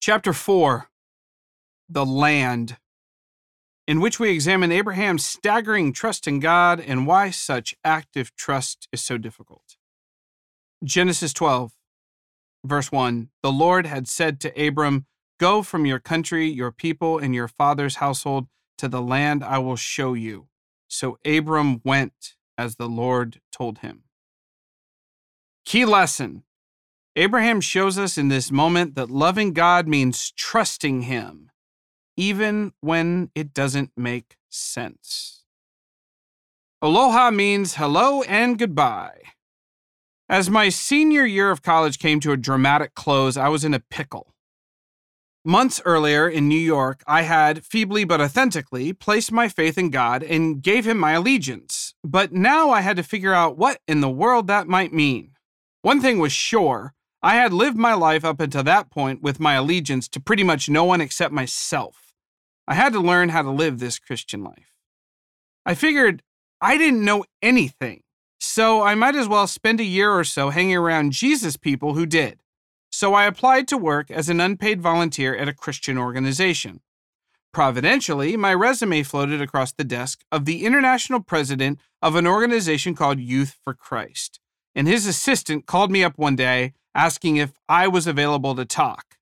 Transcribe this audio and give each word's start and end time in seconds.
Chapter 0.00 0.32
4 0.32 0.88
The 1.90 2.06
Land, 2.06 2.78
in 3.86 4.00
which 4.00 4.18
we 4.18 4.30
examine 4.30 4.72
Abraham's 4.72 5.26
staggering 5.26 5.92
trust 5.92 6.26
in 6.26 6.40
God 6.40 6.80
and 6.80 7.06
why 7.06 7.28
such 7.28 7.74
active 7.84 8.34
trust 8.34 8.88
is 8.92 9.02
so 9.02 9.18
difficult. 9.18 9.76
Genesis 10.82 11.34
12, 11.34 11.72
verse 12.64 12.90
1 12.90 13.28
The 13.42 13.52
Lord 13.52 13.84
had 13.84 14.08
said 14.08 14.40
to 14.40 14.66
Abram, 14.66 15.04
Go 15.38 15.62
from 15.62 15.84
your 15.84 15.98
country, 15.98 16.48
your 16.48 16.72
people, 16.72 17.18
and 17.18 17.34
your 17.34 17.48
father's 17.48 17.96
household 17.96 18.46
to 18.78 18.88
the 18.88 19.02
land 19.02 19.44
I 19.44 19.58
will 19.58 19.76
show 19.76 20.14
you. 20.14 20.48
So 20.88 21.18
Abram 21.26 21.82
went 21.84 22.36
as 22.56 22.76
the 22.76 22.88
Lord 22.88 23.42
told 23.52 23.80
him. 23.80 24.04
Key 25.66 25.84
lesson 25.84 26.44
Abraham 27.16 27.60
shows 27.60 27.98
us 27.98 28.16
in 28.16 28.28
this 28.28 28.52
moment 28.52 28.94
that 28.94 29.10
loving 29.10 29.52
God 29.52 29.88
means 29.88 30.30
trusting 30.36 31.02
Him, 31.02 31.50
even 32.16 32.72
when 32.80 33.30
it 33.34 33.52
doesn't 33.52 33.90
make 33.96 34.36
sense. 34.48 35.42
Aloha 36.80 37.32
means 37.32 37.74
hello 37.74 38.22
and 38.22 38.58
goodbye. 38.58 39.20
As 40.28 40.48
my 40.48 40.68
senior 40.68 41.26
year 41.26 41.50
of 41.50 41.62
college 41.62 41.98
came 41.98 42.20
to 42.20 42.30
a 42.30 42.36
dramatic 42.36 42.94
close, 42.94 43.36
I 43.36 43.48
was 43.48 43.64
in 43.64 43.74
a 43.74 43.80
pickle. 43.80 44.32
Months 45.44 45.80
earlier 45.84 46.28
in 46.28 46.48
New 46.48 46.54
York, 46.54 47.02
I 47.08 47.22
had, 47.22 47.64
feebly 47.64 48.04
but 48.04 48.20
authentically, 48.20 48.92
placed 48.92 49.32
my 49.32 49.48
faith 49.48 49.76
in 49.76 49.90
God 49.90 50.22
and 50.22 50.62
gave 50.62 50.86
Him 50.86 50.98
my 50.98 51.12
allegiance. 51.12 51.94
But 52.04 52.32
now 52.32 52.70
I 52.70 52.82
had 52.82 52.96
to 52.98 53.02
figure 53.02 53.34
out 53.34 53.58
what 53.58 53.80
in 53.88 54.00
the 54.00 54.08
world 54.08 54.46
that 54.46 54.68
might 54.68 54.92
mean. 54.92 55.32
One 55.82 56.00
thing 56.00 56.20
was 56.20 56.30
sure 56.30 56.94
I 57.22 57.34
had 57.34 57.52
lived 57.52 57.76
my 57.76 57.92
life 57.92 58.24
up 58.24 58.40
until 58.40 58.62
that 58.62 58.90
point 58.90 59.20
with 59.20 59.38
my 59.38 59.54
allegiance 59.54 60.08
to 60.08 60.20
pretty 60.20 60.42
much 60.42 60.70
no 60.70 60.84
one 60.84 61.02
except 61.02 61.34
myself. 61.34 62.14
I 62.66 62.74
had 62.74 62.92
to 62.94 63.00
learn 63.00 63.28
how 63.28 63.42
to 63.42 63.50
live 63.50 63.78
this 63.78 63.98
Christian 63.98 64.42
life. 64.42 64.72
I 65.66 65.74
figured 65.74 66.22
I 66.60 66.78
didn't 66.78 67.04
know 67.04 67.24
anything, 67.42 68.02
so 68.38 68.82
I 68.82 68.94
might 68.94 69.16
as 69.16 69.28
well 69.28 69.46
spend 69.46 69.80
a 69.80 69.84
year 69.84 70.12
or 70.12 70.24
so 70.24 70.48
hanging 70.48 70.76
around 70.76 71.12
Jesus 71.12 71.56
people 71.56 71.94
who 71.94 72.06
did. 72.06 72.40
So 72.90 73.12
I 73.12 73.24
applied 73.24 73.68
to 73.68 73.76
work 73.76 74.10
as 74.10 74.28
an 74.28 74.40
unpaid 74.40 74.80
volunteer 74.80 75.36
at 75.36 75.48
a 75.48 75.54
Christian 75.54 75.98
organization. 75.98 76.80
Providentially, 77.52 78.36
my 78.36 78.54
resume 78.54 79.02
floated 79.02 79.42
across 79.42 79.72
the 79.72 79.84
desk 79.84 80.22
of 80.32 80.44
the 80.44 80.64
international 80.64 81.20
president 81.20 81.80
of 82.00 82.14
an 82.14 82.26
organization 82.26 82.94
called 82.94 83.20
Youth 83.20 83.58
for 83.62 83.74
Christ, 83.74 84.40
and 84.74 84.86
his 84.86 85.06
assistant 85.06 85.66
called 85.66 85.90
me 85.90 86.02
up 86.04 86.16
one 86.16 86.36
day 86.36 86.72
asking 86.94 87.36
if 87.36 87.52
I 87.68 87.88
was 87.88 88.06
available 88.06 88.54
to 88.54 88.64
talk. 88.64 89.16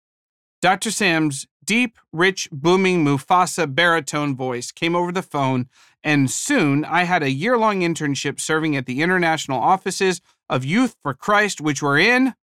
Dr. 0.61 0.91
Sam's 0.91 1.47
deep, 1.65 1.99
rich, 2.13 2.49
booming 2.51 3.05
Mufasa 3.05 3.73
baritone 3.73 4.35
voice 4.35 4.73
came 4.73 4.97
over 4.97 5.13
the 5.13 5.23
phone, 5.23 5.69
and 6.03 6.31
soon 6.31 6.85
I 6.85 7.05
had 7.05 7.23
a 7.23 7.31
year 7.31 7.59
long 7.59 7.81
internship 7.81 8.41
serving 8.41 8.75
at 8.75 8.87
the 8.87 9.03
international 9.03 9.61
offices 9.61 10.21
of 10.49 10.65
Youth 10.65 10.97
for 11.03 11.15
Christ, 11.15 11.61
which 11.61 11.83
were 11.83 11.99
in, 11.99 12.35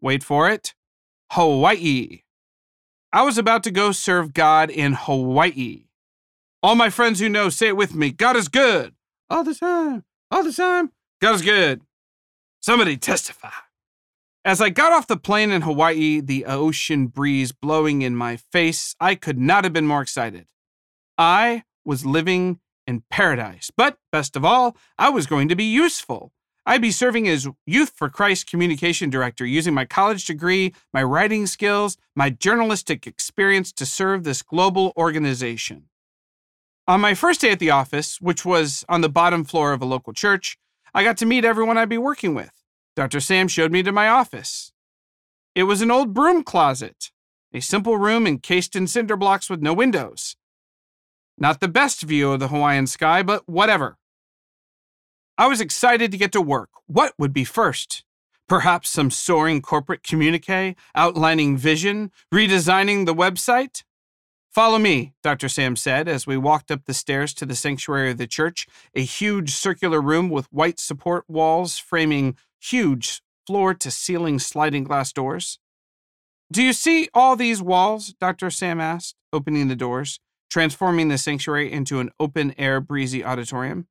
wait 0.00 0.22
for 0.22 0.50
it, 0.50 0.74
Hawaii. 1.32 2.20
I 3.12 3.22
was 3.22 3.38
about 3.38 3.62
to 3.64 3.70
go 3.70 3.90
serve 3.92 4.34
God 4.34 4.70
in 4.70 4.92
Hawaii. 4.92 5.86
All 6.62 6.74
my 6.74 6.90
friends 6.90 7.20
who 7.20 7.28
know 7.28 7.48
say 7.48 7.68
it 7.68 7.76
with 7.76 7.94
me 7.94 8.10
God 8.10 8.36
is 8.36 8.48
good. 8.48 8.94
All 9.30 9.44
the 9.44 9.54
time. 9.54 10.04
All 10.30 10.44
the 10.44 10.52
time. 10.52 10.92
God 11.20 11.34
is 11.36 11.42
good. 11.42 11.80
Somebody 12.68 12.98
testify. 12.98 13.48
As 14.44 14.60
I 14.60 14.68
got 14.68 14.92
off 14.92 15.06
the 15.06 15.16
plane 15.16 15.50
in 15.50 15.62
Hawaii, 15.62 16.20
the 16.20 16.44
ocean 16.44 17.06
breeze 17.06 17.50
blowing 17.50 18.02
in 18.02 18.14
my 18.14 18.36
face, 18.36 18.94
I 19.00 19.14
could 19.14 19.38
not 19.38 19.64
have 19.64 19.72
been 19.72 19.86
more 19.86 20.02
excited. 20.02 20.48
I 21.16 21.62
was 21.86 22.04
living 22.04 22.60
in 22.86 23.04
paradise, 23.08 23.70
but 23.74 23.96
best 24.12 24.36
of 24.36 24.44
all, 24.44 24.76
I 24.98 25.08
was 25.08 25.26
going 25.26 25.48
to 25.48 25.56
be 25.56 25.64
useful. 25.64 26.30
I'd 26.66 26.82
be 26.82 26.90
serving 26.90 27.26
as 27.26 27.48
Youth 27.64 27.92
for 27.96 28.10
Christ 28.10 28.50
communication 28.50 29.08
director, 29.08 29.46
using 29.46 29.72
my 29.72 29.86
college 29.86 30.26
degree, 30.26 30.74
my 30.92 31.02
writing 31.02 31.46
skills, 31.46 31.96
my 32.14 32.28
journalistic 32.28 33.06
experience 33.06 33.72
to 33.72 33.86
serve 33.86 34.24
this 34.24 34.42
global 34.42 34.92
organization. 34.94 35.84
On 36.86 37.00
my 37.00 37.14
first 37.14 37.40
day 37.40 37.50
at 37.50 37.60
the 37.60 37.70
office, 37.70 38.20
which 38.20 38.44
was 38.44 38.84
on 38.90 39.00
the 39.00 39.08
bottom 39.08 39.42
floor 39.42 39.72
of 39.72 39.80
a 39.80 39.86
local 39.86 40.12
church, 40.12 40.58
I 40.92 41.02
got 41.02 41.16
to 41.18 41.26
meet 41.26 41.46
everyone 41.46 41.78
I'd 41.78 41.88
be 41.88 41.96
working 41.96 42.34
with. 42.34 42.57
Dr. 42.98 43.20
Sam 43.20 43.46
showed 43.46 43.70
me 43.70 43.84
to 43.84 43.92
my 43.92 44.08
office. 44.08 44.72
It 45.54 45.62
was 45.62 45.82
an 45.82 45.90
old 45.92 46.12
broom 46.12 46.42
closet, 46.42 47.12
a 47.52 47.60
simple 47.60 47.96
room 47.96 48.26
encased 48.26 48.74
in 48.74 48.88
cinder 48.88 49.16
blocks 49.16 49.48
with 49.48 49.62
no 49.62 49.72
windows. 49.72 50.34
Not 51.38 51.60
the 51.60 51.68
best 51.68 52.02
view 52.02 52.32
of 52.32 52.40
the 52.40 52.48
Hawaiian 52.48 52.88
sky, 52.88 53.22
but 53.22 53.48
whatever. 53.48 53.98
I 55.38 55.46
was 55.46 55.60
excited 55.60 56.10
to 56.10 56.18
get 56.18 56.32
to 56.32 56.40
work. 56.40 56.70
What 56.88 57.12
would 57.18 57.32
be 57.32 57.44
first? 57.44 58.02
Perhaps 58.48 58.90
some 58.90 59.12
soaring 59.12 59.62
corporate 59.62 60.02
communique 60.02 60.74
outlining 60.96 61.56
vision, 61.56 62.10
redesigning 62.34 63.06
the 63.06 63.14
website? 63.14 63.84
Follow 64.50 64.78
me, 64.78 65.12
Dr. 65.22 65.48
Sam 65.48 65.76
said 65.76 66.08
as 66.08 66.26
we 66.26 66.36
walked 66.36 66.72
up 66.72 66.86
the 66.86 66.94
stairs 66.94 67.32
to 67.34 67.46
the 67.46 67.54
sanctuary 67.54 68.10
of 68.10 68.18
the 68.18 68.26
church, 68.26 68.66
a 68.92 69.04
huge 69.04 69.52
circular 69.52 70.00
room 70.00 70.30
with 70.30 70.52
white 70.52 70.80
support 70.80 71.24
walls 71.28 71.78
framing 71.78 72.36
huge 72.60 73.22
floor 73.46 73.74
to 73.74 73.90
ceiling 73.90 74.38
sliding 74.38 74.84
glass 74.84 75.12
doors. 75.12 75.58
Do 76.50 76.62
you 76.62 76.72
see 76.72 77.08
all 77.12 77.36
these 77.36 77.62
walls? 77.62 78.14
Dr. 78.20 78.50
Sam 78.50 78.80
asked, 78.80 79.16
opening 79.32 79.68
the 79.68 79.76
doors, 79.76 80.20
transforming 80.50 81.08
the 81.08 81.18
sanctuary 81.18 81.70
into 81.70 82.00
an 82.00 82.10
open 82.18 82.54
air, 82.58 82.80
breezy 82.80 83.24
auditorium. 83.24 83.86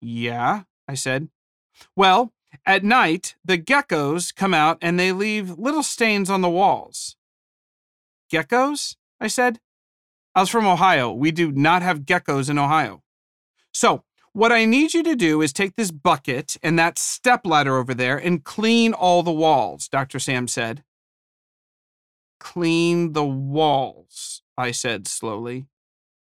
Yeah, 0.00 0.62
I 0.88 0.94
said. 0.94 1.28
Well, 1.94 2.32
at 2.66 2.84
night, 2.84 3.36
the 3.44 3.58
geckos 3.58 4.34
come 4.34 4.54
out 4.54 4.78
and 4.80 4.98
they 4.98 5.12
leave 5.12 5.58
little 5.58 5.82
stains 5.82 6.30
on 6.30 6.40
the 6.40 6.50
walls. 6.50 7.16
Geckos? 8.32 8.96
I 9.20 9.28
said. 9.28 9.60
I 10.34 10.40
was 10.40 10.48
from 10.48 10.66
Ohio. 10.66 11.12
We 11.12 11.30
do 11.30 11.52
not 11.52 11.82
have 11.82 12.00
geckos 12.00 12.48
in 12.48 12.58
Ohio. 12.58 13.02
So, 13.72 14.04
what 14.32 14.52
I 14.52 14.64
need 14.64 14.94
you 14.94 15.02
to 15.02 15.14
do 15.14 15.42
is 15.42 15.52
take 15.52 15.76
this 15.76 15.90
bucket 15.90 16.56
and 16.62 16.78
that 16.78 16.98
step 16.98 17.44
ladder 17.44 17.76
over 17.76 17.94
there 17.94 18.16
and 18.16 18.44
clean 18.44 18.92
all 18.92 19.22
the 19.22 19.32
walls, 19.32 19.88
Dr. 19.88 20.18
Sam 20.18 20.48
said. 20.48 20.84
Clean 22.40 23.12
the 23.12 23.24
walls, 23.24 24.42
I 24.56 24.70
said 24.70 25.06
slowly. 25.06 25.66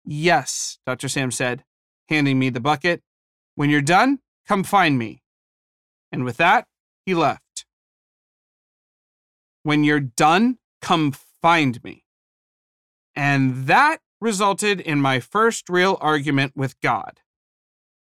Yes, 0.04 0.78
Dr. 0.86 1.08
Sam 1.08 1.30
said, 1.30 1.64
handing 2.08 2.38
me 2.38 2.50
the 2.50 2.60
bucket. 2.60 3.02
When 3.54 3.70
you're 3.70 3.80
done, 3.80 4.20
come 4.46 4.62
find 4.62 4.98
me. 4.98 5.22
And 6.12 6.24
with 6.24 6.36
that, 6.36 6.66
he 7.04 7.14
left. 7.14 7.64
When 9.62 9.82
you're 9.82 10.00
done, 10.00 10.58
come 10.80 11.12
find 11.42 11.82
me. 11.82 12.04
And 13.16 13.66
that 13.66 13.98
resulted 14.20 14.80
in 14.80 15.00
my 15.00 15.18
first 15.18 15.68
real 15.68 15.98
argument 16.00 16.52
with 16.54 16.78
God. 16.80 17.20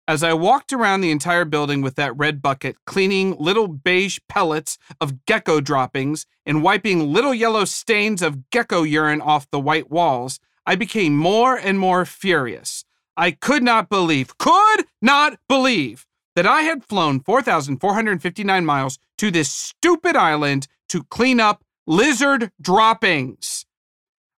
As 0.09 0.23
I 0.23 0.31
walked 0.31 0.71
around 0.71 1.01
the 1.01 1.11
entire 1.11 1.43
building 1.43 1.81
with 1.81 1.95
that 1.95 2.15
red 2.15 2.41
bucket, 2.41 2.77
cleaning 2.85 3.35
little 3.37 3.67
beige 3.67 4.19
pellets 4.29 4.77
of 5.01 5.25
gecko 5.25 5.59
droppings 5.59 6.25
and 6.45 6.63
wiping 6.63 7.11
little 7.11 7.33
yellow 7.33 7.65
stains 7.65 8.21
of 8.21 8.49
gecko 8.49 8.83
urine 8.83 9.19
off 9.19 9.51
the 9.51 9.59
white 9.59 9.91
walls, 9.91 10.39
I 10.65 10.75
became 10.75 11.17
more 11.17 11.57
and 11.57 11.77
more 11.77 12.05
furious. 12.05 12.85
I 13.17 13.31
could 13.31 13.63
not 13.63 13.89
believe, 13.89 14.37
could 14.37 14.85
not 15.01 15.39
believe 15.49 16.05
that 16.37 16.47
I 16.47 16.61
had 16.61 16.85
flown 16.85 17.19
4,459 17.19 18.65
miles 18.65 18.99
to 19.17 19.29
this 19.29 19.51
stupid 19.51 20.15
island 20.15 20.67
to 20.87 21.03
clean 21.03 21.41
up 21.41 21.65
lizard 21.85 22.51
droppings. 22.61 23.65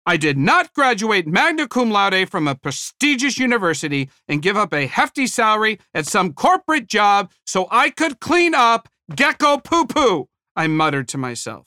I 0.09 0.17
did 0.17 0.39
not 0.39 0.73
graduate 0.73 1.27
magna 1.27 1.69
cum 1.69 1.91
laude 1.91 2.31
from 2.31 2.49
a 2.49 2.55
prestigious 2.55 3.37
university 3.37 4.09
and 4.27 4.41
give 4.41 4.57
up 4.57 4.73
a 4.73 4.87
hefty 4.87 5.27
salary 5.27 5.79
at 5.93 6.07
some 6.07 6.33
corporate 6.33 6.87
job 6.87 7.31
so 7.45 7.69
I 7.71 7.91
could 7.91 8.19
clean 8.19 8.55
up 8.55 8.89
gecko 9.15 9.59
poo 9.59 9.85
poo, 9.85 10.31
I 10.57 10.67
muttered 10.67 11.09
to 11.09 11.19
myself. 11.19 11.67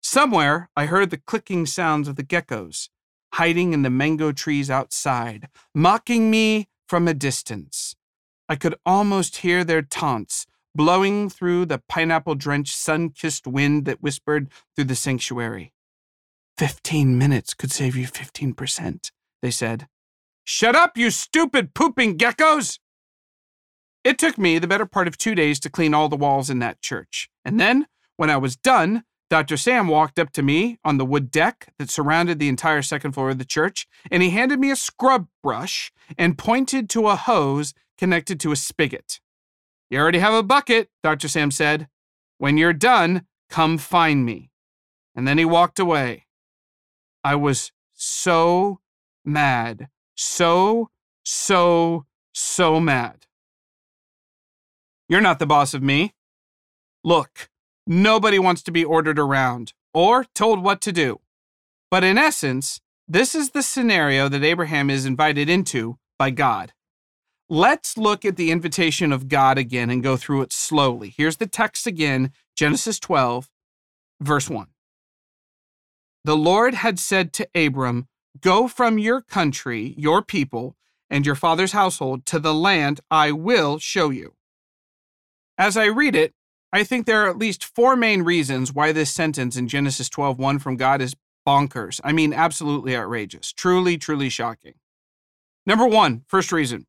Somewhere 0.00 0.70
I 0.76 0.86
heard 0.86 1.10
the 1.10 1.16
clicking 1.16 1.66
sounds 1.66 2.06
of 2.06 2.14
the 2.14 2.22
geckos, 2.22 2.90
hiding 3.32 3.72
in 3.72 3.82
the 3.82 3.90
mango 3.90 4.30
trees 4.30 4.70
outside, 4.70 5.48
mocking 5.74 6.30
me 6.30 6.68
from 6.86 7.08
a 7.08 7.12
distance. 7.12 7.96
I 8.48 8.54
could 8.54 8.76
almost 8.86 9.38
hear 9.38 9.64
their 9.64 9.82
taunts 9.82 10.46
blowing 10.76 11.28
through 11.28 11.66
the 11.66 11.82
pineapple 11.88 12.36
drenched, 12.36 12.76
sun 12.76 13.10
kissed 13.10 13.48
wind 13.48 13.84
that 13.86 14.00
whispered 14.00 14.48
through 14.76 14.84
the 14.84 14.94
sanctuary. 14.94 15.72
Fifteen 16.58 17.16
minutes 17.16 17.54
could 17.54 17.70
save 17.70 17.94
you 17.94 18.08
15%, 18.08 19.12
they 19.42 19.50
said. 19.52 19.86
Shut 20.42 20.74
up, 20.74 20.98
you 20.98 21.12
stupid 21.12 21.72
pooping 21.72 22.18
geckos! 22.18 22.80
It 24.02 24.18
took 24.18 24.36
me 24.36 24.58
the 24.58 24.66
better 24.66 24.84
part 24.84 25.06
of 25.06 25.16
two 25.16 25.36
days 25.36 25.60
to 25.60 25.70
clean 25.70 25.94
all 25.94 26.08
the 26.08 26.16
walls 26.16 26.50
in 26.50 26.58
that 26.58 26.82
church. 26.82 27.28
And 27.44 27.60
then, 27.60 27.86
when 28.16 28.28
I 28.28 28.38
was 28.38 28.56
done, 28.56 29.04
Dr. 29.30 29.56
Sam 29.56 29.86
walked 29.86 30.18
up 30.18 30.32
to 30.32 30.42
me 30.42 30.78
on 30.84 30.98
the 30.98 31.04
wood 31.04 31.30
deck 31.30 31.72
that 31.78 31.90
surrounded 31.90 32.40
the 32.40 32.48
entire 32.48 32.82
second 32.82 33.12
floor 33.12 33.30
of 33.30 33.38
the 33.38 33.44
church, 33.44 33.86
and 34.10 34.20
he 34.20 34.30
handed 34.30 34.58
me 34.58 34.72
a 34.72 34.76
scrub 34.76 35.28
brush 35.44 35.92
and 36.16 36.36
pointed 36.36 36.90
to 36.90 37.06
a 37.06 37.14
hose 37.14 37.72
connected 37.96 38.40
to 38.40 38.50
a 38.50 38.56
spigot. 38.56 39.20
You 39.90 40.00
already 40.00 40.18
have 40.18 40.34
a 40.34 40.42
bucket, 40.42 40.88
Dr. 41.04 41.28
Sam 41.28 41.52
said. 41.52 41.86
When 42.38 42.56
you're 42.56 42.72
done, 42.72 43.26
come 43.48 43.78
find 43.78 44.26
me. 44.26 44.50
And 45.14 45.28
then 45.28 45.38
he 45.38 45.44
walked 45.44 45.78
away. 45.78 46.24
I 47.24 47.34
was 47.34 47.72
so 47.94 48.80
mad. 49.24 49.88
So, 50.16 50.90
so, 51.24 52.06
so 52.32 52.80
mad. 52.80 53.26
You're 55.08 55.20
not 55.20 55.38
the 55.38 55.46
boss 55.46 55.74
of 55.74 55.82
me. 55.82 56.14
Look, 57.04 57.48
nobody 57.86 58.38
wants 58.38 58.62
to 58.64 58.72
be 58.72 58.84
ordered 58.84 59.18
around 59.18 59.72
or 59.94 60.24
told 60.34 60.62
what 60.62 60.80
to 60.82 60.92
do. 60.92 61.20
But 61.90 62.04
in 62.04 62.18
essence, 62.18 62.80
this 63.06 63.34
is 63.34 63.50
the 63.50 63.62
scenario 63.62 64.28
that 64.28 64.44
Abraham 64.44 64.90
is 64.90 65.06
invited 65.06 65.48
into 65.48 65.98
by 66.18 66.30
God. 66.30 66.72
Let's 67.48 67.96
look 67.96 68.26
at 68.26 68.36
the 68.36 68.50
invitation 68.50 69.10
of 69.10 69.28
God 69.28 69.56
again 69.56 69.88
and 69.88 70.02
go 70.02 70.18
through 70.18 70.42
it 70.42 70.52
slowly. 70.52 71.14
Here's 71.16 71.38
the 71.38 71.46
text 71.46 71.86
again 71.86 72.32
Genesis 72.54 72.98
12, 72.98 73.48
verse 74.20 74.50
1. 74.50 74.66
The 76.24 76.36
Lord 76.36 76.74
had 76.74 76.98
said 76.98 77.32
to 77.34 77.48
Abram, 77.54 78.08
Go 78.40 78.68
from 78.68 78.98
your 78.98 79.20
country, 79.20 79.94
your 79.96 80.22
people, 80.22 80.76
and 81.10 81.24
your 81.24 81.34
father's 81.34 81.72
household 81.72 82.26
to 82.26 82.38
the 82.38 82.54
land 82.54 83.00
I 83.10 83.32
will 83.32 83.78
show 83.78 84.10
you. 84.10 84.34
As 85.56 85.76
I 85.76 85.86
read 85.86 86.14
it, 86.14 86.34
I 86.72 86.84
think 86.84 87.06
there 87.06 87.24
are 87.24 87.30
at 87.30 87.38
least 87.38 87.64
four 87.64 87.96
main 87.96 88.22
reasons 88.22 88.72
why 88.72 88.92
this 88.92 89.10
sentence 89.10 89.56
in 89.56 89.68
Genesis 89.68 90.08
12:1 90.08 90.58
from 90.58 90.76
God 90.76 91.00
is 91.00 91.16
bonkers. 91.46 92.00
I 92.04 92.12
mean, 92.12 92.34
absolutely 92.34 92.94
outrageous. 92.94 93.52
Truly, 93.52 93.96
truly 93.96 94.28
shocking. 94.28 94.74
Number 95.64 95.86
one, 95.86 96.24
first 96.28 96.52
reason 96.52 96.86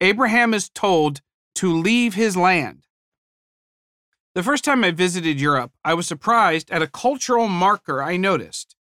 Abraham 0.00 0.54
is 0.54 0.70
told 0.70 1.20
to 1.56 1.72
leave 1.72 2.14
his 2.14 2.36
land. 2.36 2.86
The 4.34 4.42
first 4.42 4.64
time 4.64 4.84
I 4.84 4.90
visited 4.90 5.40
Europe, 5.40 5.72
I 5.84 5.94
was 5.94 6.06
surprised 6.06 6.70
at 6.70 6.82
a 6.82 6.86
cultural 6.86 7.48
marker 7.48 8.02
I 8.02 8.16
noticed. 8.16 8.76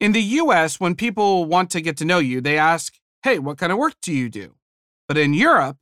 In 0.00 0.12
the 0.12 0.22
US, 0.22 0.80
when 0.80 0.94
people 0.94 1.44
want 1.44 1.70
to 1.70 1.80
get 1.80 1.96
to 1.98 2.04
know 2.04 2.18
you, 2.18 2.40
they 2.40 2.56
ask, 2.56 2.94
Hey, 3.22 3.38
what 3.38 3.58
kind 3.58 3.72
of 3.72 3.78
work 3.78 3.94
do 4.00 4.12
you 4.12 4.28
do? 4.28 4.54
But 5.06 5.18
in 5.18 5.34
Europe, 5.34 5.76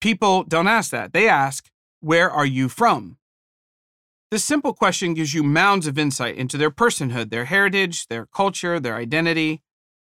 people 0.00 0.44
don't 0.44 0.66
ask 0.66 0.90
that. 0.90 1.12
They 1.12 1.28
ask, 1.28 1.70
Where 2.00 2.30
are 2.30 2.46
you 2.46 2.68
from? 2.68 3.16
This 4.30 4.44
simple 4.44 4.74
question 4.74 5.14
gives 5.14 5.34
you 5.34 5.42
mounds 5.42 5.86
of 5.86 5.98
insight 5.98 6.36
into 6.36 6.56
their 6.56 6.70
personhood, 6.70 7.30
their 7.30 7.46
heritage, 7.46 8.06
their 8.06 8.26
culture, 8.26 8.78
their 8.78 8.94
identity. 8.94 9.62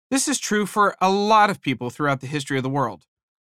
This 0.10 0.28
is 0.28 0.40
true 0.40 0.66
for 0.66 0.96
a 1.00 1.10
lot 1.12 1.50
of 1.50 1.62
people 1.62 1.90
throughout 1.90 2.22
the 2.22 2.28
history 2.28 2.58
of 2.58 2.64
the 2.64 2.70
world. 2.70 3.06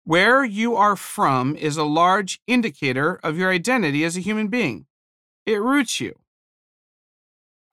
Where 0.07 0.45
you 0.45 0.73
are 0.73 0.95
from 0.95 1.57
is 1.57 1.75
a 1.75 1.83
large 1.83 2.39
indicator 2.47 3.19
of 3.23 3.37
your 3.37 3.51
identity 3.51 4.05
as 4.05 4.15
a 4.15 4.21
human 4.21 4.47
being. 4.47 4.85
It 5.45 5.61
roots 5.61 5.99
you. 5.99 6.13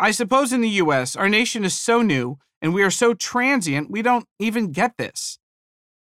I 0.00 0.10
suppose 0.10 0.52
in 0.52 0.60
the 0.60 0.82
US, 0.82 1.14
our 1.14 1.28
nation 1.28 1.64
is 1.64 1.78
so 1.78 2.02
new 2.02 2.38
and 2.60 2.74
we 2.74 2.82
are 2.82 2.90
so 2.90 3.14
transient, 3.14 3.88
we 3.88 4.02
don't 4.02 4.26
even 4.40 4.72
get 4.72 4.96
this. 4.96 5.38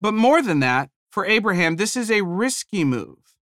But 0.00 0.14
more 0.14 0.40
than 0.40 0.60
that, 0.60 0.88
for 1.12 1.26
Abraham, 1.26 1.76
this 1.76 1.94
is 1.94 2.10
a 2.10 2.22
risky 2.22 2.84
move. 2.84 3.36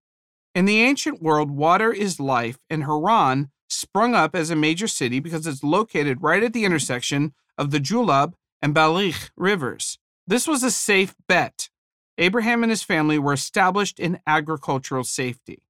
In 0.53 0.65
the 0.65 0.81
ancient 0.81 1.21
world, 1.21 1.51
water 1.51 1.93
is 1.93 2.19
life, 2.19 2.57
and 2.69 2.83
Haran 2.83 3.49
sprung 3.69 4.13
up 4.13 4.35
as 4.35 4.49
a 4.49 4.57
major 4.57 4.89
city 4.89 5.21
because 5.21 5.47
it's 5.47 5.63
located 5.63 6.21
right 6.21 6.43
at 6.43 6.51
the 6.51 6.65
intersection 6.65 7.33
of 7.57 7.71
the 7.71 7.79
Julab 7.79 8.33
and 8.61 8.75
Balikh 8.75 9.29
rivers. 9.37 9.99
This 10.27 10.49
was 10.49 10.63
a 10.63 10.69
safe 10.69 11.15
bet. 11.29 11.69
Abraham 12.17 12.63
and 12.63 12.69
his 12.69 12.83
family 12.83 13.17
were 13.17 13.33
established 13.33 13.99
in 13.99 14.19
agricultural 14.27 15.03
safety. 15.03 15.63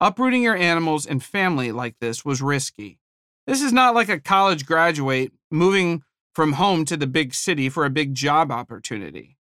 Uprooting 0.00 0.42
your 0.42 0.56
animals 0.56 1.06
and 1.06 1.22
family 1.22 1.72
like 1.72 1.98
this 2.00 2.24
was 2.24 2.42
risky. 2.42 2.98
This 3.46 3.62
is 3.62 3.72
not 3.72 3.94
like 3.94 4.08
a 4.08 4.20
college 4.20 4.66
graduate 4.66 5.32
moving 5.50 6.02
from 6.34 6.54
home 6.54 6.84
to 6.86 6.96
the 6.96 7.06
big 7.06 7.34
city 7.34 7.68
for 7.68 7.84
a 7.84 7.90
big 7.90 8.14
job 8.14 8.50
opportunity. 8.50 9.38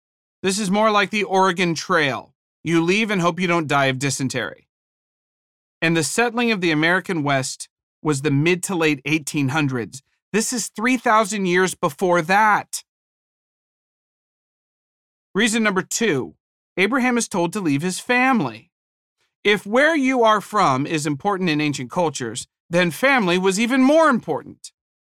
This 0.42 0.58
is 0.58 0.70
more 0.70 0.90
like 0.90 1.10
the 1.10 1.24
Oregon 1.24 1.74
Trail. 1.74 2.34
You 2.62 2.82
leave 2.82 3.10
and 3.10 3.20
hope 3.20 3.40
you 3.40 3.46
don't 3.46 3.68
die 3.68 3.86
of 3.86 3.98
dysentery. 3.98 4.68
And 5.82 5.96
the 5.96 6.04
settling 6.04 6.52
of 6.52 6.60
the 6.60 6.70
American 6.70 7.22
West 7.22 7.68
was 8.02 8.22
the 8.22 8.30
mid 8.30 8.62
to 8.64 8.74
late 8.74 9.02
1800s. 9.04 10.02
This 10.32 10.52
is 10.52 10.68
3,000 10.68 11.46
years 11.46 11.74
before 11.74 12.22
that. 12.22 12.84
Reason 15.36 15.62
number 15.62 15.82
two 15.82 16.34
Abraham 16.78 17.18
is 17.18 17.28
told 17.28 17.52
to 17.52 17.60
leave 17.60 17.82
his 17.82 18.00
family. 18.00 18.70
If 19.44 19.66
where 19.66 19.94
you 19.94 20.22
are 20.22 20.40
from 20.40 20.86
is 20.86 21.06
important 21.06 21.50
in 21.50 21.60
ancient 21.60 21.90
cultures, 21.90 22.48
then 22.70 22.90
family 22.90 23.36
was 23.36 23.60
even 23.60 23.82
more 23.82 24.08
important. 24.08 24.72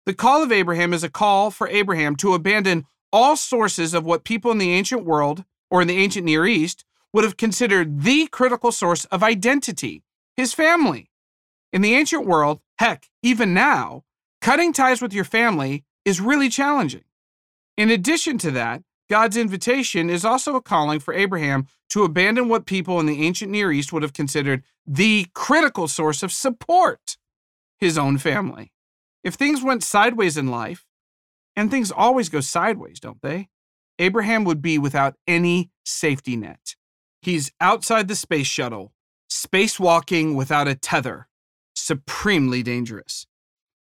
The 0.07 0.15
call 0.15 0.43
of 0.43 0.51
Abraham 0.51 0.95
is 0.95 1.05
a 1.05 1.11
call 1.11 1.51
for 1.51 1.69
Abraham 1.69 2.17
to 2.17 2.33
abandon 2.33 2.87
all 3.13 3.37
sources 3.37 3.93
of 3.93 4.07
what 4.07 4.25
people 4.25 4.51
in 4.51 4.57
the 4.57 4.73
ancient 4.73 5.05
world 5.05 5.45
or 5.71 5.83
in 5.83 5.89
the 5.89 5.99
ancient 5.99 6.25
Near 6.25 6.47
East 6.47 6.87
would 7.13 7.25
have 7.25 7.37
considered 7.37 8.01
the 8.01 8.27
critical 8.29 8.73
source 8.73 9.05
of 9.07 9.23
identity 9.23 10.03
his 10.35 10.55
family. 10.55 11.11
In 11.75 11.83
the 11.83 11.95
ancient 11.95 12.25
world, 12.25 12.61
heck, 12.79 13.11
even 13.23 13.53
now, 13.53 14.05
cutting 14.41 14.73
ties 14.73 15.03
with 15.03 15.13
your 15.13 15.25
family 15.25 15.85
is 16.07 16.23
really 16.23 16.49
challenging. 16.49 17.05
In 17.77 17.91
addition 17.91 18.39
to 18.39 18.51
that, 18.53 18.81
God's 19.09 19.37
invitation 19.37 20.11
is 20.11 20.25
also 20.25 20.57
a 20.57 20.63
calling 20.63 20.99
for 20.99 21.15
Abraham 21.15 21.67
to 21.91 22.03
abandon 22.03 22.49
what 22.49 22.67
people 22.67 22.99
in 22.99 23.07
the 23.07 23.25
ancient 23.25 23.51
Near 23.53 23.71
East 23.71 23.93
would 23.93 24.03
have 24.03 24.13
considered 24.13 24.65
the 24.87 25.27
critical 25.33 25.87
source 25.87 26.23
of 26.23 26.33
support 26.33 27.17
his 27.79 27.97
own 27.97 28.19
family. 28.19 28.73
If 29.23 29.35
things 29.35 29.63
went 29.63 29.85
sideways 29.85 30.37
in 30.37 30.49
life, 30.49 30.85
and 31.55 31.71
things 31.71 31.91
always 31.91 32.29
go 32.29 32.41
sideways, 32.41 33.01
don't 33.01 33.23
they? 33.23 33.49
Abraham 33.99 34.45
would 34.45 34.61
be 34.61 34.79
without 34.79 35.15
any 35.27 35.71
safety 35.85 36.37
net. 36.37 36.77
He's 37.23 37.51
outside 37.61 38.09
the 38.09 38.15
space 38.15 38.47
shuttle, 38.47 38.93
spacewalking 39.31 40.35
without 40.35 40.69
a 40.69 40.75
tether, 40.75 41.29
supremely 41.75 42.63
dangerous. 42.63 43.27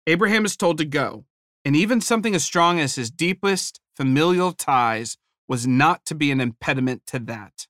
Abraham 0.06 0.44
is 0.44 0.56
told 0.56 0.78
to 0.78 0.84
go, 0.84 1.24
and 1.64 1.74
even 1.74 2.00
something 2.00 2.34
as 2.34 2.44
strong 2.44 2.78
as 2.78 2.94
his 2.94 3.10
deepest 3.10 3.80
familial 3.96 4.52
ties 4.52 5.16
was 5.48 5.66
not 5.66 6.04
to 6.06 6.14
be 6.14 6.30
an 6.30 6.40
impediment 6.40 7.02
to 7.06 7.18
that. 7.20 7.66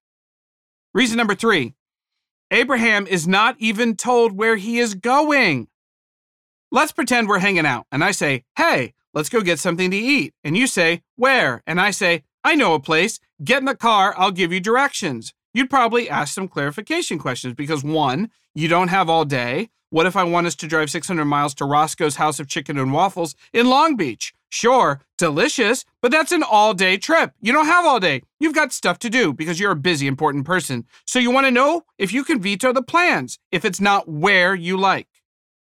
Reason 0.94 1.16
number 1.16 1.34
three 1.34 1.74
Abraham 2.50 3.06
is 3.06 3.26
not 3.26 3.56
even 3.58 3.96
told 3.96 4.32
where 4.32 4.56
he 4.56 4.78
is 4.78 4.94
going. 4.94 5.68
Let's 6.70 6.92
pretend 6.92 7.28
we're 7.28 7.38
hanging 7.38 7.66
out, 7.66 7.86
and 7.92 8.02
I 8.02 8.10
say, 8.10 8.44
Hey, 8.56 8.94
let's 9.14 9.28
go 9.28 9.40
get 9.40 9.58
something 9.58 9.90
to 9.90 9.96
eat. 9.96 10.34
And 10.42 10.56
you 10.56 10.66
say, 10.66 11.02
Where? 11.16 11.62
And 11.66 11.80
I 11.80 11.90
say, 11.90 12.24
I 12.44 12.54
know 12.54 12.74
a 12.74 12.80
place. 12.80 13.20
Get 13.42 13.58
in 13.58 13.64
the 13.64 13.74
car, 13.74 14.14
I'll 14.16 14.30
give 14.30 14.52
you 14.52 14.60
directions 14.60 15.34
you'd 15.56 15.70
probably 15.70 16.10
ask 16.10 16.34
some 16.34 16.48
clarification 16.48 17.18
questions 17.18 17.54
because 17.54 17.82
one, 17.82 18.30
you 18.54 18.68
don't 18.68 18.88
have 18.88 19.08
all 19.08 19.24
day. 19.24 19.70
What 19.88 20.04
if 20.04 20.14
I 20.14 20.22
want 20.22 20.46
us 20.46 20.54
to 20.56 20.66
drive 20.66 20.90
600 20.90 21.24
miles 21.24 21.54
to 21.54 21.64
Roscoe's 21.64 22.16
House 22.16 22.38
of 22.38 22.46
Chicken 22.46 22.76
and 22.78 22.92
Waffles 22.92 23.34
in 23.54 23.70
Long 23.70 23.96
Beach? 23.96 24.34
Sure, 24.58 25.02
delicious, 25.18 25.84
but 26.00 26.10
that's 26.10 26.32
an 26.32 26.42
all 26.42 26.72
day 26.72 26.96
trip. 26.96 27.32
You 27.42 27.52
don't 27.52 27.66
have 27.66 27.84
all 27.84 28.00
day. 28.00 28.22
You've 28.40 28.54
got 28.54 28.72
stuff 28.72 28.98
to 29.00 29.10
do 29.10 29.34
because 29.34 29.60
you're 29.60 29.72
a 29.72 29.76
busy, 29.76 30.06
important 30.06 30.46
person. 30.46 30.86
So 31.04 31.18
you 31.18 31.30
want 31.30 31.46
to 31.46 31.50
know 31.50 31.82
if 31.98 32.10
you 32.10 32.24
can 32.24 32.40
veto 32.40 32.72
the 32.72 32.80
plans 32.80 33.38
if 33.52 33.66
it's 33.66 33.82
not 33.82 34.08
where 34.08 34.54
you 34.54 34.78
like. 34.78 35.08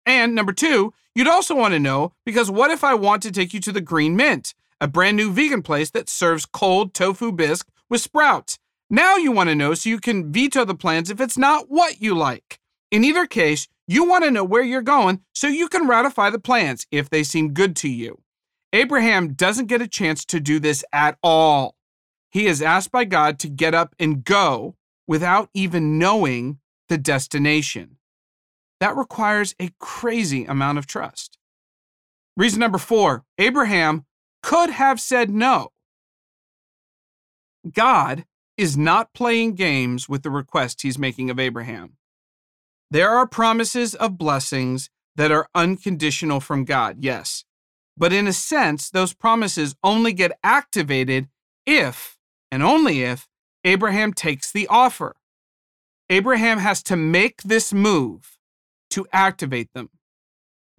And 0.04 0.34
number 0.34 0.52
two, 0.52 0.92
you'd 1.14 1.28
also 1.28 1.54
want 1.54 1.72
to 1.72 1.80
know 1.80 2.12
because 2.26 2.50
what 2.50 2.70
if 2.70 2.84
I 2.84 2.92
want 2.92 3.22
to 3.22 3.32
take 3.32 3.54
you 3.54 3.60
to 3.60 3.72
the 3.72 3.80
Green 3.80 4.16
Mint, 4.16 4.52
a 4.82 4.86
brand 4.86 5.16
new 5.16 5.32
vegan 5.32 5.62
place 5.62 5.88
that 5.92 6.10
serves 6.10 6.44
cold 6.44 6.92
tofu 6.92 7.32
bisque 7.32 7.70
with 7.88 8.02
sprouts? 8.02 8.58
Now 8.90 9.16
you 9.16 9.32
want 9.32 9.48
to 9.48 9.54
know 9.54 9.72
so 9.72 9.88
you 9.88 9.98
can 9.98 10.30
veto 10.30 10.66
the 10.66 10.74
plans 10.74 11.08
if 11.08 11.22
it's 11.22 11.38
not 11.38 11.70
what 11.70 12.02
you 12.02 12.14
like. 12.14 12.60
In 12.90 13.02
either 13.02 13.24
case, 13.24 13.66
you 13.86 14.04
want 14.04 14.24
to 14.24 14.30
know 14.30 14.44
where 14.44 14.62
you're 14.62 14.82
going 14.82 15.22
so 15.32 15.46
you 15.46 15.68
can 15.68 15.88
ratify 15.88 16.28
the 16.28 16.38
plans 16.38 16.86
if 16.90 17.08
they 17.08 17.22
seem 17.22 17.54
good 17.54 17.76
to 17.76 17.88
you. 17.88 18.20
Abraham 18.74 19.34
doesn't 19.34 19.66
get 19.66 19.80
a 19.80 19.86
chance 19.86 20.24
to 20.24 20.40
do 20.40 20.58
this 20.58 20.84
at 20.92 21.16
all. 21.22 21.76
He 22.32 22.46
is 22.46 22.60
asked 22.60 22.90
by 22.90 23.04
God 23.04 23.38
to 23.38 23.48
get 23.48 23.72
up 23.72 23.94
and 24.00 24.24
go 24.24 24.74
without 25.06 25.48
even 25.54 25.96
knowing 25.96 26.58
the 26.88 26.98
destination. 26.98 27.98
That 28.80 28.96
requires 28.96 29.54
a 29.60 29.70
crazy 29.78 30.44
amount 30.44 30.78
of 30.78 30.88
trust. 30.88 31.38
Reason 32.36 32.58
number 32.58 32.78
four 32.78 33.24
Abraham 33.38 34.06
could 34.42 34.70
have 34.70 35.00
said 35.00 35.30
no. 35.30 35.68
God 37.70 38.24
is 38.56 38.76
not 38.76 39.14
playing 39.14 39.54
games 39.54 40.08
with 40.08 40.24
the 40.24 40.30
request 40.30 40.82
he's 40.82 40.98
making 40.98 41.30
of 41.30 41.38
Abraham. 41.38 41.96
There 42.90 43.10
are 43.10 43.26
promises 43.26 43.94
of 43.94 44.18
blessings 44.18 44.90
that 45.14 45.30
are 45.30 45.48
unconditional 45.54 46.40
from 46.40 46.64
God, 46.64 46.96
yes. 46.98 47.44
But 47.96 48.12
in 48.12 48.26
a 48.26 48.32
sense, 48.32 48.90
those 48.90 49.12
promises 49.12 49.76
only 49.82 50.12
get 50.12 50.38
activated 50.42 51.28
if, 51.66 52.18
and 52.50 52.62
only 52.62 53.02
if, 53.02 53.28
Abraham 53.64 54.12
takes 54.12 54.52
the 54.52 54.66
offer. 54.68 55.16
Abraham 56.10 56.58
has 56.58 56.82
to 56.84 56.96
make 56.96 57.42
this 57.42 57.72
move 57.72 58.38
to 58.90 59.06
activate 59.12 59.72
them. 59.74 59.90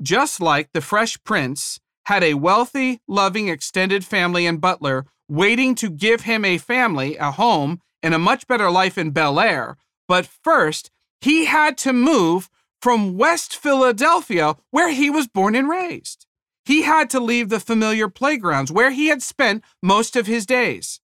Just 0.02 0.40
like 0.40 0.70
the 0.74 0.82
fresh 0.82 1.18
prince 1.24 1.80
had 2.06 2.24
a 2.24 2.36
wealthy, 2.36 3.02
loving, 3.08 3.48
extended 3.48 4.06
family 4.06 4.46
and 4.46 4.62
butler 4.62 5.06
waiting 5.28 5.74
to 5.76 5.90
give 5.90 6.22
him 6.22 6.46
a 6.46 6.58
family, 6.58 7.18
a 7.18 7.32
home, 7.32 7.82
and 8.04 8.14
a 8.14 8.20
much 8.20 8.46
better 8.46 8.70
life 8.70 8.98
in 8.98 9.10
Bel 9.12 9.40
Air. 9.40 9.78
But 10.08 10.28
first, 10.28 10.92
he 11.22 11.46
had 11.46 11.78
to 11.80 11.94
move 11.94 12.50
from 12.80 13.18
West 13.18 13.56
Philadelphia, 13.56 14.56
where 14.70 14.92
he 14.92 15.10
was 15.10 15.28
born 15.28 15.56
and 15.56 15.68
raised. 15.68 16.28
He 16.66 16.82
had 16.82 17.10
to 17.12 17.20
leave 17.20 17.50
the 17.50 17.60
familiar 17.60 18.10
playgrounds 18.10 18.72
where 18.72 18.92
he 18.92 19.08
had 19.08 19.22
spent 19.22 19.64
most 19.84 20.16
of 20.16 20.26
his 20.26 20.46
days. 20.48 21.00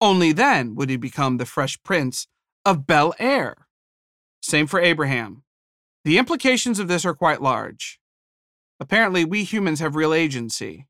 Only 0.00 0.32
then 0.32 0.74
would 0.74 0.90
he 0.90 0.96
become 0.96 1.36
the 1.36 1.46
fresh 1.46 1.80
prince 1.84 2.26
of 2.64 2.86
Bel 2.86 3.14
Air. 3.20 3.68
Same 4.42 4.66
for 4.66 4.80
Abraham. 4.80 5.44
The 6.04 6.18
implications 6.18 6.78
of 6.78 6.88
this 6.88 7.04
are 7.04 7.14
quite 7.14 7.40
large. 7.40 8.00
Apparently, 8.80 9.24
we 9.24 9.44
humans 9.44 9.80
have 9.80 9.96
real 9.96 10.12
agency. 10.12 10.86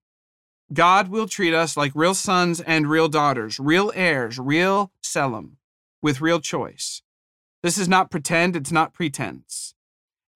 God 0.72 1.08
will 1.08 1.28
treat 1.28 1.54
us 1.54 1.76
like 1.76 1.92
real 1.94 2.14
sons 2.14 2.60
and 2.60 2.90
real 2.90 3.08
daughters, 3.08 3.60
real 3.60 3.92
heirs, 3.94 4.38
real 4.38 4.92
Tselem, 5.02 5.56
with 6.02 6.20
real 6.20 6.40
choice. 6.40 7.02
This 7.62 7.78
is 7.78 7.88
not 7.88 8.10
pretend, 8.10 8.56
it's 8.56 8.72
not 8.72 8.92
pretense. 8.92 9.74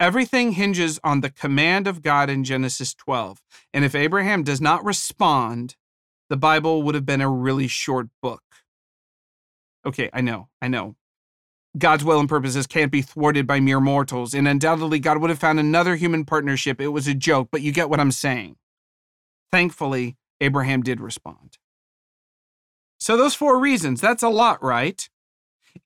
Everything 0.01 0.53
hinges 0.53 0.99
on 1.05 1.21
the 1.21 1.29
command 1.29 1.87
of 1.87 2.01
God 2.01 2.31
in 2.31 2.43
Genesis 2.43 2.95
12. 2.95 3.43
And 3.75 3.85
if 3.85 3.95
Abraham 3.95 4.43
does 4.43 4.59
not 4.59 4.83
respond, 4.83 5.77
the 6.31 6.39
Bible 6.39 6.83
would 6.83 6.95
have 6.95 7.05
been 7.05 7.21
a 7.21 7.29
really 7.29 7.69
short 7.69 8.09
book. 8.23 8.43
Okay, 9.85 10.09
I 10.15 10.23
know, 10.23 10.49
I 10.63 10.69
know. 10.69 10.97
God's 11.77 12.03
will 12.03 12.19
and 12.19 12.31
purposes 12.31 12.67
can't 12.67 12.91
be 12.91 13.03
thwarted 13.03 13.47
by 13.47 13.61
mere 13.61 13.79
mortals, 13.79 14.33
and 14.33 14.49
undoubtedly 14.49 15.01
God 15.01 15.19
would 15.19 15.29
have 15.29 15.39
found 15.39 15.61
another 15.61 15.97
human 15.97 16.25
partnership. 16.25 16.81
It 16.81 16.89
was 16.89 17.07
a 17.07 17.15
joke, 17.15 17.49
but 17.53 17.61
you 17.61 17.71
get 17.71 17.91
what 17.91 18.01
I'm 18.01 18.11
saying. 18.11 18.57
Thankfully, 19.53 20.17
Abraham 20.41 20.83
did 20.83 20.99
respond. 20.99 21.59
So, 22.99 23.19
those 23.19 23.35
four 23.35 23.61
reasons, 23.61 24.01
that's 24.01 24.23
a 24.23 24.31
lot, 24.31 24.63
right? 24.63 25.09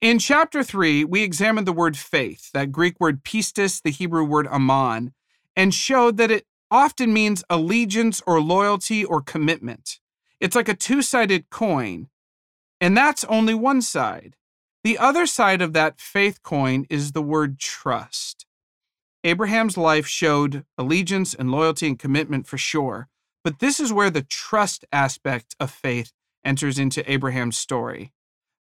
In 0.00 0.18
chapter 0.18 0.62
3, 0.62 1.04
we 1.04 1.22
examined 1.22 1.66
the 1.66 1.72
word 1.72 1.96
faith, 1.96 2.50
that 2.52 2.72
Greek 2.72 2.98
word 3.00 3.24
pistis, 3.24 3.82
the 3.82 3.90
Hebrew 3.90 4.24
word 4.24 4.46
aman, 4.48 5.12
and 5.56 5.74
showed 5.74 6.16
that 6.16 6.30
it 6.30 6.46
often 6.70 7.12
means 7.12 7.44
allegiance 7.48 8.22
or 8.26 8.40
loyalty 8.40 9.04
or 9.04 9.20
commitment. 9.20 10.00
It's 10.40 10.56
like 10.56 10.68
a 10.68 10.74
two 10.74 11.02
sided 11.02 11.50
coin, 11.50 12.08
and 12.80 12.96
that's 12.96 13.24
only 13.24 13.54
one 13.54 13.82
side. 13.82 14.36
The 14.82 14.98
other 14.98 15.26
side 15.26 15.62
of 15.62 15.72
that 15.72 16.00
faith 16.00 16.42
coin 16.42 16.86
is 16.90 17.12
the 17.12 17.22
word 17.22 17.58
trust. 17.58 18.46
Abraham's 19.22 19.78
life 19.78 20.06
showed 20.06 20.64
allegiance 20.76 21.32
and 21.32 21.50
loyalty 21.50 21.86
and 21.86 21.98
commitment 21.98 22.46
for 22.46 22.58
sure, 22.58 23.08
but 23.42 23.60
this 23.60 23.80
is 23.80 23.92
where 23.92 24.10
the 24.10 24.22
trust 24.22 24.84
aspect 24.92 25.54
of 25.60 25.70
faith 25.70 26.12
enters 26.44 26.78
into 26.78 27.10
Abraham's 27.10 27.56
story. 27.56 28.12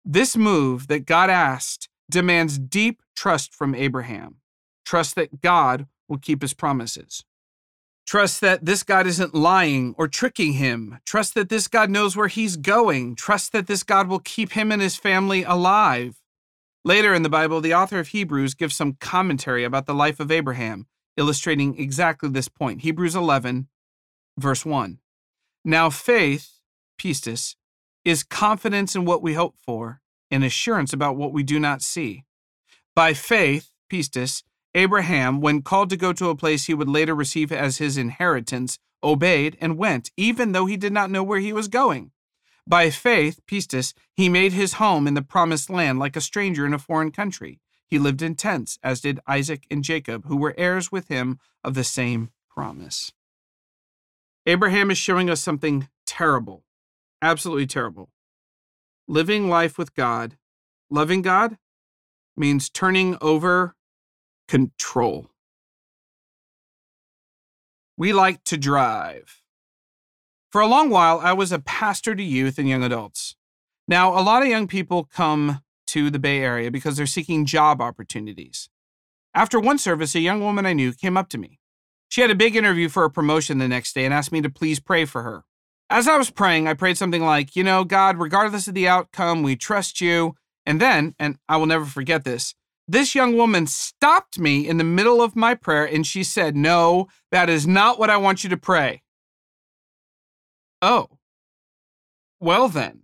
This 0.05 0.35
move 0.35 0.87
that 0.87 1.05
God 1.05 1.29
asked 1.29 1.87
demands 2.09 2.59
deep 2.59 3.01
trust 3.15 3.53
from 3.53 3.73
Abraham. 3.73 4.37
Trust 4.85 5.15
that 5.15 5.41
God 5.41 5.87
will 6.09 6.17
keep 6.17 6.41
his 6.41 6.53
promises. 6.53 7.23
Trust 8.05 8.41
that 8.41 8.65
this 8.65 8.83
God 8.83 9.07
isn't 9.07 9.33
lying 9.33 9.95
or 9.97 10.09
tricking 10.09 10.53
him. 10.53 10.99
Trust 11.05 11.35
that 11.35 11.47
this 11.47 11.69
God 11.69 11.89
knows 11.89 12.17
where 12.17 12.27
he's 12.27 12.57
going. 12.57 13.15
Trust 13.15 13.53
that 13.53 13.67
this 13.67 13.83
God 13.83 14.09
will 14.09 14.19
keep 14.19 14.51
him 14.51 14.71
and 14.71 14.81
his 14.81 14.97
family 14.97 15.43
alive. 15.43 16.17
Later 16.83 17.13
in 17.13 17.23
the 17.23 17.29
Bible, 17.29 17.61
the 17.61 17.73
author 17.73 17.99
of 17.99 18.09
Hebrews 18.09 18.55
gives 18.55 18.75
some 18.75 18.97
commentary 18.99 19.63
about 19.63 19.85
the 19.85 19.93
life 19.93 20.19
of 20.19 20.31
Abraham, 20.31 20.87
illustrating 21.15 21.79
exactly 21.79 22.29
this 22.29 22.49
point. 22.49 22.81
Hebrews 22.81 23.15
11, 23.15 23.69
verse 24.37 24.65
1. 24.65 24.99
Now, 25.63 25.89
faith, 25.89 26.59
pistis, 26.99 27.55
is 28.05 28.23
confidence 28.23 28.95
in 28.95 29.05
what 29.05 29.21
we 29.21 29.33
hope 29.33 29.55
for 29.57 30.01
and 30.29 30.43
assurance 30.43 30.93
about 30.93 31.15
what 31.15 31.33
we 31.33 31.43
do 31.43 31.59
not 31.59 31.81
see. 31.81 32.23
By 32.95 33.13
faith, 33.13 33.71
pistis, 33.91 34.43
Abraham, 34.75 35.39
when 35.39 35.61
called 35.61 35.89
to 35.91 35.97
go 35.97 36.13
to 36.13 36.29
a 36.29 36.35
place 36.35 36.65
he 36.65 36.73
would 36.73 36.89
later 36.89 37.13
receive 37.13 37.51
as 37.51 37.77
his 37.77 37.97
inheritance, 37.97 38.79
obeyed 39.03 39.57
and 39.61 39.77
went, 39.77 40.11
even 40.17 40.51
though 40.51 40.65
he 40.65 40.77
did 40.77 40.93
not 40.93 41.11
know 41.11 41.23
where 41.23 41.39
he 41.39 41.53
was 41.53 41.67
going. 41.67 42.11
By 42.65 42.89
faith, 42.89 43.39
pistis, 43.45 43.93
he 44.13 44.29
made 44.29 44.53
his 44.53 44.73
home 44.73 45.05
in 45.05 45.13
the 45.13 45.21
promised 45.21 45.69
land 45.69 45.99
like 45.99 46.15
a 46.15 46.21
stranger 46.21 46.65
in 46.65 46.73
a 46.73 46.79
foreign 46.79 47.11
country. 47.11 47.59
He 47.85 47.99
lived 47.99 48.21
in 48.21 48.35
tents, 48.35 48.79
as 48.81 49.01
did 49.01 49.19
Isaac 49.27 49.67
and 49.69 49.83
Jacob, 49.83 50.25
who 50.25 50.37
were 50.37 50.55
heirs 50.57 50.91
with 50.91 51.09
him 51.09 51.39
of 51.63 51.75
the 51.75 51.83
same 51.83 52.29
promise. 52.49 53.11
Abraham 54.45 54.89
is 54.89 54.97
showing 54.97 55.29
us 55.29 55.41
something 55.41 55.89
terrible, 56.05 56.63
absolutely 57.23 57.65
terrible. 57.65 58.09
Living 59.07 59.49
life 59.49 59.77
with 59.77 59.95
God, 59.95 60.37
loving 60.89 61.21
God, 61.21 61.57
means 62.35 62.69
turning 62.69 63.17
over 63.21 63.75
control. 64.47 65.29
We 67.97 68.11
like 68.11 68.43
to 68.45 68.57
drive. 68.57 69.41
For 70.51 70.61
a 70.61 70.67
long 70.67 70.89
while, 70.89 71.19
I 71.19 71.33
was 71.33 71.51
a 71.51 71.59
pastor 71.59 72.13
to 72.15 72.23
youth 72.23 72.59
and 72.59 72.67
young 72.67 72.83
adults. 72.83 73.35
Now, 73.87 74.17
a 74.17 74.21
lot 74.21 74.43
of 74.43 74.49
young 74.49 74.67
people 74.67 75.03
come 75.03 75.61
to 75.87 76.09
the 76.09 76.19
Bay 76.19 76.39
Area 76.39 76.71
because 76.71 76.97
they're 76.97 77.05
seeking 77.05 77.45
job 77.45 77.81
opportunities. 77.81 78.69
After 79.33 79.59
one 79.59 79.77
service, 79.77 80.15
a 80.15 80.19
young 80.19 80.41
woman 80.41 80.65
I 80.65 80.73
knew 80.73 80.93
came 80.93 81.17
up 81.17 81.29
to 81.29 81.37
me. 81.37 81.59
She 82.07 82.21
had 82.21 82.31
a 82.31 82.35
big 82.35 82.55
interview 82.55 82.89
for 82.89 83.03
a 83.03 83.09
promotion 83.09 83.57
the 83.57 83.67
next 83.67 83.93
day 83.93 84.05
and 84.05 84.13
asked 84.13 84.31
me 84.31 84.41
to 84.41 84.49
please 84.49 84.79
pray 84.79 85.05
for 85.05 85.23
her. 85.23 85.43
As 85.89 86.07
I 86.07 86.17
was 86.17 86.29
praying, 86.29 86.67
I 86.67 86.73
prayed 86.73 86.97
something 86.97 87.23
like, 87.23 87.55
You 87.55 87.63
know, 87.63 87.83
God, 87.83 88.19
regardless 88.19 88.67
of 88.67 88.73
the 88.73 88.87
outcome, 88.87 89.43
we 89.43 89.55
trust 89.55 90.01
you. 90.01 90.35
And 90.65 90.79
then, 90.79 91.13
and 91.19 91.37
I 91.49 91.57
will 91.57 91.65
never 91.65 91.85
forget 91.85 92.23
this, 92.23 92.55
this 92.87 93.15
young 93.15 93.37
woman 93.37 93.67
stopped 93.67 94.37
me 94.37 94.67
in 94.67 94.77
the 94.77 94.83
middle 94.83 95.21
of 95.21 95.35
my 95.35 95.55
prayer 95.55 95.85
and 95.85 96.05
she 96.05 96.23
said, 96.23 96.55
No, 96.55 97.07
that 97.31 97.49
is 97.49 97.65
not 97.65 97.97
what 97.97 98.09
I 98.09 98.17
want 98.17 98.43
you 98.43 98.49
to 98.49 98.57
pray. 98.57 99.03
Oh. 100.81 101.07
Well, 102.39 102.67
then. 102.67 103.03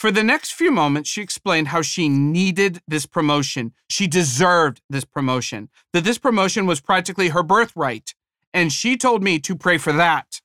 For 0.00 0.10
the 0.10 0.24
next 0.24 0.52
few 0.52 0.72
moments, 0.72 1.08
she 1.08 1.22
explained 1.22 1.68
how 1.68 1.80
she 1.80 2.08
needed 2.08 2.80
this 2.88 3.06
promotion. 3.06 3.72
She 3.88 4.08
deserved 4.08 4.82
this 4.90 5.04
promotion, 5.04 5.68
that 5.92 6.02
this 6.02 6.18
promotion 6.18 6.66
was 6.66 6.80
practically 6.80 7.28
her 7.28 7.44
birthright. 7.44 8.14
And 8.52 8.72
she 8.72 8.96
told 8.96 9.22
me 9.22 9.38
to 9.38 9.54
pray 9.54 9.78
for 9.78 9.92
that. 9.92 10.41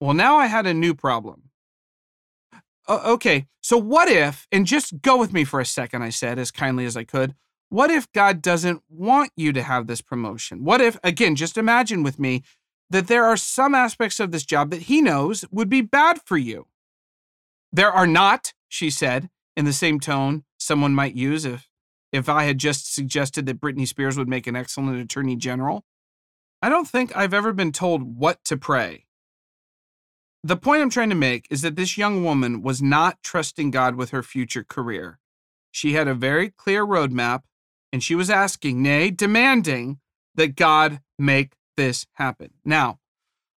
Well, 0.00 0.14
now 0.14 0.36
I 0.36 0.46
had 0.46 0.66
a 0.66 0.74
new 0.74 0.94
problem. 0.94 1.50
Uh, 2.86 3.00
okay, 3.06 3.46
so 3.60 3.78
what 3.78 4.08
if, 4.08 4.46
and 4.52 4.66
just 4.66 5.00
go 5.00 5.16
with 5.16 5.32
me 5.32 5.44
for 5.44 5.60
a 5.60 5.64
second, 5.64 6.02
I 6.02 6.10
said 6.10 6.38
as 6.38 6.50
kindly 6.50 6.84
as 6.84 6.96
I 6.96 7.04
could. 7.04 7.34
What 7.70 7.90
if 7.90 8.10
God 8.12 8.42
doesn't 8.42 8.82
want 8.88 9.30
you 9.36 9.52
to 9.52 9.62
have 9.62 9.86
this 9.86 10.02
promotion? 10.02 10.64
What 10.64 10.80
if, 10.80 10.98
again, 11.02 11.34
just 11.34 11.56
imagine 11.56 12.02
with 12.02 12.18
me 12.18 12.42
that 12.90 13.06
there 13.06 13.24
are 13.24 13.36
some 13.36 13.74
aspects 13.74 14.20
of 14.20 14.30
this 14.30 14.44
job 14.44 14.70
that 14.70 14.82
He 14.82 15.00
knows 15.00 15.44
would 15.50 15.68
be 15.68 15.80
bad 15.80 16.20
for 16.24 16.36
you? 16.36 16.66
There 17.72 17.90
are 17.90 18.06
not, 18.06 18.52
she 18.68 18.90
said, 18.90 19.30
in 19.56 19.64
the 19.64 19.72
same 19.72 19.98
tone 19.98 20.44
someone 20.58 20.94
might 20.94 21.14
use 21.14 21.44
if, 21.44 21.68
if 22.12 22.28
I 22.28 22.44
had 22.44 22.58
just 22.58 22.94
suggested 22.94 23.46
that 23.46 23.60
Britney 23.60 23.88
Spears 23.88 24.16
would 24.16 24.28
make 24.28 24.46
an 24.46 24.56
excellent 24.56 25.00
attorney 25.00 25.36
general. 25.36 25.84
I 26.62 26.68
don't 26.68 26.88
think 26.88 27.16
I've 27.16 27.34
ever 27.34 27.52
been 27.52 27.72
told 27.72 28.18
what 28.18 28.44
to 28.44 28.56
pray. 28.56 29.06
The 30.46 30.58
point 30.58 30.82
I'm 30.82 30.90
trying 30.90 31.08
to 31.08 31.14
make 31.14 31.46
is 31.48 31.62
that 31.62 31.74
this 31.74 31.96
young 31.96 32.22
woman 32.22 32.60
was 32.60 32.82
not 32.82 33.22
trusting 33.22 33.70
God 33.70 33.94
with 33.94 34.10
her 34.10 34.22
future 34.22 34.62
career. 34.62 35.18
She 35.70 35.94
had 35.94 36.06
a 36.06 36.12
very 36.12 36.50
clear 36.50 36.84
roadmap, 36.84 37.44
and 37.90 38.02
she 38.02 38.14
was 38.14 38.28
asking, 38.28 38.82
nay, 38.82 39.10
demanding, 39.10 40.00
that 40.34 40.54
God 40.54 41.00
make 41.18 41.54
this 41.78 42.06
happen. 42.16 42.50
Now, 42.62 42.98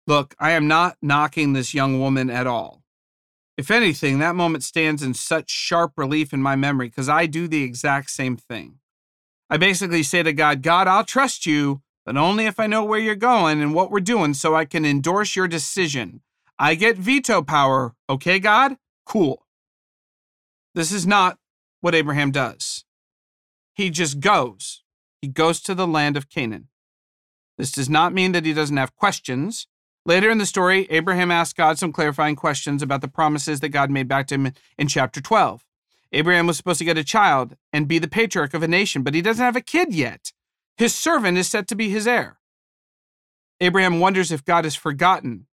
look, 0.07 0.37
I 0.39 0.53
am 0.53 0.69
not 0.69 0.97
knocking 1.03 1.55
this 1.55 1.75
young 1.75 1.99
woman 1.99 2.31
at 2.31 2.47
all. 2.47 2.85
If 3.57 3.69
anything, 3.73 4.21
that 4.21 4.37
moment 4.37 4.63
stands 4.63 5.03
in 5.03 5.15
such 5.15 5.51
sharp 5.51 5.95
relief 5.97 6.33
in 6.33 6.41
my 6.41 6.55
memory 6.55 6.89
because 6.89 7.09
I 7.09 7.27
do 7.27 7.49
the 7.49 7.65
exact 7.65 8.11
same 8.11 8.37
thing. 8.37 8.79
I 9.51 9.57
basically 9.57 10.05
say 10.05 10.23
to 10.23 10.33
God, 10.33 10.63
God, 10.63 10.87
I'll 10.87 11.03
trust 11.03 11.47
you, 11.47 11.83
but 12.05 12.17
only 12.17 12.47
if 12.47 12.61
I 12.61 12.69
know 12.69 12.85
where 12.85 13.01
you're 13.01 13.17
going 13.17 13.61
and 13.61 13.75
what 13.75 13.91
we're 13.91 13.99
doing 13.99 14.35
so 14.35 14.55
I 14.55 14.67
can 14.67 14.85
endorse 14.85 15.35
your 15.35 15.49
decision. 15.49 16.21
I 16.59 16.75
get 16.75 16.97
veto 16.97 17.43
power. 17.43 17.95
Okay, 18.09 18.39
God? 18.39 18.77
Cool. 19.05 19.45
This 20.75 20.93
is 20.93 21.07
not 21.07 21.39
what 21.81 21.95
Abraham 21.95 22.31
does. 22.31 22.85
He 23.75 23.91
just 23.91 24.21
goes. 24.21 24.83
He 25.21 25.29
goes 25.29 25.61
to 25.63 25.75
the 25.75 25.87
land 25.87 26.17
of 26.17 26.29
Canaan. 26.29 26.69
This 27.59 27.73
does 27.73 27.89
not 27.89 28.13
mean 28.13 28.33
that 28.33 28.45
he 28.45 28.53
doesn't 28.53 28.77
have 28.77 28.97
questions. 28.97 29.67
Later 30.05 30.31
in 30.31 30.39
the 30.39 30.47
story, 30.47 30.87
Abraham 30.91 31.31
asked 31.31 31.57
God 31.57 31.79
some 31.79 31.93
clarifying 31.93 32.37
questions 32.37 32.83
about 32.83 33.01
the 33.01 33.09
promises 33.09 33.61
that 33.61 33.71
God 33.71 33.91
made 33.91 34.09
back 34.09 34.27
to 34.29 34.35
him 34.35 34.53
in 34.79 34.89
chapter 34.89 35.21
12. 35.21 35.65
Abraham 36.13 36.47
was 36.47 36.57
supposed 36.57 36.79
to 36.79 36.85
get 36.85 36.99
a 36.99 37.05
child 37.05 37.57
and 37.73 37.89
be 37.89 37.99
the 37.99 38.09
patriarch 38.09 38.55
of 38.55 38.63
a 38.63 38.69
nation, 38.69 39.03
but 39.03 39.15
he 39.15 39.23
doesn't 39.23 39.45
have 39.45 39.57
a 39.57 39.61
kid 39.61 39.93
yet. 39.93 40.33
His 40.77 40.95
servant 40.95 41.39
is 41.39 41.49
set 41.49 41.67
to 41.69 41.75
be 41.75 41.89
his 41.89 42.07
heir. 42.07 42.39
Abraham 43.61 43.99
wonders 43.99 44.31
if 44.31 44.45
God 44.45 44.65
has 44.65 44.75
forgotten, 44.75 45.47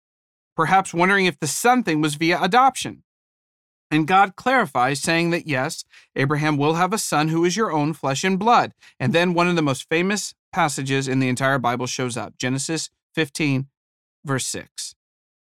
perhaps 0.60 0.92
wondering 0.92 1.24
if 1.24 1.40
the 1.40 1.46
son 1.46 1.82
thing 1.82 2.02
was 2.02 2.16
via 2.16 2.38
adoption. 2.38 3.02
And 3.90 4.06
God 4.06 4.36
clarifies, 4.36 5.00
saying 5.00 5.30
that 5.30 5.46
yes, 5.46 5.84
Abraham 6.14 6.58
will 6.58 6.74
have 6.74 6.92
a 6.92 6.98
son 6.98 7.28
who 7.28 7.46
is 7.46 7.56
your 7.56 7.72
own 7.72 7.94
flesh 7.94 8.24
and 8.24 8.38
blood. 8.38 8.74
And 8.98 9.14
then 9.14 9.32
one 9.32 9.48
of 9.48 9.56
the 9.56 9.62
most 9.62 9.88
famous 9.88 10.34
passages 10.52 11.08
in 11.08 11.18
the 11.18 11.30
entire 11.30 11.58
Bible 11.58 11.86
shows 11.86 12.14
up 12.14 12.36
Genesis 12.36 12.90
15, 13.14 13.68
verse 14.22 14.44
6. 14.44 14.94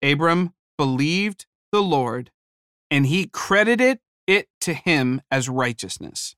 Abram 0.02 0.52
believed 0.76 1.46
the 1.70 1.80
Lord, 1.80 2.32
and 2.90 3.06
he 3.06 3.28
credited 3.28 4.00
it 4.26 4.48
to 4.62 4.74
him 4.74 5.22
as 5.30 5.48
righteousness. 5.48 6.34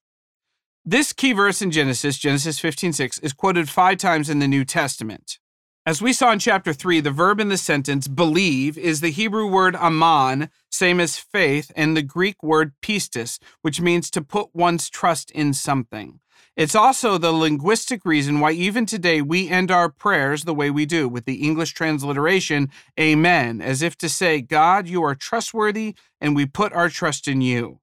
This 0.85 1.14
key 1.14 1.33
verse 1.33 1.62
in 1.62 1.71
Genesis, 1.71 2.18
Genesis 2.18 2.61
15:6, 2.61 3.18
is 3.21 3.33
quoted 3.33 3.71
5 3.71 3.97
times 3.97 4.28
in 4.28 4.38
the 4.38 4.47
New 4.47 4.66
Testament. 4.66 5.38
As 5.86 6.02
we 6.02 6.12
saw 6.12 6.32
in 6.32 6.40
chapter 6.40 6.72
3, 6.72 6.98
the 6.98 7.12
verb 7.12 7.38
in 7.38 7.48
the 7.48 7.56
sentence 7.56 8.08
believe 8.08 8.76
is 8.76 9.00
the 9.00 9.12
Hebrew 9.12 9.46
word 9.46 9.76
aman, 9.76 10.50
same 10.68 10.98
as 10.98 11.16
faith, 11.16 11.70
and 11.76 11.96
the 11.96 12.02
Greek 12.02 12.42
word 12.42 12.72
pistis, 12.82 13.38
which 13.62 13.80
means 13.80 14.10
to 14.10 14.20
put 14.20 14.48
one's 14.52 14.90
trust 14.90 15.30
in 15.30 15.54
something. 15.54 16.18
It's 16.56 16.74
also 16.74 17.18
the 17.18 17.30
linguistic 17.30 18.04
reason 18.04 18.40
why 18.40 18.50
even 18.50 18.84
today 18.84 19.22
we 19.22 19.48
end 19.48 19.70
our 19.70 19.88
prayers 19.88 20.42
the 20.42 20.54
way 20.54 20.70
we 20.70 20.86
do, 20.86 21.08
with 21.08 21.24
the 21.24 21.46
English 21.46 21.72
transliteration, 21.72 22.68
Amen, 22.98 23.60
as 23.60 23.80
if 23.80 23.96
to 23.98 24.08
say, 24.08 24.40
God, 24.40 24.88
you 24.88 25.04
are 25.04 25.14
trustworthy, 25.14 25.94
and 26.20 26.34
we 26.34 26.46
put 26.46 26.72
our 26.72 26.88
trust 26.88 27.28
in 27.28 27.40
you. 27.40 27.78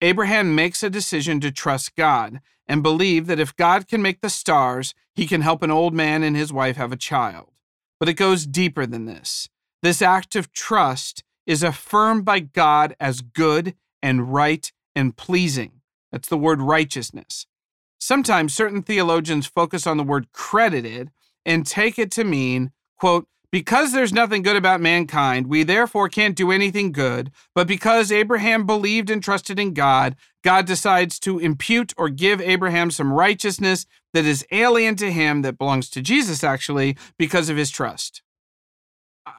Abraham 0.00 0.54
makes 0.54 0.82
a 0.82 0.88
decision 0.88 1.40
to 1.40 1.50
trust 1.50 1.96
God 1.96 2.40
and 2.68 2.82
believe 2.82 3.26
that 3.26 3.40
if 3.40 3.56
God 3.56 3.86
can 3.88 4.02
make 4.02 4.20
the 4.20 4.30
stars, 4.30 4.94
he 5.14 5.26
can 5.26 5.40
help 5.40 5.62
an 5.62 5.70
old 5.70 5.94
man 5.94 6.22
and 6.22 6.36
his 6.36 6.52
wife 6.52 6.76
have 6.76 6.92
a 6.92 6.96
child. 6.96 7.52
But 7.98 8.08
it 8.08 8.14
goes 8.14 8.46
deeper 8.46 8.86
than 8.86 9.06
this. 9.06 9.48
This 9.82 10.02
act 10.02 10.36
of 10.36 10.52
trust 10.52 11.22
is 11.46 11.62
affirmed 11.62 12.24
by 12.24 12.40
God 12.40 12.96
as 12.98 13.20
good 13.20 13.74
and 14.02 14.32
right 14.32 14.70
and 14.94 15.16
pleasing. 15.16 15.80
That's 16.10 16.28
the 16.28 16.38
word 16.38 16.60
righteousness. 16.60 17.46
Sometimes 17.98 18.54
certain 18.54 18.82
theologians 18.82 19.46
focus 19.46 19.86
on 19.86 19.96
the 19.96 20.02
word 20.02 20.32
credited 20.32 21.10
and 21.44 21.66
take 21.66 21.98
it 21.98 22.10
to 22.12 22.24
mean, 22.24 22.72
quote, 22.98 23.28
because 23.56 23.94
there's 23.94 24.12
nothing 24.12 24.42
good 24.42 24.54
about 24.54 24.82
mankind, 24.82 25.46
we 25.46 25.62
therefore 25.62 26.10
can't 26.10 26.36
do 26.36 26.50
anything 26.50 26.92
good. 26.92 27.30
But 27.54 27.66
because 27.66 28.12
Abraham 28.12 28.66
believed 28.66 29.08
and 29.08 29.22
trusted 29.22 29.58
in 29.58 29.72
God, 29.72 30.14
God 30.44 30.66
decides 30.66 31.18
to 31.20 31.38
impute 31.38 31.94
or 31.96 32.10
give 32.10 32.38
Abraham 32.42 32.90
some 32.90 33.10
righteousness 33.10 33.86
that 34.12 34.26
is 34.26 34.44
alien 34.52 34.94
to 34.96 35.10
him, 35.10 35.40
that 35.40 35.56
belongs 35.56 35.88
to 35.88 36.02
Jesus, 36.02 36.44
actually, 36.44 36.98
because 37.16 37.48
of 37.48 37.56
his 37.56 37.70
trust. 37.70 38.20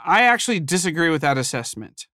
I 0.03 0.23
actually 0.23 0.61
disagree 0.61 1.11
with 1.11 1.21
that 1.21 1.37
assessment. 1.37 2.07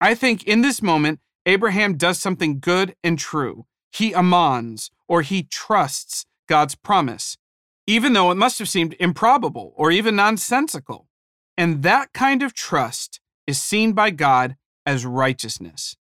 I 0.00 0.16
think 0.16 0.42
in 0.42 0.62
this 0.62 0.82
moment, 0.82 1.20
Abraham 1.46 1.96
does 1.96 2.18
something 2.18 2.58
good 2.58 2.96
and 3.04 3.16
true. 3.16 3.66
He 3.92 4.10
amans, 4.10 4.90
or 5.06 5.22
he 5.22 5.44
trusts 5.44 6.26
God's 6.48 6.74
promise, 6.74 7.38
even 7.86 8.12
though 8.12 8.32
it 8.32 8.36
must 8.36 8.58
have 8.58 8.68
seemed 8.68 8.96
improbable 8.98 9.72
or 9.76 9.92
even 9.92 10.16
nonsensical. 10.16 11.06
And 11.62 11.84
that 11.84 12.12
kind 12.12 12.42
of 12.42 12.54
trust 12.54 13.20
is 13.46 13.56
seen 13.56 13.92
by 13.92 14.10
God 14.10 14.56
as 14.84 15.06
righteousness. 15.06 15.96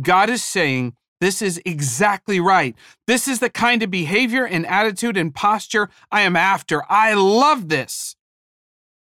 God 0.00 0.30
is 0.30 0.42
saying, 0.42 0.96
This 1.20 1.42
is 1.42 1.60
exactly 1.66 2.40
right. 2.40 2.74
This 3.06 3.28
is 3.28 3.38
the 3.38 3.50
kind 3.50 3.82
of 3.82 3.90
behavior 3.90 4.46
and 4.46 4.66
attitude 4.66 5.18
and 5.18 5.34
posture 5.34 5.90
I 6.10 6.22
am 6.22 6.36
after. 6.36 6.90
I 6.90 7.12
love 7.12 7.68
this. 7.68 8.16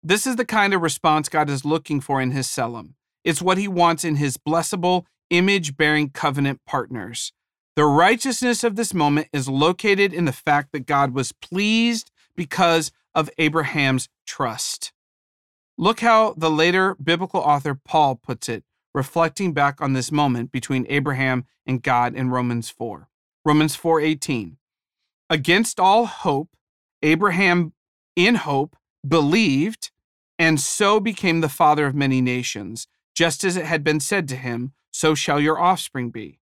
This 0.01 0.25
is 0.25 0.37
the 0.37 0.43
kind 0.43 0.73
of 0.73 0.81
response 0.81 1.29
God 1.29 1.51
is 1.51 1.65
looking 1.65 2.01
for 2.01 2.19
in 2.19 2.31
his 2.31 2.47
Tselem. 2.47 2.93
It's 3.23 3.39
what 3.39 3.59
he 3.59 3.67
wants 3.67 4.03
in 4.03 4.15
his 4.15 4.37
blessable, 4.37 5.05
image 5.29 5.77
bearing 5.77 6.09
covenant 6.09 6.61
partners. 6.65 7.31
The 7.75 7.85
righteousness 7.85 8.63
of 8.63 8.75
this 8.75 8.91
moment 8.91 9.27
is 9.31 9.47
located 9.47 10.15
in 10.15 10.25
the 10.25 10.33
fact 10.33 10.71
that 10.71 10.87
God 10.87 11.13
was 11.13 11.31
pleased 11.31 12.09
because 12.35 12.91
of 13.13 13.29
Abraham's 13.37 14.09
trust. 14.25 14.93
Look 15.77 16.01
how 16.01 16.33
the 16.37 16.51
later 16.51 16.95
biblical 16.95 17.39
author 17.39 17.75
Paul 17.75 18.15
puts 18.15 18.49
it, 18.49 18.63
reflecting 18.93 19.53
back 19.53 19.81
on 19.81 19.93
this 19.93 20.11
moment 20.11 20.51
between 20.51 20.85
Abraham 20.89 21.45
and 21.65 21.81
God 21.81 22.15
in 22.15 22.29
Romans 22.29 22.69
4. 22.69 23.07
Romans 23.45 23.75
4:18. 23.75 24.57
Against 25.29 25.79
all 25.79 26.05
hope, 26.05 26.49
Abraham 27.01 27.73
in 28.15 28.35
hope 28.35 28.75
believed 29.07 29.91
and 30.37 30.59
so 30.59 30.99
became 30.99 31.41
the 31.41 31.49
father 31.49 31.85
of 31.85 31.95
many 31.95 32.21
nations, 32.21 32.87
just 33.15 33.43
as 33.43 33.55
it 33.55 33.65
had 33.65 33.83
been 33.83 33.99
said 33.99 34.27
to 34.27 34.35
him, 34.35 34.73
so 34.91 35.15
shall 35.15 35.39
your 35.39 35.59
offspring 35.59 36.09
be. 36.09 36.39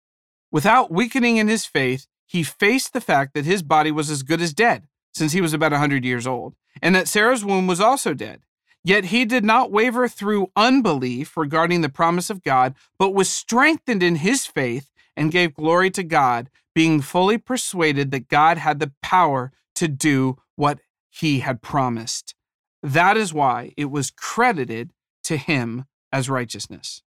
Without 0.50 0.90
weakening 0.90 1.36
in 1.36 1.48
his 1.48 1.64
faith, 1.64 2.06
he 2.26 2.42
faced 2.42 2.92
the 2.92 3.00
fact 3.00 3.34
that 3.34 3.44
his 3.44 3.62
body 3.62 3.90
was 3.90 4.10
as 4.10 4.22
good 4.22 4.40
as 4.40 4.52
dead, 4.52 4.88
since 5.12 5.32
he 5.32 5.40
was 5.40 5.52
about 5.52 5.72
a 5.72 5.76
100 5.76 6.04
years 6.04 6.26
old, 6.26 6.54
and 6.82 6.94
that 6.94 7.08
Sarah's 7.08 7.44
womb 7.44 7.66
was 7.66 7.80
also 7.80 8.14
dead. 8.14 8.42
Yet 8.84 9.06
he 9.06 9.24
did 9.24 9.44
not 9.44 9.72
waver 9.72 10.08
through 10.08 10.52
unbelief 10.54 11.36
regarding 11.36 11.80
the 11.80 11.88
promise 11.88 12.28
of 12.28 12.42
God, 12.42 12.74
but 12.98 13.14
was 13.14 13.30
strengthened 13.30 14.02
in 14.02 14.16
his 14.16 14.44
faith 14.44 14.90
and 15.16 15.32
gave 15.32 15.54
glory 15.54 15.90
to 15.92 16.04
God, 16.04 16.50
being 16.74 17.00
fully 17.00 17.38
persuaded 17.38 18.10
that 18.10 18.28
God 18.28 18.58
had 18.58 18.80
the 18.80 18.92
power 19.00 19.52
to 19.76 19.88
do 19.88 20.36
what 20.56 20.80
he 21.08 21.40
had 21.40 21.62
promised. 21.62 22.34
That 22.82 23.16
is 23.16 23.32
why 23.32 23.72
it 23.78 23.86
was 23.86 24.10
credited 24.10 24.92
to 25.24 25.38
him 25.38 25.86
as 26.12 26.28
righteousness. 26.28 27.02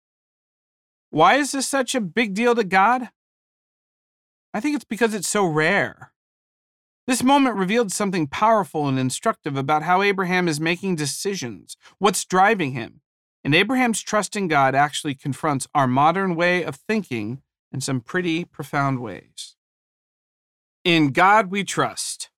Why 1.10 1.36
is 1.36 1.52
this 1.52 1.68
such 1.68 1.94
a 1.94 2.02
big 2.02 2.34
deal 2.34 2.56
to 2.56 2.64
God? 2.64 3.10
I 4.54 4.62
think 4.62 4.76
it's 4.76 4.86
because 4.86 5.14
it's 5.14 5.28
so 5.28 5.46
rare. 5.46 6.14
This 7.08 7.22
moment 7.22 7.56
revealed 7.56 7.92
something 7.92 8.26
powerful 8.26 8.88
and 8.88 8.98
instructive 8.98 9.56
about 9.56 9.84
how 9.84 10.02
Abraham 10.02 10.48
is 10.48 10.60
making 10.60 10.96
decisions, 10.96 11.78
what's 12.00 12.26
driving 12.26 12.72
him. 12.72 13.02
And 13.44 13.54
Abraham's 13.54 14.02
trust 14.02 14.36
in 14.36 14.48
God 14.48 14.74
actually 14.74 15.14
confronts 15.14 15.68
our 15.76 15.86
modern 15.86 16.36
way 16.36 16.64
of 16.64 16.76
thinking 16.76 17.44
in 17.72 17.80
some 17.80 18.02
pretty 18.02 18.44
profound 18.44 19.00
ways. 19.00 19.56
In 20.84 21.12
God 21.12 21.52
we 21.52 21.64
trust. 21.64 22.32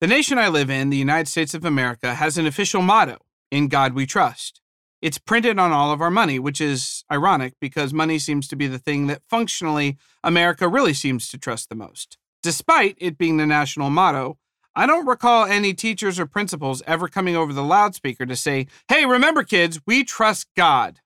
The 0.00 0.08
nation 0.08 0.36
I 0.36 0.48
live 0.48 0.68
in, 0.68 0.90
the 0.90 0.96
United 0.96 1.28
States 1.28 1.54
of 1.54 1.64
America, 1.64 2.14
has 2.14 2.38
an 2.38 2.46
official 2.46 2.82
motto 2.82 3.18
In 3.52 3.68
God 3.68 3.92
we 3.94 4.04
trust. 4.04 4.60
It's 5.00 5.18
printed 5.18 5.60
on 5.60 5.70
all 5.70 5.92
of 5.92 6.00
our 6.00 6.10
money, 6.10 6.40
which 6.40 6.60
is 6.60 7.04
ironic 7.10 7.54
because 7.60 7.94
money 7.94 8.18
seems 8.18 8.48
to 8.48 8.56
be 8.56 8.66
the 8.66 8.80
thing 8.80 9.06
that 9.06 9.22
functionally 9.28 9.96
America 10.24 10.68
really 10.68 10.92
seems 10.92 11.28
to 11.28 11.38
trust 11.38 11.68
the 11.68 11.76
most. 11.76 12.17
Despite 12.42 12.96
it 12.98 13.18
being 13.18 13.36
the 13.36 13.46
national 13.46 13.90
motto, 13.90 14.38
I 14.74 14.86
don't 14.86 15.06
recall 15.06 15.44
any 15.44 15.74
teachers 15.74 16.20
or 16.20 16.26
principals 16.26 16.82
ever 16.86 17.08
coming 17.08 17.34
over 17.34 17.52
the 17.52 17.64
loudspeaker 17.64 18.26
to 18.26 18.36
say, 18.36 18.68
Hey, 18.88 19.04
remember, 19.04 19.42
kids, 19.42 19.80
we 19.86 20.04
trust 20.04 20.46
God. 20.56 21.00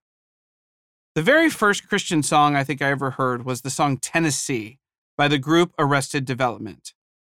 The 1.14 1.22
very 1.22 1.48
first 1.48 1.88
Christian 1.88 2.22
song 2.22 2.54
I 2.54 2.64
think 2.64 2.82
I 2.82 2.90
ever 2.90 3.12
heard 3.12 3.44
was 3.44 3.62
the 3.62 3.70
song 3.70 3.96
Tennessee 3.96 4.78
by 5.16 5.28
the 5.28 5.38
group 5.38 5.72
Arrested 5.78 6.24
Development. 6.24 6.92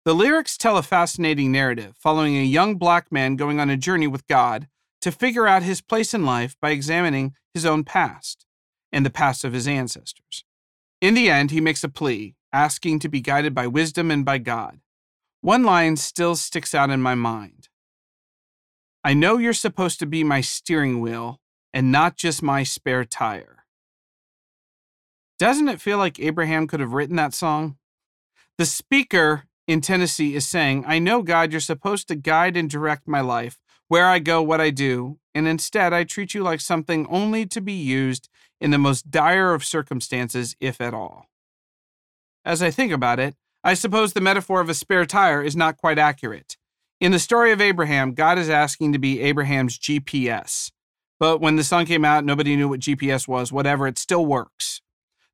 The 0.06 0.13
lyrics 0.13 0.58
tell 0.58 0.77
a 0.77 0.84
fascinating 0.84 1.51
narrative 1.51 1.95
following 1.97 2.36
a 2.36 2.43
young 2.43 2.75
black 2.75 3.12
man 3.12 3.36
going 3.36 3.60
on 3.60 3.69
a 3.69 3.77
journey 3.77 4.08
with 4.08 4.27
God 4.27 4.67
to 5.01 5.12
figure 5.12 5.47
out 5.47 5.63
his 5.63 5.82
place 5.82 6.13
in 6.13 6.25
life 6.25 6.56
by 6.62 6.71
examining 6.71 7.36
his 7.53 7.65
own 7.65 7.84
past 7.84 8.45
and 8.91 9.06
the 9.06 9.10
past 9.10 9.43
of 9.43 9.53
his 9.53 9.67
ancestors. 9.67 10.43
In 10.99 11.13
the 11.13 11.29
end, 11.29 11.51
he 11.51 11.62
makes 11.62 11.84
a 11.84 11.89
plea 11.89 12.36
asking 12.53 12.99
to 12.99 13.09
be 13.09 13.19
guided 13.19 13.53
by 13.53 13.67
wisdom 13.67 14.11
and 14.11 14.23
by 14.23 14.37
God. 14.37 14.79
One 15.41 15.63
line 15.63 15.97
still 15.97 16.35
sticks 16.35 16.73
out 16.73 16.89
in 16.89 17.01
my 17.01 17.15
mind. 17.15 17.67
I 19.03 19.13
know 19.13 19.37
you're 19.37 19.51
supposed 19.51 19.99
to 19.99 20.05
be 20.05 20.23
my 20.23 20.39
steering 20.39 21.01
wheel 21.01 21.41
and 21.73 21.91
not 21.91 22.15
just 22.15 22.41
my 22.41 22.63
spare 22.63 23.03
tire. 23.03 23.65
Doesn't 25.39 25.67
it 25.67 25.81
feel 25.81 25.97
like 25.97 26.19
Abraham 26.19 26.67
could 26.67 26.79
have 26.79 26.93
written 26.93 27.17
that 27.17 27.33
song? 27.33 27.77
The 28.57 28.65
speaker 28.65 29.43
in 29.67 29.81
Tennessee 29.81 30.35
is 30.35 30.47
saying, 30.47 30.85
I 30.87 30.99
know, 30.99 31.23
God, 31.23 31.51
you're 31.51 31.59
supposed 31.59 32.07
to 32.07 32.15
guide 32.15 32.55
and 32.55 32.69
direct 32.69 33.07
my 33.07 33.19
life, 33.19 33.59
where 33.87 34.05
I 34.05 34.19
go, 34.19 34.41
what 34.41 34.61
I 34.61 34.69
do, 34.69 35.19
and 35.33 35.47
instead 35.47 35.91
I 35.91 36.03
treat 36.03 36.33
you 36.33 36.43
like 36.43 36.61
something 36.61 37.07
only 37.09 37.45
to 37.47 37.59
be 37.59 37.73
used 37.73 38.29
in 38.61 38.71
the 38.71 38.77
most 38.77 39.11
dire 39.11 39.53
of 39.53 39.65
circumstances, 39.65 40.55
if 40.59 40.79
at 40.79 40.93
all. 40.93 41.27
As 42.45 42.62
I 42.62 42.71
think 42.71 42.91
about 42.91 43.19
it, 43.19 43.36
I 43.63 43.73
suppose 43.73 44.13
the 44.13 44.21
metaphor 44.21 44.60
of 44.60 44.69
a 44.69 44.73
spare 44.73 45.06
tire 45.06 45.41
is 45.41 45.56
not 45.56 45.77
quite 45.77 45.97
accurate. 45.97 46.58
In 46.99 47.12
the 47.12 47.19
story 47.19 47.51
of 47.51 47.62
Abraham, 47.62 48.13
God 48.13 48.38
is 48.38 48.49
asking 48.49 48.93
to 48.93 48.99
be 48.99 49.21
Abraham's 49.21 49.79
GPS. 49.79 50.71
But 51.19 51.39
when 51.39 51.56
the 51.56 51.63
sun 51.63 51.86
came 51.86 52.03
out, 52.03 52.25
nobody 52.25 52.56
knew 52.56 52.67
what 52.67 52.82
GPS 52.82 53.27
was, 53.27 53.51
whatever, 53.51 53.88
it 53.88 53.97
still 53.97 54.25
works. 54.25 54.82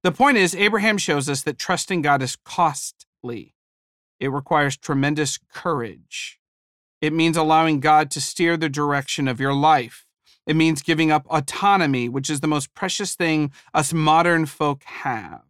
The 0.03 0.11
point 0.11 0.37
is, 0.37 0.53
Abraham 0.55 0.97
shows 0.97 1.27
us 1.27 1.41
that 1.43 1.57
trusting 1.57 2.03
God 2.03 2.21
is 2.21 2.35
costly. 2.35 3.55
It 4.19 4.31
requires 4.31 4.77
tremendous 4.77 5.39
courage. 5.51 6.39
It 7.01 7.13
means 7.13 7.37
allowing 7.37 7.79
God 7.79 8.11
to 8.11 8.21
steer 8.21 8.55
the 8.55 8.69
direction 8.69 9.27
of 9.27 9.39
your 9.39 9.53
life. 9.53 10.05
It 10.45 10.55
means 10.55 10.81
giving 10.81 11.11
up 11.11 11.25
autonomy, 11.27 12.07
which 12.09 12.29
is 12.29 12.41
the 12.41 12.47
most 12.47 12.73
precious 12.73 13.15
thing 13.15 13.51
us 13.73 13.93
modern 13.93 14.45
folk 14.45 14.83
have. 14.83 15.48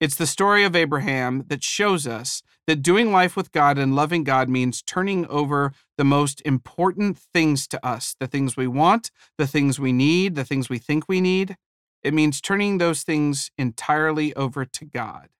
It's 0.00 0.14
the 0.14 0.26
story 0.26 0.62
of 0.62 0.76
Abraham 0.76 1.44
that 1.48 1.64
shows 1.64 2.06
us 2.06 2.42
that 2.68 2.82
doing 2.82 3.10
life 3.10 3.36
with 3.36 3.50
God 3.50 3.78
and 3.78 3.96
loving 3.96 4.22
God 4.22 4.48
means 4.48 4.80
turning 4.82 5.26
over 5.26 5.72
the 5.96 6.04
most 6.04 6.40
important 6.44 7.18
things 7.18 7.66
to 7.68 7.84
us 7.84 8.14
the 8.20 8.28
things 8.28 8.56
we 8.56 8.68
want, 8.68 9.10
the 9.38 9.46
things 9.46 9.80
we 9.80 9.92
need, 9.92 10.36
the 10.36 10.44
things 10.44 10.68
we 10.68 10.78
think 10.78 11.08
we 11.08 11.20
need. 11.20 11.56
It 12.04 12.14
means 12.14 12.40
turning 12.40 12.78
those 12.78 13.02
things 13.02 13.50
entirely 13.58 14.34
over 14.36 14.64
to 14.64 14.84
God. 14.84 15.30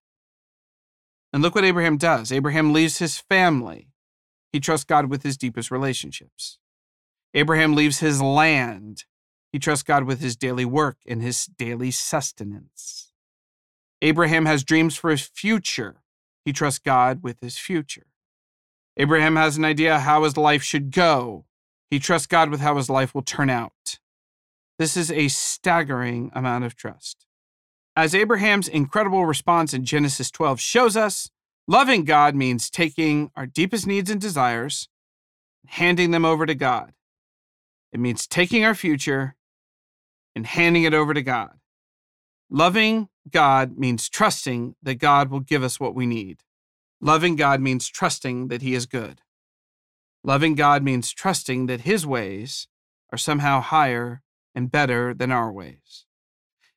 And 1.33 1.41
look 1.43 1.55
what 1.55 1.65
Abraham 1.65 1.97
does 1.97 2.33
Abraham 2.33 2.73
leaves 2.73 2.99
his 2.99 3.19
family, 3.19 3.93
he 4.53 4.59
trusts 4.59 4.85
God 4.85 5.07
with 5.07 5.23
his 5.23 5.37
deepest 5.37 5.71
relationships. 5.71 6.59
Abraham 7.33 7.75
leaves 7.75 8.01
his 8.01 8.21
land, 8.21 9.05
he 9.53 9.61
trusts 9.61 9.85
God 9.85 10.05
with 10.05 10.21
his 10.21 10.35
daily 10.35 10.65
work 10.65 10.97
and 11.07 11.23
his 11.23 11.47
daily 11.47 11.93
sustenance. 11.93 13.08
Abraham 14.03 14.47
has 14.47 14.65
dreams 14.65 14.97
for 14.97 15.11
his 15.11 15.23
future. 15.23 16.03
He 16.45 16.53
trusts 16.53 16.79
God 16.79 17.23
with 17.23 17.41
his 17.41 17.59
future. 17.59 18.07
Abraham 18.97 19.37
has 19.37 19.57
an 19.57 19.65
idea 19.65 20.01
how 20.01 20.25
his 20.25 20.37
life 20.37 20.63
should 20.63 20.91
go. 20.91 21.45
He 21.91 21.99
trusts 21.99 22.27
God 22.27 22.51
with 22.51 22.61
how 22.61 22.77
his 22.77 22.91
life 22.91 23.15
will 23.15 23.23
turn 23.23 23.49
out. 23.51 23.99
This 24.79 24.97
is 24.97 25.11
a 25.11 25.29
staggering 25.29 26.31
amount 26.35 26.65
of 26.65 26.77
trust. 26.77 27.27
As 27.97 28.15
Abraham's 28.15 28.69
incredible 28.69 29.27
response 29.27 29.75
in 29.75 29.85
Genesis 29.85 30.31
12 30.31 30.61
shows 30.61 30.97
us, 30.97 31.31
loving 31.67 32.05
God 32.05 32.37
means 32.37 32.71
taking 32.71 33.31
our 33.35 33.47
deepest 33.47 33.87
needs 33.87 34.11
and 34.11 34.21
desires 34.21 34.89
and 35.65 35.71
handing 35.71 36.13
them 36.13 36.25
over 36.25 36.47
to 36.47 36.55
God. 36.55 36.93
It 37.93 37.99
means 37.99 38.27
taking 38.27 38.65
our 38.65 38.75
future 38.75 39.35
and 40.37 40.47
handing 40.47 40.85
it 40.85 40.95
over 40.95 41.13
to 41.13 41.23
God. 41.23 41.59
Loving 42.51 43.09
God 43.31 43.79
means 43.79 44.09
trusting 44.09 44.75
that 44.83 44.97
God 44.97 45.31
will 45.31 45.41
give 45.41 45.63
us 45.63 45.79
what 45.79 45.95
we 45.95 46.07
need. 46.07 46.43
Loving 47.01 47.37
God 47.37 47.61
means 47.61 47.89
trusting 47.89 48.49
that 48.49 48.63
He 48.63 48.75
is 48.75 48.87
good. 48.87 49.23
Loving 50.25 50.55
God 50.55 50.83
means 50.83 51.13
trusting 51.13 51.67
that 51.67 51.83
His 51.83 52.07
ways 52.07 52.69
are 53.13 53.19
somehow 53.19 53.61
higher 53.61 54.23
and 54.55 54.71
better 54.71 55.15
than 55.15 55.31
our 55.31 55.53
ways. 55.53 56.05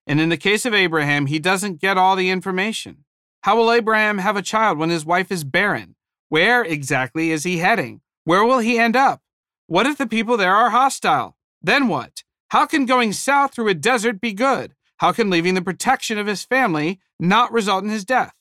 And 0.07 0.19
in 0.19 0.29
the 0.29 0.37
case 0.37 0.65
of 0.65 0.73
Abraham, 0.73 1.27
he 1.27 1.39
doesn't 1.39 1.79
get 1.79 1.97
all 1.97 2.15
the 2.15 2.29
information. 2.29 3.05
How 3.41 3.55
will 3.55 3.71
Abraham 3.71 4.19
have 4.19 4.35
a 4.35 4.41
child 4.41 4.77
when 4.77 4.89
his 4.89 5.05
wife 5.05 5.31
is 5.31 5.43
barren? 5.43 5.95
Where 6.29 6.63
exactly 6.63 7.31
is 7.31 7.43
he 7.43 7.57
heading? 7.57 8.01
Where 8.23 8.43
will 8.43 8.59
he 8.59 8.77
end 8.77 8.95
up? 8.95 9.21
What 9.67 9.87
if 9.87 9.97
the 9.97 10.07
people 10.07 10.37
there 10.37 10.55
are 10.55 10.69
hostile? 10.69 11.37
Then 11.61 11.87
what? 11.87 12.23
How 12.49 12.65
can 12.65 12.85
going 12.85 13.13
south 13.13 13.53
through 13.53 13.69
a 13.69 13.73
desert 13.73 14.19
be 14.19 14.33
good? 14.33 14.75
How 15.01 15.11
can 15.11 15.31
leaving 15.31 15.55
the 15.55 15.63
protection 15.63 16.19
of 16.19 16.27
his 16.27 16.43
family 16.43 16.99
not 17.19 17.51
result 17.51 17.83
in 17.83 17.89
his 17.89 18.05
death? 18.05 18.35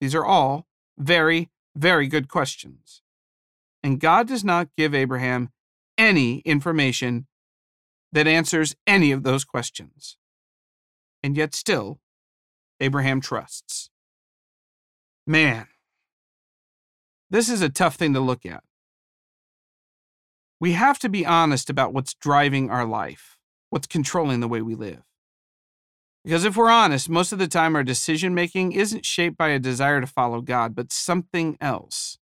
These 0.00 0.14
are 0.14 0.24
all 0.24 0.66
very, 0.96 1.50
very 1.76 2.06
good 2.06 2.26
questions. 2.26 3.02
And 3.82 4.00
God 4.00 4.26
does 4.26 4.42
not 4.42 4.70
give 4.78 4.94
Abraham 4.94 5.50
any 5.98 6.38
information 6.46 7.26
that 8.12 8.26
answers 8.26 8.76
any 8.86 9.12
of 9.12 9.24
those 9.24 9.44
questions. 9.44 10.16
And 11.22 11.36
yet, 11.36 11.54
still, 11.54 12.00
Abraham 12.80 13.20
trusts. 13.20 13.90
Man, 15.26 15.66
this 17.28 17.50
is 17.50 17.60
a 17.60 17.68
tough 17.68 17.96
thing 17.96 18.14
to 18.14 18.20
look 18.20 18.46
at. 18.46 18.64
We 20.60 20.72
have 20.72 20.98
to 21.00 21.10
be 21.10 21.26
honest 21.26 21.68
about 21.68 21.92
what's 21.92 22.14
driving 22.14 22.70
our 22.70 22.86
life, 22.86 23.36
what's 23.68 23.86
controlling 23.86 24.40
the 24.40 24.48
way 24.48 24.62
we 24.62 24.74
live. 24.74 25.02
Because 26.24 26.44
if 26.44 26.56
we're 26.56 26.70
honest, 26.70 27.08
most 27.08 27.32
of 27.32 27.38
the 27.38 27.48
time 27.48 27.76
our 27.76 27.84
decision 27.84 28.34
making 28.34 28.72
isn't 28.72 29.06
shaped 29.06 29.36
by 29.36 29.48
a 29.48 29.58
desire 29.58 30.00
to 30.00 30.06
follow 30.06 30.40
God, 30.40 30.74
but 30.74 30.92
something 30.92 31.56
else. 31.60 32.18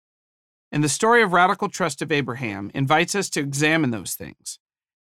And 0.72 0.84
the 0.84 0.90
story 0.90 1.24
of 1.24 1.34
radical 1.34 1.70
trust 1.70 2.02
of 2.02 2.12
Abraham 2.12 2.70
invites 2.74 3.16
us 3.16 3.30
to 3.32 3.40
examine 3.40 3.92
those 3.92 4.14
things. 4.14 4.60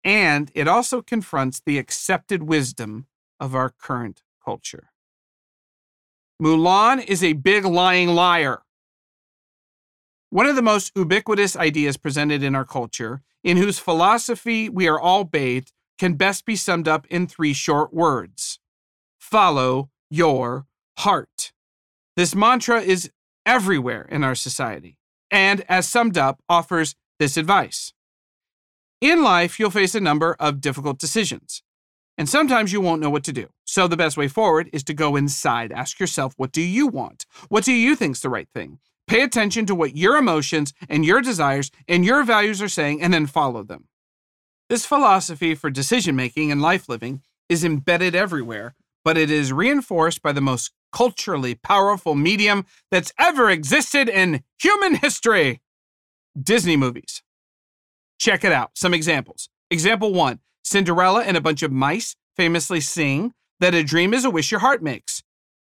And 0.04 0.50
it 0.54 0.68
also 0.68 1.02
confronts 1.02 1.60
the 1.60 1.78
accepted 1.78 2.44
wisdom 2.44 3.06
of 3.40 3.54
our 3.54 3.70
current 3.70 4.22
culture. 4.44 4.90
Mulan 6.40 7.04
is 7.04 7.24
a 7.24 7.32
big 7.32 7.64
lying 7.64 8.08
liar. 8.08 8.62
One 10.30 10.46
of 10.46 10.54
the 10.54 10.62
most 10.62 10.92
ubiquitous 10.94 11.56
ideas 11.56 11.96
presented 11.96 12.42
in 12.42 12.54
our 12.54 12.64
culture, 12.64 13.22
in 13.42 13.56
whose 13.56 13.78
philosophy 13.78 14.68
we 14.68 14.86
are 14.86 15.00
all 15.00 15.24
bathed, 15.24 15.72
can 15.98 16.14
best 16.14 16.44
be 16.44 16.56
summed 16.56 16.86
up 16.86 17.06
in 17.08 17.26
three 17.26 17.52
short 17.52 17.92
words 17.92 18.60
follow 19.30 19.90
your 20.08 20.66
heart. 20.98 21.52
This 22.14 22.34
mantra 22.34 22.80
is 22.80 23.10
everywhere 23.44 24.06
in 24.08 24.22
our 24.22 24.36
society 24.36 24.98
and, 25.30 25.64
as 25.68 25.88
summed 25.88 26.16
up, 26.16 26.40
offers 26.48 26.94
this 27.18 27.36
advice. 27.36 27.92
In 29.00 29.24
life, 29.24 29.58
you'll 29.58 29.70
face 29.70 29.94
a 29.96 30.00
number 30.00 30.36
of 30.38 30.60
difficult 30.60 30.98
decisions, 30.98 31.62
and 32.16 32.28
sometimes 32.28 32.72
you 32.72 32.80
won't 32.80 33.02
know 33.02 33.10
what 33.10 33.24
to 33.24 33.32
do. 33.32 33.48
So, 33.64 33.88
the 33.88 33.96
best 33.96 34.16
way 34.16 34.28
forward 34.28 34.70
is 34.72 34.84
to 34.84 34.94
go 34.94 35.16
inside. 35.16 35.72
Ask 35.72 35.98
yourself, 35.98 36.34
what 36.36 36.52
do 36.52 36.62
you 36.62 36.86
want? 36.86 37.26
What 37.48 37.64
do 37.64 37.72
you 37.72 37.96
think's 37.96 38.20
the 38.20 38.30
right 38.30 38.48
thing? 38.54 38.78
Pay 39.08 39.22
attention 39.22 39.66
to 39.66 39.74
what 39.74 39.96
your 39.96 40.16
emotions 40.16 40.72
and 40.88 41.04
your 41.04 41.20
desires 41.20 41.70
and 41.88 42.04
your 42.04 42.22
values 42.22 42.62
are 42.62 42.68
saying, 42.68 43.02
and 43.02 43.12
then 43.12 43.26
follow 43.26 43.64
them. 43.64 43.88
This 44.68 44.86
philosophy 44.86 45.54
for 45.56 45.68
decision 45.68 46.14
making 46.16 46.50
and 46.52 46.62
life 46.62 46.88
living 46.88 47.22
is 47.48 47.64
embedded 47.64 48.14
everywhere 48.14 48.74
but 49.06 49.16
it 49.16 49.30
is 49.30 49.52
reinforced 49.52 50.20
by 50.20 50.32
the 50.32 50.40
most 50.40 50.72
culturally 50.90 51.54
powerful 51.54 52.16
medium 52.16 52.66
that's 52.90 53.12
ever 53.20 53.48
existed 53.48 54.08
in 54.08 54.42
human 54.60 54.96
history 54.96 55.62
Disney 56.36 56.76
movies. 56.76 57.22
Check 58.18 58.42
it 58.42 58.50
out. 58.50 58.72
Some 58.74 58.92
examples. 58.92 59.48
Example 59.70 60.12
one 60.12 60.40
Cinderella 60.64 61.22
and 61.22 61.36
a 61.36 61.40
bunch 61.40 61.62
of 61.62 61.70
mice 61.70 62.16
famously 62.36 62.80
sing 62.80 63.32
that 63.60 63.76
a 63.76 63.84
dream 63.84 64.12
is 64.12 64.24
a 64.24 64.30
wish 64.30 64.50
your 64.50 64.58
heart 64.58 64.82
makes. 64.82 65.22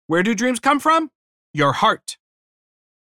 Where 0.06 0.22
do 0.22 0.34
dreams 0.34 0.58
come 0.58 0.80
from? 0.80 1.10
Your 1.52 1.74
heart. 1.74 2.16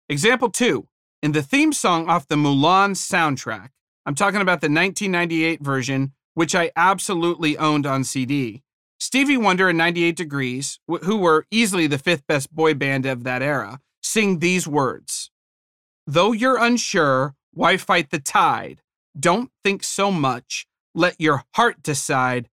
Example 0.09 0.49
two 0.49 0.89
In 1.23 1.33
the 1.33 1.43
theme 1.43 1.75
song 1.75 2.09
off 2.09 2.29
the 2.29 2.37
Mulan 2.37 2.93
soundtrack, 2.93 3.69
I'm 4.07 4.15
talking 4.15 4.41
about 4.41 4.63
the 4.63 4.71
1998 4.71 5.61
version, 5.61 6.13
which 6.33 6.55
I 6.55 6.71
absolutely 6.77 7.59
owned 7.59 7.85
on 7.85 8.05
CD. 8.05 8.63
Stevie 8.99 9.37
Wonder 9.37 9.69
and 9.69 9.79
98 9.79 10.17
Degrees, 10.17 10.81
who 10.87 11.17
were 11.17 11.47
easily 11.51 11.87
the 11.87 11.99
fifth 11.99 12.27
best 12.27 12.55
boy 12.55 12.75
band 12.75 13.07
of 13.07 13.25
that 13.25 13.43
era, 13.43 13.81
sing 14.03 14.39
these 14.39 14.67
words 14.67 15.31
Though 16.07 16.33
you're 16.33 16.63
unsure, 16.63 17.35
why 17.53 17.77
fight 17.77 18.11
the 18.11 18.19
tide? 18.19 18.83
Don't 19.19 19.51
think 19.63 19.83
so 19.83 20.11
much. 20.11 20.67
Let 20.95 21.19
your 21.19 21.45
heart 21.55 21.83
decide. 21.83 22.49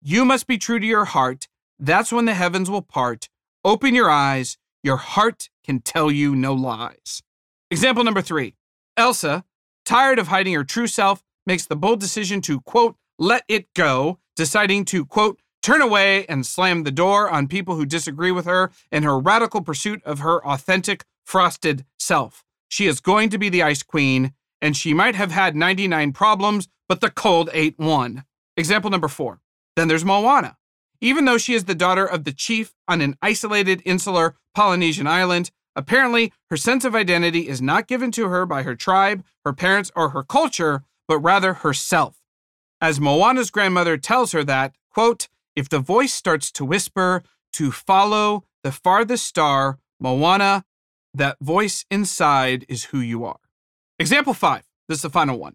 You 0.00 0.24
must 0.24 0.46
be 0.46 0.58
true 0.58 0.78
to 0.78 0.86
your 0.86 1.06
heart. 1.06 1.48
That's 1.78 2.12
when 2.12 2.26
the 2.26 2.34
heavens 2.34 2.70
will 2.70 2.82
part. 2.82 3.28
Open 3.64 3.94
your 3.94 4.10
eyes. 4.10 4.58
Your 4.82 4.96
heart 4.96 5.48
can 5.64 5.80
tell 5.80 6.10
you 6.10 6.36
no 6.36 6.54
lies. 6.54 7.22
Example 7.70 8.04
number 8.04 8.22
three 8.22 8.54
Elsa, 8.96 9.44
tired 9.84 10.18
of 10.18 10.28
hiding 10.28 10.54
her 10.54 10.64
true 10.64 10.86
self, 10.86 11.22
makes 11.46 11.66
the 11.66 11.76
bold 11.76 12.00
decision 12.00 12.40
to, 12.42 12.60
quote, 12.60 12.96
let 13.18 13.44
it 13.48 13.72
go, 13.74 14.18
deciding 14.36 14.84
to, 14.86 15.04
quote, 15.04 15.40
turn 15.62 15.80
away 15.80 16.26
and 16.26 16.44
slam 16.44 16.82
the 16.82 16.90
door 16.90 17.30
on 17.30 17.46
people 17.46 17.76
who 17.76 17.86
disagree 17.86 18.32
with 18.32 18.46
her 18.46 18.70
in 18.90 19.02
her 19.02 19.18
radical 19.18 19.62
pursuit 19.62 20.02
of 20.04 20.18
her 20.20 20.44
authentic, 20.46 21.04
frosted 21.24 21.84
self. 21.98 22.44
She 22.68 22.86
is 22.86 23.00
going 23.00 23.30
to 23.30 23.38
be 23.38 23.48
the 23.48 23.62
Ice 23.62 23.82
Queen, 23.82 24.32
and 24.60 24.76
she 24.76 24.94
might 24.94 25.14
have 25.14 25.30
had 25.30 25.54
99 25.54 26.12
problems, 26.12 26.68
but 26.88 27.00
the 27.00 27.10
cold 27.10 27.50
ate 27.52 27.78
one. 27.78 28.24
Example 28.56 28.90
number 28.90 29.08
four. 29.08 29.40
Then 29.76 29.88
there's 29.88 30.04
Moana. 30.04 30.56
Even 31.00 31.24
though 31.24 31.38
she 31.38 31.54
is 31.54 31.64
the 31.64 31.74
daughter 31.74 32.06
of 32.06 32.24
the 32.24 32.32
chief 32.32 32.74
on 32.86 33.00
an 33.00 33.16
isolated 33.20 33.82
insular 33.84 34.36
Polynesian 34.54 35.06
island, 35.06 35.50
apparently 35.74 36.32
her 36.48 36.56
sense 36.56 36.84
of 36.84 36.94
identity 36.94 37.48
is 37.48 37.60
not 37.60 37.88
given 37.88 38.10
to 38.12 38.28
her 38.28 38.46
by 38.46 38.62
her 38.62 38.76
tribe, 38.76 39.24
her 39.44 39.52
parents, 39.52 39.90
or 39.96 40.10
her 40.10 40.22
culture, 40.22 40.84
but 41.08 41.18
rather 41.18 41.54
herself. 41.54 42.21
As 42.82 42.98
Moana's 42.98 43.52
grandmother 43.52 43.96
tells 43.96 44.32
her 44.32 44.42
that, 44.42 44.74
quote, 44.90 45.28
if 45.54 45.68
the 45.68 45.78
voice 45.78 46.12
starts 46.12 46.50
to 46.50 46.64
whisper 46.64 47.22
to 47.52 47.70
follow 47.70 48.42
the 48.64 48.72
farthest 48.72 49.24
star, 49.24 49.78
Moana, 50.00 50.64
that 51.14 51.36
voice 51.40 51.84
inside 51.92 52.66
is 52.68 52.86
who 52.86 52.98
you 52.98 53.24
are. 53.24 53.38
Example 54.00 54.34
five. 54.34 54.64
This 54.88 54.98
is 54.98 55.02
the 55.02 55.10
final 55.10 55.38
one. 55.38 55.54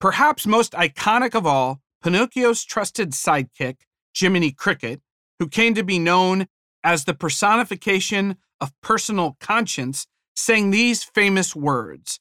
Perhaps 0.00 0.46
most 0.46 0.72
iconic 0.74 1.34
of 1.34 1.46
all, 1.46 1.80
Pinocchio's 2.00 2.62
trusted 2.62 3.10
sidekick, 3.10 3.78
Jiminy 4.16 4.52
Cricket, 4.52 5.00
who 5.40 5.48
came 5.48 5.74
to 5.74 5.82
be 5.82 5.98
known 5.98 6.46
as 6.84 7.06
the 7.06 7.14
personification 7.14 8.36
of 8.60 8.72
personal 8.82 9.36
conscience, 9.40 10.06
sang 10.36 10.70
these 10.70 11.02
famous 11.02 11.56
words 11.56 12.20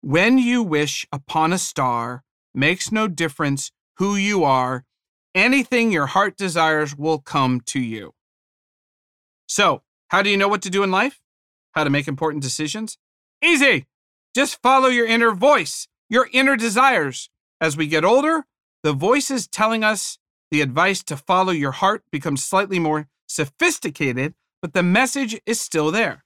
When 0.00 0.38
you 0.38 0.62
wish 0.62 1.08
upon 1.10 1.52
a 1.52 1.58
star, 1.58 2.22
makes 2.56 2.90
no 2.90 3.06
difference 3.06 3.70
who 3.98 4.16
you 4.16 4.42
are, 4.42 4.84
anything 5.34 5.92
your 5.92 6.06
heart 6.06 6.36
desires 6.36 6.96
will 6.96 7.18
come 7.18 7.60
to 7.60 7.80
you. 7.80 8.14
So, 9.46 9.82
how 10.08 10.22
do 10.22 10.30
you 10.30 10.36
know 10.36 10.48
what 10.48 10.62
to 10.62 10.70
do 10.70 10.82
in 10.82 10.90
life? 10.90 11.20
How 11.72 11.84
to 11.84 11.90
make 11.90 12.08
important 12.08 12.42
decisions? 12.42 12.98
Easy! 13.44 13.86
Just 14.34 14.60
follow 14.62 14.88
your 14.88 15.06
inner 15.06 15.32
voice, 15.32 15.88
your 16.08 16.28
inner 16.32 16.56
desires. 16.56 17.30
As 17.60 17.76
we 17.76 17.86
get 17.86 18.04
older, 18.04 18.44
the 18.82 18.92
voices 18.92 19.46
telling 19.46 19.82
us 19.82 20.18
the 20.50 20.60
advice 20.60 21.02
to 21.04 21.16
follow 21.16 21.52
your 21.52 21.72
heart 21.72 22.04
becomes 22.10 22.44
slightly 22.44 22.78
more 22.78 23.08
sophisticated, 23.26 24.34
but 24.62 24.74
the 24.74 24.82
message 24.82 25.40
is 25.46 25.60
still 25.60 25.90
there. 25.90 26.24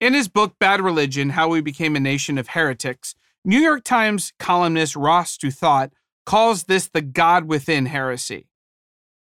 In 0.00 0.14
his 0.14 0.28
book, 0.28 0.54
Bad 0.58 0.80
Religion 0.80 1.30
How 1.30 1.48
We 1.48 1.60
Became 1.60 1.94
a 1.94 2.00
Nation 2.00 2.38
of 2.38 2.48
Heretics, 2.48 3.14
New 3.44 3.58
York 3.58 3.84
Times 3.84 4.32
columnist 4.38 4.94
Ross 4.94 5.38
Douthat 5.38 5.92
calls 6.26 6.64
this 6.64 6.88
the 6.88 7.00
God 7.00 7.46
within 7.46 7.86
heresy. 7.86 8.48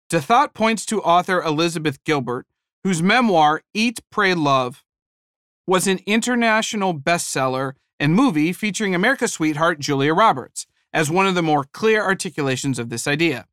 Douthat 0.09 0.53
points 0.53 0.85
to 0.87 1.01
author 1.01 1.41
Elizabeth 1.41 2.03
Gilbert, 2.03 2.45
whose 2.83 3.01
memoir, 3.01 3.61
Eat, 3.73 4.01
Pray, 4.09 4.33
Love, 4.33 4.83
was 5.65 5.87
an 5.87 5.99
international 6.05 6.93
bestseller 6.93 7.73
and 7.99 8.13
movie 8.13 8.51
featuring 8.51 8.93
America's 8.93 9.33
sweetheart 9.33 9.79
Julia 9.79 10.13
Roberts 10.13 10.67
as 10.91 11.09
one 11.09 11.27
of 11.27 11.35
the 11.35 11.43
more 11.43 11.63
clear 11.63 12.03
articulations 12.03 12.77
of 12.77 12.89
this 12.89 13.07
idea. 13.07 13.45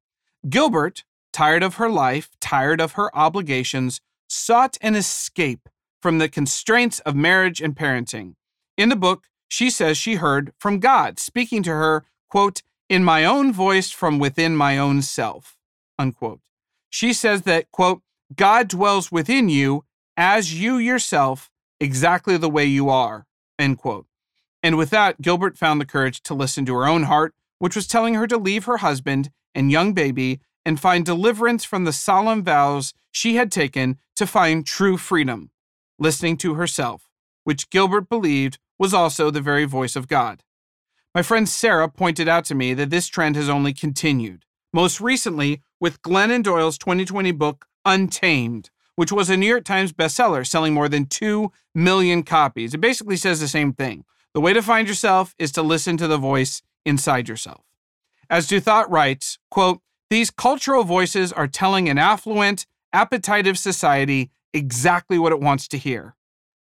Gilbert, 0.48 1.04
tired 1.32 1.62
of 1.62 1.76
her 1.76 1.90
life, 1.90 2.30
tired 2.40 2.80
of 2.80 2.92
her 2.92 3.14
obligations, 3.16 4.00
sought 4.28 4.78
an 4.80 4.96
escape 4.96 5.68
from 6.00 6.18
the 6.18 6.28
constraints 6.28 6.98
of 7.00 7.14
marriage 7.14 7.60
and 7.60 7.76
parenting. 7.76 8.34
In 8.76 8.88
the 8.88 8.96
book, 8.96 9.28
she 9.48 9.70
says 9.70 9.96
she 9.96 10.16
heard 10.16 10.52
from 10.58 10.80
God 10.80 11.18
speaking 11.18 11.62
to 11.64 11.70
her, 11.70 12.04
quote, 12.28 12.62
in 12.88 13.04
my 13.04 13.24
own 13.24 13.52
voice 13.52 13.90
from 13.90 14.18
within 14.18 14.56
my 14.56 14.78
own 14.78 15.02
self, 15.02 15.56
unquote. 15.98 16.40
She 16.90 17.12
says 17.12 17.42
that, 17.42 17.70
quote, 17.70 18.02
God 18.34 18.68
dwells 18.68 19.12
within 19.12 19.48
you 19.48 19.84
as 20.16 20.60
you 20.60 20.78
yourself, 20.78 21.50
exactly 21.80 22.36
the 22.36 22.50
way 22.50 22.64
you 22.64 22.88
are, 22.88 23.26
end 23.58 23.78
quote. 23.78 24.06
And 24.62 24.76
with 24.76 24.90
that, 24.90 25.20
Gilbert 25.20 25.58
found 25.58 25.80
the 25.80 25.86
courage 25.86 26.22
to 26.22 26.34
listen 26.34 26.64
to 26.66 26.74
her 26.74 26.86
own 26.86 27.04
heart, 27.04 27.34
which 27.58 27.76
was 27.76 27.86
telling 27.86 28.14
her 28.14 28.26
to 28.26 28.38
leave 28.38 28.64
her 28.64 28.78
husband 28.78 29.30
and 29.54 29.70
young 29.70 29.92
baby 29.92 30.40
and 30.64 30.80
find 30.80 31.04
deliverance 31.04 31.64
from 31.64 31.84
the 31.84 31.92
solemn 31.92 32.42
vows 32.42 32.92
she 33.12 33.36
had 33.36 33.52
taken 33.52 33.98
to 34.16 34.26
find 34.26 34.66
true 34.66 34.96
freedom, 34.96 35.50
listening 35.98 36.36
to 36.38 36.54
herself, 36.54 37.08
which 37.44 37.70
Gilbert 37.70 38.08
believed 38.08 38.58
was 38.78 38.94
also 38.94 39.30
the 39.30 39.40
very 39.40 39.64
voice 39.64 39.96
of 39.96 40.08
God. 40.08 40.42
My 41.14 41.22
friend 41.22 41.48
Sarah 41.48 41.88
pointed 41.88 42.28
out 42.28 42.44
to 42.46 42.54
me 42.54 42.74
that 42.74 42.90
this 42.90 43.06
trend 43.06 43.36
has 43.36 43.48
only 43.48 43.72
continued, 43.72 44.44
most 44.72 45.00
recently 45.00 45.62
with 45.80 46.02
Glennon 46.02 46.42
Doyle's 46.42 46.78
2020 46.78 47.32
book, 47.32 47.66
Untamed, 47.84 48.70
which 48.96 49.12
was 49.12 49.30
a 49.30 49.36
New 49.36 49.46
York 49.46 49.64
Times 49.64 49.92
bestseller, 49.92 50.46
selling 50.46 50.74
more 50.74 50.88
than 50.88 51.06
2 51.06 51.50
million 51.74 52.22
copies. 52.22 52.74
It 52.74 52.80
basically 52.80 53.16
says 53.16 53.40
the 53.40 53.48
same 53.48 53.72
thing. 53.72 54.04
The 54.34 54.40
way 54.40 54.52
to 54.52 54.62
find 54.62 54.88
yourself 54.88 55.34
is 55.38 55.52
to 55.52 55.62
listen 55.62 55.96
to 55.98 56.08
the 56.08 56.18
voice 56.18 56.62
inside 56.84 57.28
yourself. 57.28 57.62
As 58.28 58.48
Douthat 58.48 58.90
writes, 58.90 59.38
quote, 59.50 59.80
these 60.10 60.30
cultural 60.30 60.84
voices 60.84 61.32
are 61.32 61.46
telling 61.46 61.88
an 61.88 61.98
affluent, 61.98 62.66
appetitive 62.92 63.58
society 63.58 64.30
exactly 64.52 65.18
what 65.18 65.32
it 65.32 65.40
wants 65.40 65.68
to 65.68 65.78
hear 65.78 66.15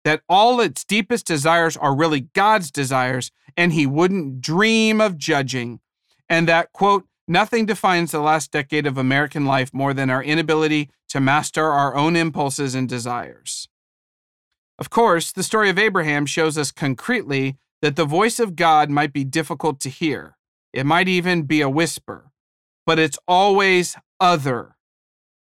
that 0.03 0.21
all 0.27 0.59
its 0.59 0.83
deepest 0.83 1.25
desires 1.25 1.77
are 1.77 1.95
really 1.95 2.21
God's 2.33 2.71
desires, 2.71 3.31
and 3.55 3.73
he 3.73 3.85
wouldn't 3.85 4.41
dream 4.41 4.99
of 4.99 5.17
judging. 5.17 5.79
And 6.29 6.47
that, 6.47 6.71
quote, 6.73 7.05
nothing 7.27 7.65
defines 7.65 8.11
the 8.11 8.19
last 8.19 8.51
decade 8.51 8.87
of 8.87 8.97
American 8.97 9.45
life 9.45 9.73
more 9.73 9.93
than 9.93 10.09
our 10.09 10.23
inability 10.23 10.89
to 11.09 11.19
master 11.19 11.65
our 11.65 11.95
own 11.95 12.15
impulses 12.15 12.73
and 12.73 12.87
desires. 12.87 13.67
Of 14.79 14.89
course, 14.89 15.31
the 15.31 15.43
story 15.43 15.69
of 15.69 15.77
Abraham 15.77 16.25
shows 16.25 16.57
us 16.57 16.71
concretely 16.71 17.57
that 17.81 17.95
the 17.95 18.05
voice 18.05 18.39
of 18.39 18.55
God 18.55 18.89
might 18.89 19.13
be 19.13 19.23
difficult 19.23 19.79
to 19.81 19.89
hear. 19.89 20.37
It 20.73 20.85
might 20.85 21.07
even 21.07 21.43
be 21.43 21.61
a 21.61 21.69
whisper, 21.69 22.31
but 22.85 22.97
it's 22.97 23.19
always 23.27 23.95
other. 24.19 24.77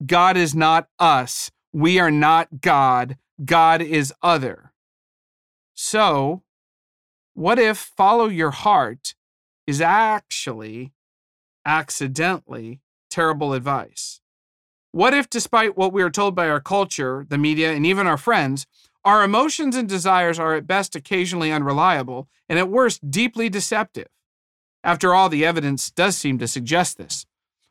God 0.06 0.36
is 0.36 0.54
not 0.54 0.88
us. 0.98 1.50
We 1.72 1.98
are 1.98 2.10
not 2.10 2.60
God. 2.60 3.16
God 3.44 3.82
is 3.82 4.12
other. 4.22 4.72
So, 5.74 6.42
what 7.34 7.58
if 7.58 7.78
follow 7.78 8.26
your 8.26 8.50
heart 8.50 9.14
is 9.66 9.80
actually 9.80 10.92
accidentally 11.64 12.80
terrible 13.10 13.52
advice? 13.52 14.20
What 14.90 15.14
if, 15.14 15.30
despite 15.30 15.76
what 15.76 15.92
we 15.92 16.02
are 16.02 16.10
told 16.10 16.34
by 16.34 16.48
our 16.48 16.60
culture, 16.60 17.26
the 17.28 17.38
media, 17.38 17.72
and 17.72 17.86
even 17.86 18.06
our 18.06 18.16
friends, 18.16 18.66
our 19.04 19.22
emotions 19.22 19.76
and 19.76 19.88
desires 19.88 20.38
are 20.38 20.54
at 20.54 20.66
best 20.66 20.96
occasionally 20.96 21.52
unreliable 21.52 22.28
and 22.48 22.58
at 22.58 22.68
worst 22.68 23.10
deeply 23.10 23.48
deceptive? 23.48 24.08
After 24.82 25.14
all, 25.14 25.28
the 25.28 25.44
evidence 25.44 25.90
does 25.90 26.16
seem 26.16 26.38
to 26.38 26.48
suggest 26.48 26.96
this. 26.96 27.26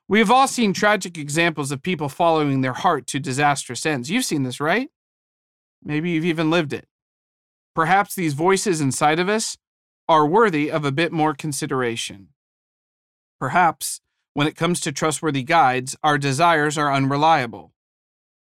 We 0.08 0.19
have 0.19 0.32
all 0.32 0.47
seen 0.47 0.71
tragic 0.71 1.17
examples 1.17 1.71
of 1.71 1.82
people 1.82 2.08
following 2.08 2.62
their 2.62 2.73
heart 2.73 3.08
to 3.08 3.19
disastrous 3.19 3.86
ends. 3.86 4.10
You've 4.10 4.23
seen 4.23 4.43
this, 4.43 4.62
right? 4.62 4.89
Maybe 5.84 6.12
you've 6.12 6.26
even 6.26 6.50
lived 6.50 6.74
it. 6.74 6.88
Perhaps 7.76 8.16
these 8.16 8.34
voices 8.34 8.82
inside 8.82 9.20
of 9.20 9.30
us 9.30 9.58
are 10.10 10.26
worthy 10.26 10.72
of 10.72 10.84
a 10.84 10.92
bit 10.92 11.12
more 11.12 11.34
consideration. 11.34 12.30
Perhaps, 13.40 14.02
when 14.34 14.48
it 14.48 14.56
comes 14.56 14.80
to 14.82 14.92
trustworthy 14.92 15.44
guides, 15.44 15.96
our 16.04 16.18
desires 16.18 16.78
are 16.78 16.92
unreliable. 16.92 17.74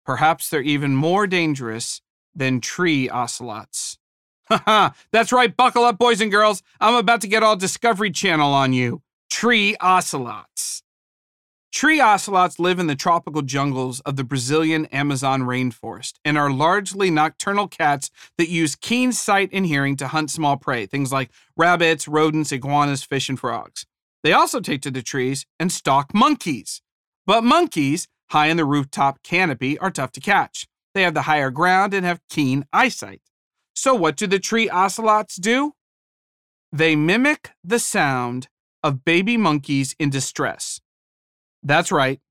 Perhaps 0.05 0.49
they're 0.49 0.61
even 0.61 0.95
more 0.95 1.27
dangerous 1.27 2.01
than 2.33 2.61
tree 2.61 3.09
ocelots. 3.09 3.97
Haha, 4.47 4.91
that's 5.11 5.31
right, 5.31 5.55
buckle 5.55 5.83
up, 5.83 5.97
boys 5.97 6.21
and 6.21 6.31
girls. 6.31 6.61
I'm 6.79 6.95
about 6.95 7.21
to 7.21 7.27
get 7.27 7.43
all 7.43 7.55
Discovery 7.55 8.11
Channel 8.11 8.53
on 8.53 8.73
you. 8.73 9.01
Tree 9.29 9.75
ocelots. 9.81 10.83
Tree 11.75 11.99
ocelots 11.99 12.57
live 12.57 12.79
in 12.79 12.87
the 12.87 12.95
tropical 12.95 13.41
jungles 13.41 13.99
of 14.05 14.15
the 14.15 14.23
Brazilian 14.23 14.85
Amazon 14.93 15.41
rainforest 15.41 16.13
and 16.23 16.37
are 16.37 16.49
largely 16.49 17.11
nocturnal 17.11 17.67
cats 17.67 18.09
that 18.37 18.47
use 18.47 18.77
keen 18.77 19.11
sight 19.11 19.49
and 19.51 19.65
hearing 19.65 19.97
to 19.97 20.07
hunt 20.07 20.31
small 20.31 20.55
prey, 20.55 20.85
things 20.85 21.11
like 21.11 21.31
rabbits, 21.57 22.07
rodents, 22.07 22.53
iguanas, 22.53 23.03
fish, 23.03 23.27
and 23.27 23.37
frogs. 23.37 23.85
They 24.23 24.31
also 24.31 24.61
take 24.61 24.83
to 24.83 24.89
the 24.89 25.01
trees 25.01 25.45
and 25.59 25.69
stalk 25.69 26.13
monkeys. 26.13 26.81
But 27.25 27.43
monkeys, 27.43 28.07
high 28.29 28.47
in 28.47 28.55
the 28.55 28.63
rooftop 28.63 29.21
canopy, 29.21 29.77
are 29.79 29.91
tough 29.91 30.13
to 30.13 30.21
catch. 30.21 30.67
They 30.93 31.01
have 31.01 31.13
the 31.13 31.23
higher 31.23 31.49
ground 31.49 31.93
and 31.93 32.05
have 32.05 32.21
keen 32.29 32.65
eyesight. 32.71 33.21
So, 33.75 33.93
what 33.93 34.15
do 34.15 34.27
the 34.27 34.39
tree 34.39 34.69
ocelots 34.69 35.35
do? 35.35 35.73
They 36.71 36.95
mimic 36.95 37.51
the 37.65 37.79
sound 37.79 38.47
of 38.81 39.03
baby 39.03 39.35
monkeys 39.35 39.93
in 39.99 40.09
distress. 40.09 40.79
That's 41.65 41.91
right. 41.91 42.21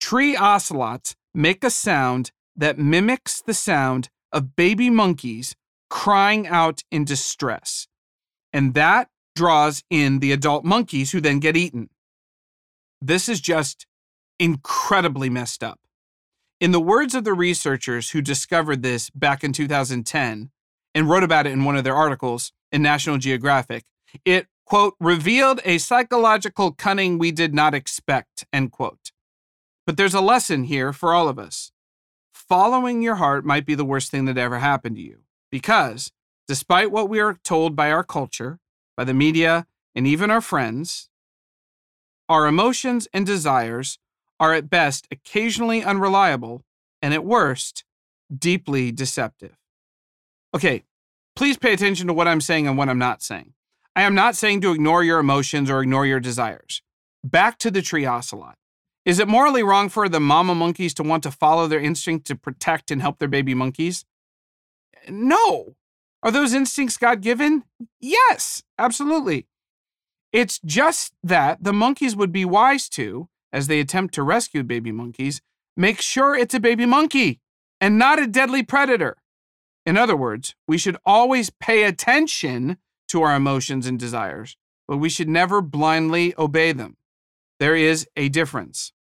Tree 0.00 0.36
ocelots 0.36 1.14
make 1.32 1.62
a 1.64 1.70
sound 1.70 2.32
that 2.56 2.78
mimics 2.78 3.40
the 3.40 3.54
sound 3.54 4.10
of 4.32 4.56
baby 4.56 4.90
monkeys 4.90 5.54
crying 5.88 6.46
out 6.48 6.82
in 6.90 7.04
distress. 7.04 7.86
And 8.52 8.74
that 8.74 9.08
draws 9.36 9.82
in 9.90 10.18
the 10.18 10.32
adult 10.32 10.64
monkeys 10.64 11.12
who 11.12 11.20
then 11.20 11.38
get 11.38 11.56
eaten. 11.56 11.88
This 13.00 13.28
is 13.28 13.40
just 13.40 13.86
incredibly 14.38 15.30
messed 15.30 15.62
up. 15.62 15.78
In 16.60 16.72
the 16.72 16.80
words 16.80 17.14
of 17.14 17.24
the 17.24 17.34
researchers 17.34 18.10
who 18.10 18.20
discovered 18.20 18.82
this 18.82 19.10
back 19.10 19.44
in 19.44 19.52
2010 19.52 20.50
and 20.94 21.08
wrote 21.08 21.22
about 21.22 21.46
it 21.46 21.52
in 21.52 21.64
one 21.64 21.76
of 21.76 21.84
their 21.84 21.94
articles 21.94 22.52
in 22.72 22.82
National 22.82 23.18
Geographic, 23.18 23.84
it 24.24 24.46
quote, 24.64 24.94
revealed 25.00 25.60
a 25.64 25.78
psychological 25.78 26.72
cunning 26.72 27.18
we 27.18 27.30
did 27.30 27.54
not 27.54 27.74
expect, 27.74 28.46
end 28.52 28.72
quote. 28.72 29.12
But 29.86 29.96
there's 29.96 30.14
a 30.14 30.20
lesson 30.20 30.64
here 30.64 30.92
for 30.92 31.12
all 31.12 31.28
of 31.28 31.38
us. 31.38 31.72
Following 32.32 33.02
your 33.02 33.16
heart 33.16 33.44
might 33.44 33.66
be 33.66 33.74
the 33.74 33.84
worst 33.84 34.10
thing 34.10 34.24
that 34.26 34.38
ever 34.38 34.58
happened 34.58 34.96
to 34.96 35.02
you 35.02 35.20
because, 35.50 36.12
despite 36.48 36.90
what 36.90 37.08
we 37.08 37.20
are 37.20 37.38
told 37.44 37.76
by 37.76 37.90
our 37.90 38.04
culture, 38.04 38.58
by 38.96 39.04
the 39.04 39.14
media, 39.14 39.66
and 39.94 40.06
even 40.06 40.30
our 40.30 40.40
friends, 40.40 41.08
our 42.28 42.46
emotions 42.46 43.06
and 43.12 43.26
desires 43.26 43.98
are 44.40 44.54
at 44.54 44.70
best 44.70 45.06
occasionally 45.10 45.82
unreliable 45.82 46.64
and 47.00 47.14
at 47.14 47.24
worst 47.24 47.84
deeply 48.36 48.90
deceptive. 48.90 49.56
Okay, 50.54 50.84
please 51.36 51.56
pay 51.56 51.72
attention 51.72 52.06
to 52.06 52.12
what 52.12 52.28
I'm 52.28 52.40
saying 52.40 52.66
and 52.66 52.78
what 52.78 52.88
I'm 52.88 52.98
not 52.98 53.22
saying. 53.22 53.52
I 53.96 54.02
am 54.02 54.14
not 54.14 54.34
saying 54.34 54.60
to 54.62 54.72
ignore 54.72 55.04
your 55.04 55.20
emotions 55.20 55.70
or 55.70 55.80
ignore 55.80 56.06
your 56.06 56.20
desires. 56.20 56.82
Back 57.22 57.58
to 57.58 57.70
the 57.70 57.82
tree 57.82 58.04
ocelot. 58.04 58.56
Is 59.04 59.18
it 59.18 59.28
morally 59.28 59.62
wrong 59.62 59.88
for 59.88 60.08
the 60.08 60.20
mama 60.20 60.54
monkeys 60.54 60.94
to 60.94 61.02
want 61.02 61.22
to 61.22 61.30
follow 61.30 61.66
their 61.66 61.80
instinct 61.80 62.26
to 62.26 62.34
protect 62.34 62.90
and 62.90 63.00
help 63.00 63.18
their 63.18 63.28
baby 63.28 63.54
monkeys? 63.54 64.04
No. 65.08 65.76
Are 66.22 66.30
those 66.30 66.54
instincts 66.54 66.96
God 66.96 67.20
given? 67.20 67.64
Yes, 68.00 68.62
absolutely. 68.78 69.46
It's 70.32 70.58
just 70.64 71.12
that 71.22 71.62
the 71.62 71.72
monkeys 71.72 72.16
would 72.16 72.32
be 72.32 72.44
wise 72.44 72.88
to, 72.90 73.28
as 73.52 73.66
they 73.68 73.78
attempt 73.78 74.14
to 74.14 74.22
rescue 74.22 74.64
baby 74.64 74.90
monkeys, 74.90 75.40
make 75.76 76.00
sure 76.00 76.34
it's 76.34 76.54
a 76.54 76.60
baby 76.60 76.86
monkey 76.86 77.40
and 77.80 77.98
not 77.98 78.18
a 78.18 78.26
deadly 78.26 78.62
predator. 78.62 79.18
In 79.86 79.96
other 79.96 80.16
words, 80.16 80.54
we 80.66 80.78
should 80.78 80.96
always 81.04 81.50
pay 81.50 81.84
attention 81.84 82.78
to 83.14 83.22
our 83.22 83.36
emotions 83.36 83.86
and 83.86 83.96
desires, 83.96 84.56
but 84.88 84.96
we 84.96 85.08
should 85.08 85.28
never 85.28 85.62
blindly 85.62 86.34
obey 86.36 86.72
them. 86.72 86.96
There 87.60 87.76
is 87.76 88.08
a 88.16 88.28
difference. 88.28 88.92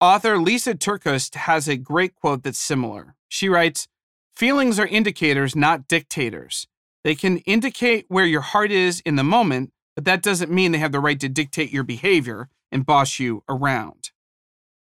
Author 0.00 0.36
Lysa 0.36 0.74
TerKeurst 0.74 1.34
has 1.34 1.66
a 1.66 1.76
great 1.76 2.14
quote 2.14 2.44
that's 2.44 2.60
similar. 2.60 3.16
She 3.28 3.48
writes 3.48 3.88
Feelings 4.36 4.78
are 4.78 4.86
indicators, 4.86 5.56
not 5.56 5.88
dictators. 5.88 6.68
They 7.02 7.16
can 7.16 7.38
indicate 7.38 8.04
where 8.06 8.24
your 8.24 8.40
heart 8.40 8.70
is 8.70 9.00
in 9.00 9.16
the 9.16 9.24
moment, 9.24 9.72
but 9.96 10.04
that 10.04 10.22
doesn't 10.22 10.52
mean 10.52 10.70
they 10.70 10.78
have 10.78 10.92
the 10.92 11.00
right 11.00 11.18
to 11.18 11.28
dictate 11.28 11.72
your 11.72 11.82
behavior 11.82 12.48
and 12.70 12.86
boss 12.86 13.18
you 13.18 13.42
around. 13.48 14.12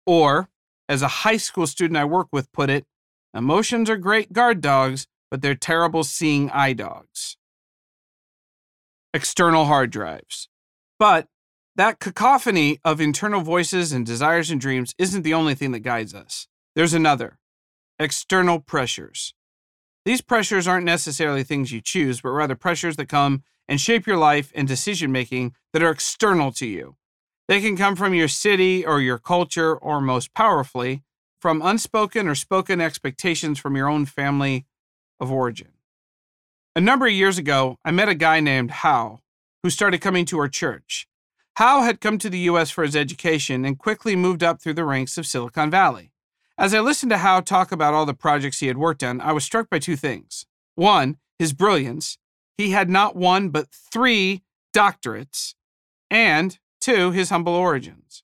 Or, 0.05 0.49
as 0.89 1.01
a 1.01 1.23
high 1.23 1.37
school 1.37 1.65
student 1.65 1.95
I 1.95 2.03
work 2.03 2.27
with 2.33 2.51
put 2.51 2.69
it, 2.69 2.85
emotions 3.33 3.89
are 3.89 3.95
great 3.95 4.33
guard 4.33 4.59
dogs, 4.59 5.07
but 5.31 5.41
they're 5.41 5.55
terrible 5.55 6.03
seeing 6.03 6.49
eye 6.49 6.73
dogs. 6.73 7.36
External 9.17 9.65
hard 9.65 9.89
drives. 9.89 10.47
But 10.99 11.27
that 11.75 11.99
cacophony 11.99 12.79
of 12.85 13.01
internal 13.01 13.41
voices 13.41 13.91
and 13.91 14.05
desires 14.05 14.51
and 14.51 14.61
dreams 14.61 14.93
isn't 14.99 15.23
the 15.23 15.33
only 15.33 15.55
thing 15.55 15.71
that 15.71 15.79
guides 15.79 16.13
us. 16.13 16.47
There's 16.75 16.93
another 16.93 17.39
external 17.97 18.59
pressures. 18.59 19.33
These 20.05 20.21
pressures 20.21 20.67
aren't 20.67 20.85
necessarily 20.85 21.43
things 21.43 21.71
you 21.71 21.81
choose, 21.81 22.21
but 22.21 22.29
rather 22.29 22.53
pressures 22.53 22.95
that 22.97 23.09
come 23.09 23.41
and 23.67 23.81
shape 23.81 24.05
your 24.05 24.17
life 24.17 24.51
and 24.53 24.67
decision 24.67 25.11
making 25.11 25.55
that 25.73 25.81
are 25.81 25.89
external 25.89 26.51
to 26.51 26.67
you. 26.67 26.95
They 27.47 27.59
can 27.59 27.75
come 27.75 27.95
from 27.95 28.13
your 28.13 28.27
city 28.27 28.85
or 28.85 29.01
your 29.01 29.17
culture, 29.17 29.75
or 29.75 29.99
most 29.99 30.35
powerfully, 30.35 31.01
from 31.41 31.63
unspoken 31.63 32.27
or 32.27 32.35
spoken 32.35 32.79
expectations 32.79 33.57
from 33.57 33.75
your 33.75 33.89
own 33.89 34.05
family 34.05 34.67
of 35.19 35.31
origin. 35.31 35.69
A 36.77 36.79
number 36.79 37.07
of 37.07 37.11
years 37.11 37.39
ago, 37.39 37.79
I 37.83 37.89
met 37.89 38.07
a 38.07 38.13
guy 38.13 38.39
named 38.39 38.69
Hal 38.69 39.23
who 39.63 39.69
started 39.71 39.99
coming 39.99 40.25
to 40.25 40.37
our 40.37 40.47
church. 40.47 41.07
Hal 41.55 41.81
had 41.81 41.99
come 41.99 42.19
to 42.19 42.29
the 42.29 42.37
U.S. 42.51 42.69
for 42.69 42.83
his 42.83 42.95
education 42.95 43.65
and 43.65 43.79
quickly 43.79 44.15
moved 44.15 44.43
up 44.43 44.61
through 44.61 44.75
the 44.75 44.85
ranks 44.85 45.17
of 45.17 45.25
Silicon 45.25 45.71
Valley. 45.71 46.11
As 46.55 46.75
I 46.75 46.81
listened 46.81 47.09
to 47.09 47.17
Hal 47.17 47.41
talk 47.41 47.71
about 47.71 47.95
all 47.95 48.05
the 48.05 48.13
projects 48.13 48.59
he 48.59 48.67
had 48.67 48.77
worked 48.77 49.03
on, 49.03 49.19
I 49.21 49.31
was 49.31 49.43
struck 49.43 49.71
by 49.71 49.79
two 49.79 49.95
things. 49.95 50.45
One, 50.75 51.17
his 51.39 51.51
brilliance. 51.51 52.19
He 52.59 52.69
had 52.69 52.91
not 52.91 53.15
one, 53.15 53.49
but 53.49 53.69
three 53.71 54.43
doctorates. 54.71 55.55
And 56.11 56.59
two, 56.79 57.09
his 57.09 57.31
humble 57.31 57.55
origins. 57.55 58.21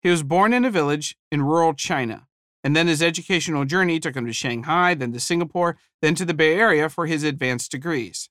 He 0.00 0.08
was 0.08 0.22
born 0.22 0.54
in 0.54 0.64
a 0.64 0.70
village 0.70 1.18
in 1.30 1.42
rural 1.42 1.74
China, 1.74 2.28
and 2.62 2.76
then 2.76 2.86
his 2.86 3.02
educational 3.02 3.64
journey 3.64 3.98
took 3.98 4.14
him 4.14 4.26
to 4.26 4.32
Shanghai, 4.32 4.94
then 4.94 5.12
to 5.12 5.20
Singapore, 5.20 5.76
then 6.02 6.14
to 6.14 6.24
the 6.24 6.34
Bay 6.34 6.54
Area 6.54 6.88
for 6.88 7.06
his 7.06 7.22
advanced 7.22 7.70
degrees. 7.70 8.28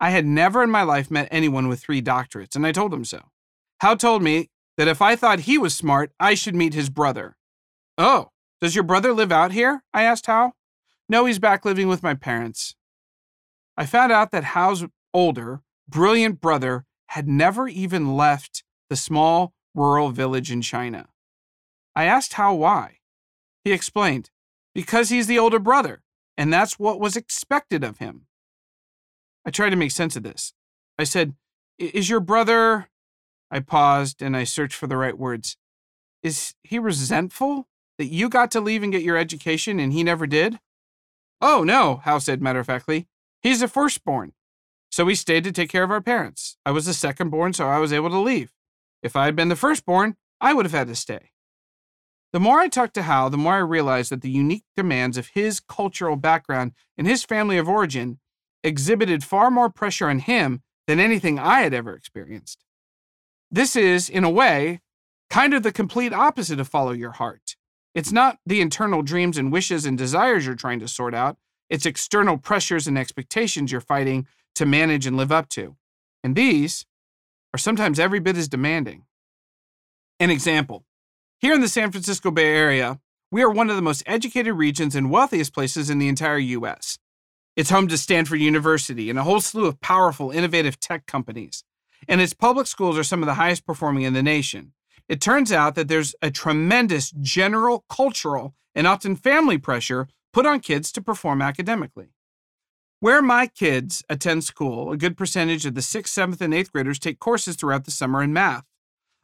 I 0.00 0.10
had 0.10 0.26
never 0.26 0.62
in 0.62 0.70
my 0.70 0.82
life 0.82 1.10
met 1.10 1.28
anyone 1.30 1.68
with 1.68 1.80
three 1.80 2.00
doctorates, 2.00 2.54
and 2.54 2.66
I 2.66 2.72
told 2.72 2.94
him 2.94 3.04
so. 3.04 3.30
Hal 3.80 3.96
told 3.96 4.22
me 4.22 4.50
that 4.76 4.88
if 4.88 5.02
I 5.02 5.16
thought 5.16 5.40
he 5.40 5.58
was 5.58 5.74
smart, 5.74 6.12
I 6.20 6.34
should 6.34 6.54
meet 6.54 6.74
his 6.74 6.88
brother. 6.88 7.36
Oh, 7.96 8.30
does 8.60 8.74
your 8.74 8.84
brother 8.84 9.12
live 9.12 9.32
out 9.32 9.52
here? 9.52 9.82
I 9.92 10.02
asked 10.02 10.26
Hal. 10.26 10.54
No, 11.08 11.24
he's 11.24 11.38
back 11.38 11.64
living 11.64 11.88
with 11.88 12.02
my 12.02 12.14
parents. 12.14 12.74
I 13.76 13.86
found 13.86 14.12
out 14.12 14.30
that 14.30 14.44
Hal's 14.44 14.84
older, 15.12 15.62
brilliant 15.88 16.40
brother 16.40 16.84
had 17.08 17.28
never 17.28 17.68
even 17.68 18.16
left 18.16 18.62
the 18.90 18.96
small 18.96 19.54
rural 19.74 20.10
village 20.10 20.50
in 20.50 20.62
China. 20.62 21.08
I 21.96 22.04
asked 22.04 22.34
Hal 22.34 22.58
why. 22.58 22.97
He 23.64 23.72
explained, 23.72 24.30
because 24.74 25.08
he's 25.08 25.26
the 25.26 25.38
older 25.38 25.58
brother, 25.58 26.02
and 26.36 26.52
that's 26.52 26.78
what 26.78 27.00
was 27.00 27.16
expected 27.16 27.84
of 27.84 27.98
him. 27.98 28.26
I 29.44 29.50
tried 29.50 29.70
to 29.70 29.76
make 29.76 29.90
sense 29.90 30.16
of 30.16 30.22
this. 30.22 30.52
I 30.98 31.04
said, 31.04 31.34
Is 31.78 32.08
your 32.08 32.20
brother 32.20 32.88
I 33.50 33.60
paused 33.60 34.22
and 34.22 34.36
I 34.36 34.44
searched 34.44 34.76
for 34.76 34.86
the 34.86 34.96
right 34.96 35.18
words. 35.18 35.56
Is 36.22 36.54
he 36.62 36.78
resentful 36.78 37.68
that 37.96 38.06
you 38.06 38.28
got 38.28 38.50
to 38.52 38.60
leave 38.60 38.82
and 38.82 38.92
get 38.92 39.02
your 39.02 39.16
education 39.16 39.80
and 39.80 39.92
he 39.92 40.02
never 40.02 40.26
did? 40.26 40.58
Oh, 41.40 41.62
no, 41.62 42.00
Hal 42.04 42.20
said 42.20 42.42
matter 42.42 42.60
of 42.60 42.66
factly. 42.66 43.06
He's 43.40 43.62
a 43.62 43.68
firstborn. 43.68 44.32
So 44.90 45.04
we 45.04 45.14
stayed 45.14 45.44
to 45.44 45.52
take 45.52 45.70
care 45.70 45.84
of 45.84 45.90
our 45.90 46.00
parents. 46.00 46.56
I 46.66 46.72
was 46.72 46.86
the 46.86 46.92
secondborn, 46.92 47.54
so 47.54 47.68
I 47.68 47.78
was 47.78 47.92
able 47.92 48.10
to 48.10 48.18
leave. 48.18 48.52
If 49.02 49.14
I 49.14 49.26
had 49.26 49.36
been 49.36 49.48
the 49.48 49.56
firstborn, 49.56 50.16
I 50.40 50.54
would 50.54 50.64
have 50.64 50.72
had 50.72 50.88
to 50.88 50.94
stay. 50.94 51.30
The 52.32 52.40
more 52.40 52.58
I 52.58 52.68
talked 52.68 52.94
to 52.94 53.02
Hal, 53.02 53.30
the 53.30 53.38
more 53.38 53.54
I 53.54 53.58
realized 53.58 54.10
that 54.10 54.20
the 54.20 54.30
unique 54.30 54.64
demands 54.76 55.16
of 55.16 55.28
his 55.28 55.60
cultural 55.60 56.16
background 56.16 56.72
and 56.98 57.06
his 57.06 57.24
family 57.24 57.56
of 57.56 57.68
origin 57.68 58.18
exhibited 58.62 59.24
far 59.24 59.50
more 59.50 59.70
pressure 59.70 60.08
on 60.08 60.18
him 60.18 60.62
than 60.86 61.00
anything 61.00 61.38
I 61.38 61.60
had 61.60 61.72
ever 61.72 61.94
experienced. 61.94 62.64
This 63.50 63.76
is, 63.76 64.10
in 64.10 64.24
a 64.24 64.30
way, 64.30 64.80
kind 65.30 65.54
of 65.54 65.62
the 65.62 65.72
complete 65.72 66.12
opposite 66.12 66.60
of 66.60 66.68
follow 66.68 66.92
your 66.92 67.12
heart. 67.12 67.56
It's 67.94 68.12
not 68.12 68.38
the 68.44 68.60
internal 68.60 69.02
dreams 69.02 69.38
and 69.38 69.50
wishes 69.50 69.86
and 69.86 69.96
desires 69.96 70.44
you're 70.44 70.54
trying 70.54 70.80
to 70.80 70.88
sort 70.88 71.14
out, 71.14 71.38
it's 71.70 71.86
external 71.86 72.38
pressures 72.38 72.86
and 72.86 72.98
expectations 72.98 73.72
you're 73.72 73.80
fighting 73.80 74.26
to 74.54 74.66
manage 74.66 75.06
and 75.06 75.16
live 75.16 75.32
up 75.32 75.48
to. 75.50 75.76
And 76.24 76.34
these 76.34 76.86
are 77.54 77.58
sometimes 77.58 77.98
every 77.98 78.20
bit 78.20 78.36
as 78.36 78.48
demanding. 78.48 79.04
An 80.20 80.30
example 80.30 80.84
here 81.38 81.54
in 81.54 81.60
the 81.60 81.68
San 81.68 81.90
Francisco 81.90 82.30
Bay 82.30 82.54
Area, 82.54 83.00
we 83.30 83.42
are 83.42 83.50
one 83.50 83.70
of 83.70 83.76
the 83.76 83.82
most 83.82 84.02
educated 84.06 84.54
regions 84.54 84.94
and 84.94 85.10
wealthiest 85.10 85.52
places 85.52 85.90
in 85.90 85.98
the 85.98 86.08
entire 86.08 86.38
U.S. 86.38 86.98
It's 87.56 87.70
home 87.70 87.88
to 87.88 87.98
Stanford 87.98 88.40
University 88.40 89.10
and 89.10 89.18
a 89.18 89.24
whole 89.24 89.40
slew 89.40 89.66
of 89.66 89.80
powerful, 89.80 90.30
innovative 90.30 90.78
tech 90.80 91.06
companies 91.06 91.64
and 92.06 92.20
its 92.20 92.34
public 92.34 92.66
schools 92.66 92.98
are 92.98 93.04
some 93.04 93.22
of 93.22 93.26
the 93.26 93.34
highest 93.34 93.66
performing 93.66 94.02
in 94.02 94.12
the 94.12 94.22
nation. 94.22 94.72
It 95.08 95.20
turns 95.20 95.50
out 95.50 95.74
that 95.74 95.88
there's 95.88 96.14
a 96.20 96.30
tremendous 96.30 97.10
general 97.10 97.84
cultural 97.88 98.54
and 98.74 98.86
often 98.86 99.16
family 99.16 99.58
pressure 99.58 100.08
put 100.32 100.46
on 100.46 100.60
kids 100.60 100.92
to 100.92 101.02
perform 101.02 101.40
academically. 101.40 102.12
Where 103.00 103.22
my 103.22 103.46
kids 103.46 104.04
attend 104.08 104.44
school, 104.44 104.92
a 104.92 104.96
good 104.96 105.16
percentage 105.16 105.64
of 105.64 105.74
the 105.74 105.80
6th, 105.80 106.08
7th, 106.08 106.40
and 106.40 106.52
8th 106.52 106.72
graders 106.72 106.98
take 106.98 107.18
courses 107.18 107.56
throughout 107.56 107.84
the 107.84 107.90
summer 107.90 108.22
in 108.22 108.32
math. 108.32 108.64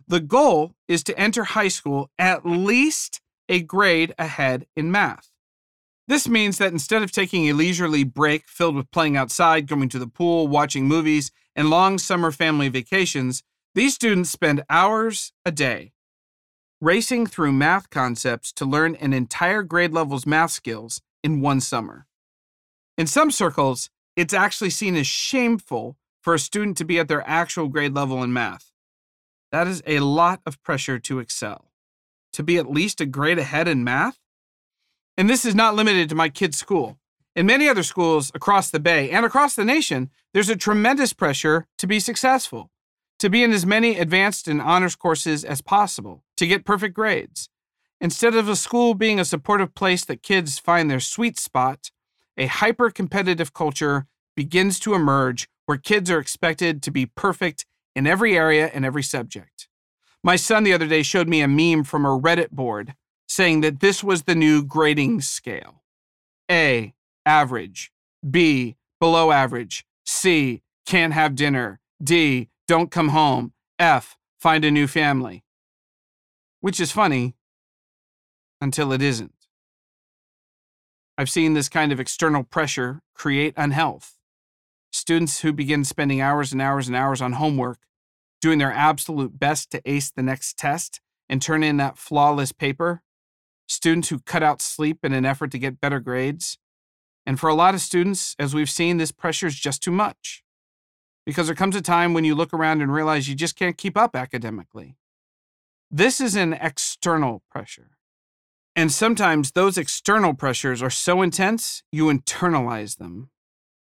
The 0.06 0.20
goal 0.20 0.74
is 0.86 1.02
to 1.04 1.18
enter 1.18 1.44
high 1.44 1.68
school 1.68 2.10
at 2.18 2.44
least 2.44 3.20
a 3.48 3.62
grade 3.62 4.14
ahead 4.18 4.66
in 4.76 4.90
math. 4.90 5.30
This 6.06 6.28
means 6.28 6.58
that 6.58 6.72
instead 6.72 7.02
of 7.02 7.10
taking 7.10 7.48
a 7.48 7.54
leisurely 7.54 8.04
break 8.04 8.46
filled 8.46 8.76
with 8.76 8.90
playing 8.90 9.16
outside, 9.16 9.66
going 9.66 9.88
to 9.88 9.98
the 9.98 10.06
pool, 10.06 10.46
watching 10.46 10.86
movies, 10.86 11.30
and 11.56 11.70
long 11.70 11.98
summer 11.98 12.30
family 12.30 12.68
vacations, 12.68 13.42
these 13.74 13.94
students 13.94 14.30
spend 14.30 14.62
hours 14.68 15.32
a 15.44 15.50
day 15.50 15.92
racing 16.84 17.26
through 17.26 17.50
math 17.50 17.88
concepts 17.88 18.52
to 18.52 18.66
learn 18.66 18.94
an 18.96 19.14
entire 19.14 19.62
grade 19.62 19.92
level's 19.92 20.26
math 20.26 20.50
skills 20.50 21.00
in 21.22 21.40
one 21.40 21.58
summer. 21.58 22.06
In 22.98 23.06
some 23.06 23.30
circles, 23.30 23.88
it's 24.16 24.34
actually 24.34 24.68
seen 24.68 24.94
as 24.94 25.06
shameful 25.06 25.96
for 26.20 26.34
a 26.34 26.38
student 26.38 26.76
to 26.76 26.84
be 26.84 26.98
at 26.98 27.08
their 27.08 27.26
actual 27.26 27.68
grade 27.68 27.94
level 27.94 28.22
in 28.22 28.34
math. 28.34 28.73
That 29.54 29.68
is 29.68 29.84
a 29.86 30.00
lot 30.00 30.40
of 30.44 30.60
pressure 30.64 30.98
to 30.98 31.20
excel. 31.20 31.70
To 32.32 32.42
be 32.42 32.58
at 32.58 32.68
least 32.68 33.00
a 33.00 33.06
grade 33.06 33.38
ahead 33.38 33.68
in 33.68 33.84
math? 33.84 34.18
And 35.16 35.30
this 35.30 35.44
is 35.44 35.54
not 35.54 35.76
limited 35.76 36.08
to 36.08 36.16
my 36.16 36.28
kid's 36.28 36.58
school. 36.58 36.98
In 37.36 37.46
many 37.46 37.68
other 37.68 37.84
schools 37.84 38.32
across 38.34 38.68
the 38.68 38.80
Bay 38.80 39.12
and 39.12 39.24
across 39.24 39.54
the 39.54 39.64
nation, 39.64 40.10
there's 40.32 40.48
a 40.48 40.56
tremendous 40.56 41.12
pressure 41.12 41.68
to 41.78 41.86
be 41.86 42.00
successful, 42.00 42.72
to 43.20 43.30
be 43.30 43.44
in 43.44 43.52
as 43.52 43.64
many 43.64 43.96
advanced 43.96 44.48
and 44.48 44.60
honors 44.60 44.96
courses 44.96 45.44
as 45.44 45.60
possible, 45.60 46.24
to 46.36 46.48
get 46.48 46.64
perfect 46.64 46.96
grades. 46.96 47.48
Instead 48.00 48.34
of 48.34 48.48
a 48.48 48.56
school 48.56 48.92
being 48.94 49.20
a 49.20 49.24
supportive 49.24 49.72
place 49.76 50.04
that 50.04 50.24
kids 50.24 50.58
find 50.58 50.90
their 50.90 50.98
sweet 50.98 51.38
spot, 51.38 51.92
a 52.36 52.46
hyper 52.46 52.90
competitive 52.90 53.54
culture 53.54 54.08
begins 54.34 54.80
to 54.80 54.94
emerge 54.94 55.48
where 55.66 55.78
kids 55.78 56.10
are 56.10 56.18
expected 56.18 56.82
to 56.82 56.90
be 56.90 57.06
perfect 57.06 57.66
in 57.94 58.06
every 58.06 58.36
area 58.36 58.70
and 58.72 58.84
every 58.84 59.02
subject. 59.02 59.68
My 60.22 60.36
son 60.36 60.64
the 60.64 60.72
other 60.72 60.86
day 60.86 61.02
showed 61.02 61.28
me 61.28 61.40
a 61.40 61.48
meme 61.48 61.84
from 61.84 62.04
a 62.04 62.18
Reddit 62.18 62.50
board 62.50 62.94
saying 63.28 63.60
that 63.60 63.80
this 63.80 64.02
was 64.02 64.22
the 64.22 64.34
new 64.34 64.64
grading 64.64 65.20
scale 65.20 65.82
A, 66.50 66.94
average, 67.26 67.92
B, 68.28 68.76
below 69.00 69.30
average. 69.30 69.86
C, 70.06 70.62
can't 70.86 71.12
have 71.12 71.34
dinner. 71.34 71.80
D, 72.02 72.48
don't 72.66 72.90
come 72.90 73.10
home. 73.10 73.52
F, 73.78 74.16
find 74.38 74.64
a 74.64 74.70
new 74.70 74.86
family. 74.86 75.44
Which 76.60 76.80
is 76.80 76.92
funny 76.92 77.34
until 78.60 78.92
it 78.92 79.02
isn't. 79.02 79.34
I've 81.16 81.30
seen 81.30 81.54
this 81.54 81.68
kind 81.68 81.92
of 81.92 82.00
external 82.00 82.42
pressure 82.42 83.02
create 83.14 83.54
unhealth. 83.56 84.18
Students 84.94 85.40
who 85.40 85.52
begin 85.52 85.82
spending 85.82 86.20
hours 86.20 86.52
and 86.52 86.62
hours 86.62 86.86
and 86.86 86.96
hours 86.96 87.20
on 87.20 87.32
homework, 87.32 87.78
doing 88.40 88.58
their 88.58 88.72
absolute 88.72 89.40
best 89.40 89.72
to 89.72 89.82
ace 89.84 90.12
the 90.12 90.22
next 90.22 90.56
test 90.56 91.00
and 91.28 91.42
turn 91.42 91.64
in 91.64 91.78
that 91.78 91.98
flawless 91.98 92.52
paper. 92.52 93.02
Students 93.66 94.10
who 94.10 94.20
cut 94.20 94.44
out 94.44 94.62
sleep 94.62 95.04
in 95.04 95.12
an 95.12 95.26
effort 95.26 95.50
to 95.50 95.58
get 95.58 95.80
better 95.80 95.98
grades. 95.98 96.58
And 97.26 97.40
for 97.40 97.50
a 97.50 97.56
lot 97.56 97.74
of 97.74 97.80
students, 97.80 98.36
as 98.38 98.54
we've 98.54 98.70
seen, 98.70 98.98
this 98.98 99.10
pressure 99.10 99.48
is 99.48 99.56
just 99.56 99.82
too 99.82 99.90
much. 99.90 100.44
Because 101.26 101.46
there 101.46 101.56
comes 101.56 101.74
a 101.74 101.82
time 101.82 102.14
when 102.14 102.24
you 102.24 102.36
look 102.36 102.54
around 102.54 102.80
and 102.80 102.94
realize 102.94 103.28
you 103.28 103.34
just 103.34 103.56
can't 103.56 103.76
keep 103.76 103.98
up 103.98 104.14
academically. 104.14 104.96
This 105.90 106.20
is 106.20 106.36
an 106.36 106.52
external 106.52 107.42
pressure. 107.50 107.98
And 108.76 108.92
sometimes 108.92 109.50
those 109.50 109.76
external 109.76 110.34
pressures 110.34 110.84
are 110.84 110.88
so 110.88 111.20
intense, 111.20 111.82
you 111.90 112.04
internalize 112.04 112.98
them. 112.98 113.30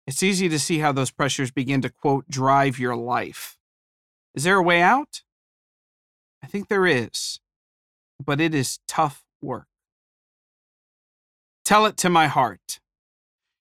It's 0.07 0.23
easy 0.23 0.47
to 0.47 0.57
see 0.57 0.79
how 0.79 0.93
those 0.93 1.11
pressures 1.11 1.51
begin 1.51 1.81
to, 1.81 1.89
quote, 1.89 2.29
drive 2.29 2.79
your 2.79 2.95
life. 2.95 3.57
Is 4.33 4.45
there 4.45 4.55
a 4.55 4.63
way 4.63 4.81
out? 4.81 5.21
I 6.41 6.47
think 6.47 6.69
there 6.69 6.87
is, 6.87 7.41
but 8.23 8.39
it 8.39 8.55
is 8.55 8.79
tough 8.87 9.25
work. 9.41 9.67
Tell 11.65 11.85
it 11.85 11.97
to 11.97 12.09
my 12.09 12.27
heart. 12.27 12.79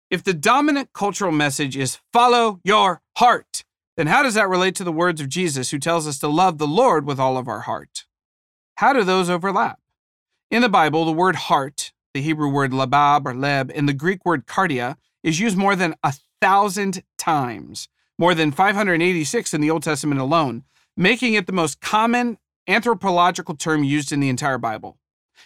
If 0.08 0.22
the 0.22 0.34
dominant 0.34 0.92
cultural 0.92 1.32
message 1.32 1.76
is 1.76 1.98
follow 2.12 2.60
your 2.62 3.02
heart, 3.16 3.64
then 3.96 4.06
how 4.06 4.22
does 4.22 4.34
that 4.34 4.48
relate 4.48 4.76
to 4.76 4.84
the 4.84 4.92
words 4.92 5.20
of 5.20 5.28
Jesus 5.28 5.70
who 5.70 5.78
tells 5.80 6.06
us 6.06 6.18
to 6.20 6.28
love 6.28 6.58
the 6.58 6.68
Lord 6.68 7.06
with 7.06 7.18
all 7.18 7.36
of 7.36 7.48
our 7.48 7.60
heart? 7.60 8.04
How 8.76 8.92
do 8.92 9.02
those 9.02 9.28
overlap? 9.28 9.80
In 10.50 10.62
the 10.62 10.68
Bible, 10.68 11.04
the 11.04 11.12
word 11.12 11.34
heart, 11.34 11.92
the 12.14 12.22
Hebrew 12.22 12.48
word 12.48 12.70
lebab 12.70 13.26
or 13.26 13.32
leb, 13.32 13.72
and 13.74 13.88
the 13.88 13.92
Greek 13.92 14.24
word 14.24 14.46
kardia 14.46 14.96
is 15.24 15.40
used 15.40 15.56
more 15.56 15.74
than 15.74 15.96
a 16.04 16.14
thousand 16.40 17.02
times, 17.18 17.88
more 18.18 18.34
than 18.34 18.52
586 18.52 19.54
in 19.54 19.60
the 19.60 19.70
Old 19.70 19.82
Testament 19.82 20.20
alone, 20.20 20.64
making 20.96 21.34
it 21.34 21.46
the 21.46 21.52
most 21.52 21.80
common 21.80 22.38
anthropological 22.68 23.54
term 23.54 23.84
used 23.84 24.12
in 24.12 24.20
the 24.20 24.28
entire 24.28 24.58
Bible. 24.58 24.98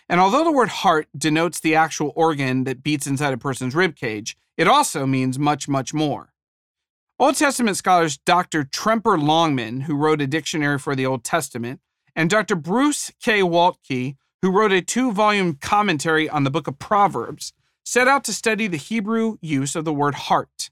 And 0.09 0.21
although 0.21 0.45
the 0.45 0.53
word 0.53 0.69
heart 0.69 1.09
denotes 1.17 1.61
the 1.61 1.75
actual 1.75 2.13
organ 2.15 2.65
that 2.65 2.83
beats 2.83 3.07
inside 3.07 3.33
a 3.33 3.39
person's 3.39 3.75
rib 3.75 3.97
cage, 3.97 4.37
it 4.57 4.69
also 4.69 5.07
means 5.07 5.39
much, 5.39 5.69
much 5.69 5.93
more. 5.95 6.33
Old 7.19 7.37
Testament 7.37 7.77
scholars 7.77 8.19
Dr. 8.19 8.65
Tremper 8.65 9.19
Longman, 9.23 9.83
who 9.83 9.97
wrote 9.97 10.23
a 10.23 10.27
dictionary 10.27 10.79
for 10.79 10.97
the 10.97 11.07
Old 11.07 11.23
Testament, 11.23 11.81
and 12.17 12.31
Dr. 12.31 12.57
Bruce 12.57 13.13
K. 13.23 13.41
Waltke, 13.41 14.17
who 14.43 14.51
wrote 14.51 14.73
a 14.73 14.81
two 14.81 15.13
volume 15.13 15.55
commentary 15.55 16.29
on 16.29 16.45
the 16.45 16.51
book 16.51 16.67
of 16.67 16.79
Proverbs, 16.79 17.53
set 17.85 18.09
out 18.09 18.25
to 18.25 18.33
study 18.33 18.67
the 18.67 18.77
Hebrew 18.77 19.37
use 19.41 19.77
of 19.77 19.85
the 19.85 19.93
word 19.93 20.15
heart. 20.15 20.71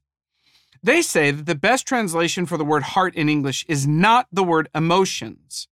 They 0.83 1.03
say 1.03 1.31
that 1.31 1.47
the 1.47 1.55
best 1.55 1.87
translation 1.87 2.47
for 2.47 2.57
the 2.57 2.65
word 2.65 2.83
heart 2.83 3.15
in 3.15 3.29
English 3.29 3.65
is 3.69 3.87
not 3.87 4.27
the 4.33 4.45
word 4.45 4.69
emotions. 4.75 5.69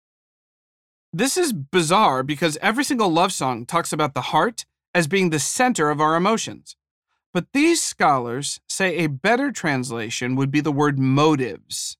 This 1.12 1.36
is 1.36 1.52
bizarre 1.52 2.22
because 2.22 2.56
every 2.62 2.84
single 2.84 3.10
love 3.10 3.32
song 3.32 3.66
talks 3.66 3.92
about 3.92 4.14
the 4.14 4.22
heart 4.32 4.64
as 4.94 5.06
being 5.06 5.30
the 5.30 5.38
center 5.38 5.90
of 5.90 6.00
our 6.00 6.16
emotions. 6.16 6.76
But 7.34 7.52
these 7.52 7.82
scholars 7.82 8.60
say 8.68 8.98
a 8.98 9.08
better 9.08 9.50
translation 9.50 10.36
would 10.36 10.50
be 10.50 10.60
the 10.60 10.72
word 10.72 10.98
motives. 10.98 11.96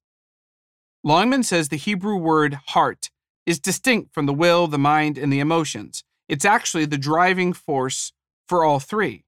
Longman 1.03 1.43
says 1.43 1.69
the 1.69 1.77
Hebrew 1.77 2.17
word 2.17 2.59
heart 2.69 3.11
is 3.45 3.59
distinct 3.59 4.15
from 4.15 4.27
the 4.27 4.35
will, 4.35 4.67
the 4.67 4.79
mind, 4.79 5.19
and 5.19 5.33
the 5.33 5.41
emotions. 5.41 6.05
It's 6.29 6.45
actually 6.45 6.85
the 6.85 6.99
driving 6.99 7.53
force 7.53 8.13
for 8.47 8.65
all 8.65 8.79
three, 8.79 9.25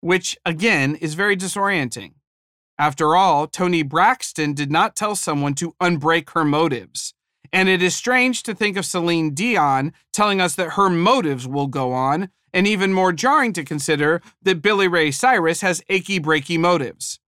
which 0.00 0.36
again 0.44 0.96
is 0.96 1.14
very 1.14 1.36
disorienting. 1.36 2.14
After 2.78 3.16
all, 3.16 3.46
Toni 3.46 3.82
Braxton 3.82 4.52
did 4.52 4.70
not 4.70 4.96
tell 4.96 5.16
someone 5.16 5.54
to 5.54 5.74
unbreak 5.80 6.30
her 6.30 6.44
motives. 6.44 7.14
And 7.52 7.68
it 7.68 7.80
is 7.80 7.96
strange 7.96 8.42
to 8.42 8.54
think 8.54 8.76
of 8.76 8.84
Celine 8.84 9.32
Dion 9.32 9.92
telling 10.12 10.40
us 10.40 10.54
that 10.56 10.72
her 10.72 10.90
motives 10.90 11.48
will 11.48 11.68
go 11.68 11.92
on, 11.92 12.28
and 12.52 12.66
even 12.66 12.92
more 12.92 13.12
jarring 13.12 13.52
to 13.54 13.64
consider 13.64 14.20
that 14.42 14.62
Billy 14.62 14.88
Ray 14.88 15.10
Cyrus 15.10 15.60
has 15.62 15.82
achy 15.88 16.20
breaky 16.20 16.58
motives. 16.58 17.18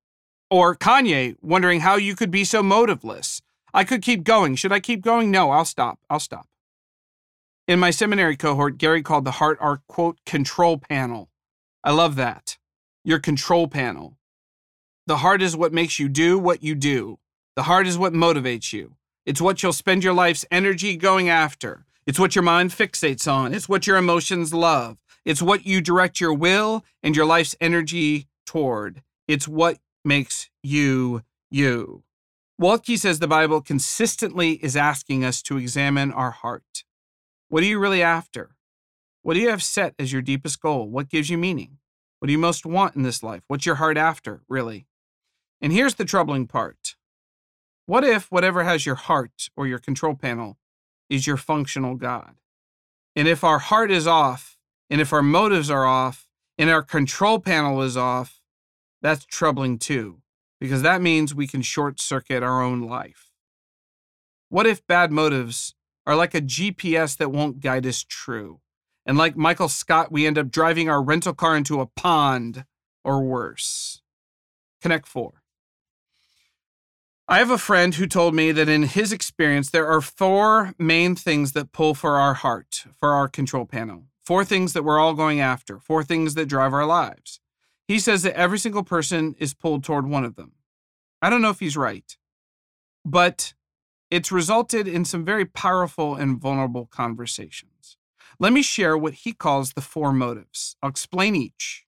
Or 0.51 0.75
Kanye 0.75 1.37
wondering 1.41 1.81
how 1.81 1.97
you 1.97 2.15
could 2.15 2.31
be 2.31 2.45
so 2.45 2.63
motiveless. 2.63 3.41
I 3.73 3.85
could 3.85 4.03
keep 4.03 4.25
going. 4.25 4.57
Should 4.57 4.73
I 4.73 4.81
keep 4.81 5.03
going? 5.03 5.31
No, 5.31 5.51
I'll 5.51 5.65
stop. 5.65 5.99
I'll 6.11 6.21
stop. 6.21 6.47
In 7.67 7.79
my 7.79 7.91
seminary 7.91 8.37
cohort, 8.37 8.79
Gary 8.79 9.03
called 9.03 9.25
the 9.25 9.33
heart 9.33 9.59
our 9.61 9.83
quote 9.89 10.19
control 10.25 10.79
panel. 10.79 11.29
I 11.85 11.93
love 11.93 12.17
that. 12.17 12.59
Your 13.05 13.19
control 13.19 13.69
panel. 13.69 14.18
The 15.09 15.17
heart 15.17 15.41
is 15.41 15.57
what 15.57 15.73
makes 15.73 15.99
you 15.99 16.07
do 16.07 16.39
what 16.39 16.63
you 16.63 16.75
do. 16.75 17.19
The 17.57 17.63
heart 17.63 17.87
is 17.87 17.97
what 17.97 18.13
motivates 18.13 18.75
you. 18.75 18.97
It's 19.25 19.41
what 19.41 19.63
you'll 19.63 19.73
spend 19.73 20.05
your 20.05 20.13
life's 20.13 20.45
energy 20.51 20.99
going 20.99 21.31
after. 21.31 21.87
It's 22.07 22.19
what 22.19 22.35
your 22.35 22.43
mind 22.43 22.73
fixates 22.73 23.27
on. 23.27 23.55
It's 23.55 23.71
what 23.71 23.87
your 23.87 23.97
emotions 23.97 24.53
love. 24.53 24.99
It's 25.25 25.41
what 25.41 25.65
you 25.65 25.81
direct 25.81 26.21
your 26.21 26.35
will 26.35 26.85
and 27.03 27.17
your 27.17 27.25
life's 27.25 27.57
energy 27.59 28.27
toward. 28.45 29.03
It's 29.27 29.49
what 29.49 29.79
makes 30.05 30.51
you 30.63 31.23
you. 31.51 32.03
Waltke 32.61 32.99
says 32.99 33.19
the 33.19 33.27
Bible 33.27 33.63
consistently 33.63 34.63
is 34.63 34.77
asking 34.77 35.25
us 35.25 35.41
to 35.45 35.57
examine 35.57 36.13
our 36.13 36.33
heart. 36.33 36.85
What 37.49 37.63
are 37.63 37.67
you 37.67 37.79
really 37.79 38.03
after? 38.03 38.57
What 39.23 39.35
do 39.35 39.41
you 39.41 39.49
have 39.49 39.63
set 39.63 39.95
as 39.99 40.13
your 40.13 40.21
deepest 40.21 40.61
goal? 40.61 40.87
What 40.91 41.09
gives 41.09 41.31
you 41.31 41.39
meaning? 41.39 41.79
What 42.19 42.27
do 42.27 42.33
you 42.33 42.39
most 42.39 42.67
want 42.67 42.95
in 42.95 43.05
this 43.05 43.23
life? 43.23 43.41
What's 43.49 43.65
your 43.65 43.77
heart 43.77 43.97
after, 43.97 44.43
really? 44.51 44.85
And 45.61 45.73
here's 45.73 45.95
the 45.95 46.05
troubling 46.05 46.47
part. 46.47 46.97
What 47.87 48.05
if 48.05 48.31
whatever 48.31 48.65
has 48.65 48.87
your 48.87 48.95
heart 48.95 49.49
or 49.57 49.67
your 49.67 49.79
control 49.79 50.15
panel 50.15 50.59
is 51.09 51.27
your 51.27 51.37
functional 51.37 51.95
God? 51.95 52.37
And 53.17 53.27
if 53.27 53.43
our 53.43 53.59
heart 53.59 53.91
is 53.91 54.07
off, 54.07 54.59
and 54.91 55.01
if 55.01 55.13
our 55.13 55.23
motives 55.23 55.71
are 55.71 55.87
off, 55.87 56.29
and 56.57 56.71
our 56.71 56.83
control 56.83 57.39
panel 57.39 57.83
is 57.83 57.97
off, 57.97 58.41
that's 59.01 59.25
troubling 59.25 59.79
too 59.79 60.21
because 60.61 60.83
that 60.83 61.01
means 61.01 61.35
we 61.35 61.47
can 61.47 61.63
short 61.63 62.01
circuit 62.01 62.43
our 62.43 62.63
own 62.63 62.83
life. 62.83 63.31
What 64.49 64.67
if 64.67 64.87
bad 64.87 65.13
motives 65.13 65.75
are 66.07 66.17
like 66.17 66.35
a 66.35 66.41
GPS 66.41 67.17
that 67.19 67.31
won't 67.31 67.61
guide 67.61 67.87
us 67.87 68.03
true? 68.03 68.61
And 69.07 69.17
like 69.17 69.37
Michael 69.37 69.69
Scott, 69.69 70.11
we 70.11 70.27
end 70.27 70.39
up 70.39 70.51
driving 70.51 70.89
our 70.89 71.03
rental 71.03 71.35
car 71.35 71.57
into 71.57 71.81
a 71.81 71.87
pond 71.87 72.65
or 73.05 73.23
worse. 73.23 74.03
Connect 74.83 75.07
4. 75.07 75.38
I 77.31 77.41
have 77.41 77.51
a 77.51 77.59
friend 77.59 77.95
who 77.95 78.07
told 78.07 78.35
me 78.35 78.53
that 78.53 78.71
in 78.71 78.85
his 78.85 79.13
experience, 79.13 79.69
there 79.69 79.87
are 79.87 80.01
four 80.01 80.73
main 80.79 81.15
things 81.15 81.53
that 81.53 81.73
pull 81.73 81.93
for 81.93 82.17
our 82.17 82.33
heart, 82.33 82.87
for 82.99 83.13
our 83.13 83.29
control 83.29 83.67
panel. 83.67 84.05
Four 84.25 84.47
things 84.47 84.73
that 84.73 84.83
we're 84.83 84.99
all 84.99 85.13
going 85.13 85.39
after, 85.39 85.79
four 85.79 86.03
things 86.03 86.37
that 86.37 86.47
drive 86.49 86.73
our 86.73 86.87
lives. 86.87 87.41
He 87.87 87.99
says 87.99 88.23
that 88.23 88.35
every 88.35 88.59
single 88.59 88.83
person 88.83 89.35
is 89.39 89.53
pulled 89.53 89.85
toward 89.85 90.07
one 90.07 90.25
of 90.25 90.37
them. 90.37 90.53
I 91.21 91.29
don't 91.29 91.43
know 91.43 91.51
if 91.51 91.61
he's 91.61 91.77
right, 91.77 92.17
but 93.05 93.53
it's 94.11 94.33
resulted 94.33 94.89
in 94.89 95.05
some 95.05 95.23
very 95.23 95.45
powerful 95.45 96.15
and 96.15 96.41
vulnerable 96.41 96.87
conversations. 96.87 97.99
Let 98.39 98.55
me 98.55 98.63
share 98.63 98.97
what 98.97 99.13
he 99.13 99.35
calls 99.35 99.75
the 99.75 99.83
four 99.83 100.15
motives. 100.15 100.77
I'll 100.83 100.89
explain 100.89 101.37
each, 101.37 101.85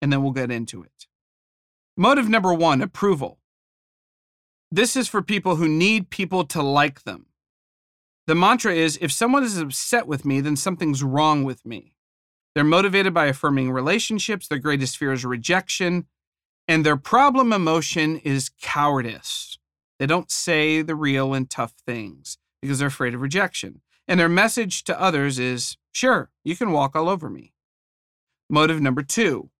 and 0.00 0.12
then 0.12 0.22
we'll 0.22 0.30
get 0.30 0.52
into 0.52 0.84
it. 0.84 1.08
Motive 1.96 2.28
number 2.28 2.54
one 2.54 2.80
approval. 2.80 3.40
This 4.70 4.96
is 4.96 5.08
for 5.08 5.22
people 5.22 5.56
who 5.56 5.68
need 5.68 6.10
people 6.10 6.44
to 6.46 6.62
like 6.62 7.04
them. 7.04 7.26
The 8.26 8.34
mantra 8.34 8.74
is 8.74 8.98
if 9.00 9.12
someone 9.12 9.44
is 9.44 9.58
upset 9.58 10.06
with 10.06 10.24
me, 10.24 10.40
then 10.40 10.56
something's 10.56 11.02
wrong 11.02 11.44
with 11.44 11.64
me. 11.64 11.94
They're 12.54 12.64
motivated 12.64 13.14
by 13.14 13.26
affirming 13.26 13.70
relationships. 13.70 14.48
Their 14.48 14.58
greatest 14.58 14.96
fear 14.96 15.12
is 15.12 15.24
rejection. 15.24 16.06
And 16.66 16.84
their 16.84 16.96
problem 16.96 17.52
emotion 17.52 18.16
is 18.18 18.50
cowardice. 18.60 19.58
They 19.98 20.06
don't 20.06 20.30
say 20.30 20.82
the 20.82 20.96
real 20.96 21.32
and 21.32 21.48
tough 21.48 21.74
things 21.86 22.38
because 22.60 22.78
they're 22.78 22.88
afraid 22.88 23.14
of 23.14 23.20
rejection. 23.20 23.82
And 24.08 24.18
their 24.18 24.28
message 24.28 24.84
to 24.84 25.00
others 25.00 25.38
is 25.38 25.76
sure, 25.92 26.30
you 26.44 26.56
can 26.56 26.72
walk 26.72 26.96
all 26.96 27.08
over 27.08 27.30
me. 27.30 27.52
Motive 28.50 28.80
number 28.80 29.02
two 29.02 29.50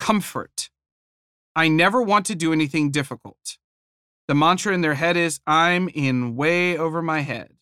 comfort. 0.00 0.70
I 1.56 1.68
never 1.68 2.02
want 2.02 2.26
to 2.26 2.34
do 2.34 2.52
anything 2.52 2.90
difficult. 2.90 3.58
The 4.26 4.34
mantra 4.34 4.72
in 4.72 4.80
their 4.80 4.94
head 4.94 5.16
is 5.16 5.40
I'm 5.46 5.88
in 5.88 6.34
way 6.34 6.78
over 6.78 7.02
my 7.02 7.20
head. 7.20 7.54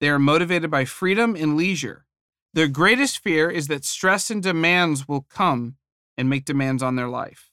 They 0.00 0.08
are 0.08 0.18
motivated 0.18 0.70
by 0.70 0.84
freedom 0.84 1.36
and 1.36 1.56
leisure. 1.56 2.06
Their 2.54 2.68
greatest 2.68 3.18
fear 3.18 3.50
is 3.50 3.68
that 3.68 3.84
stress 3.84 4.30
and 4.30 4.42
demands 4.42 5.06
will 5.06 5.26
come 5.28 5.76
and 6.16 6.30
make 6.30 6.44
demands 6.44 6.82
on 6.82 6.96
their 6.96 7.08
life. 7.08 7.50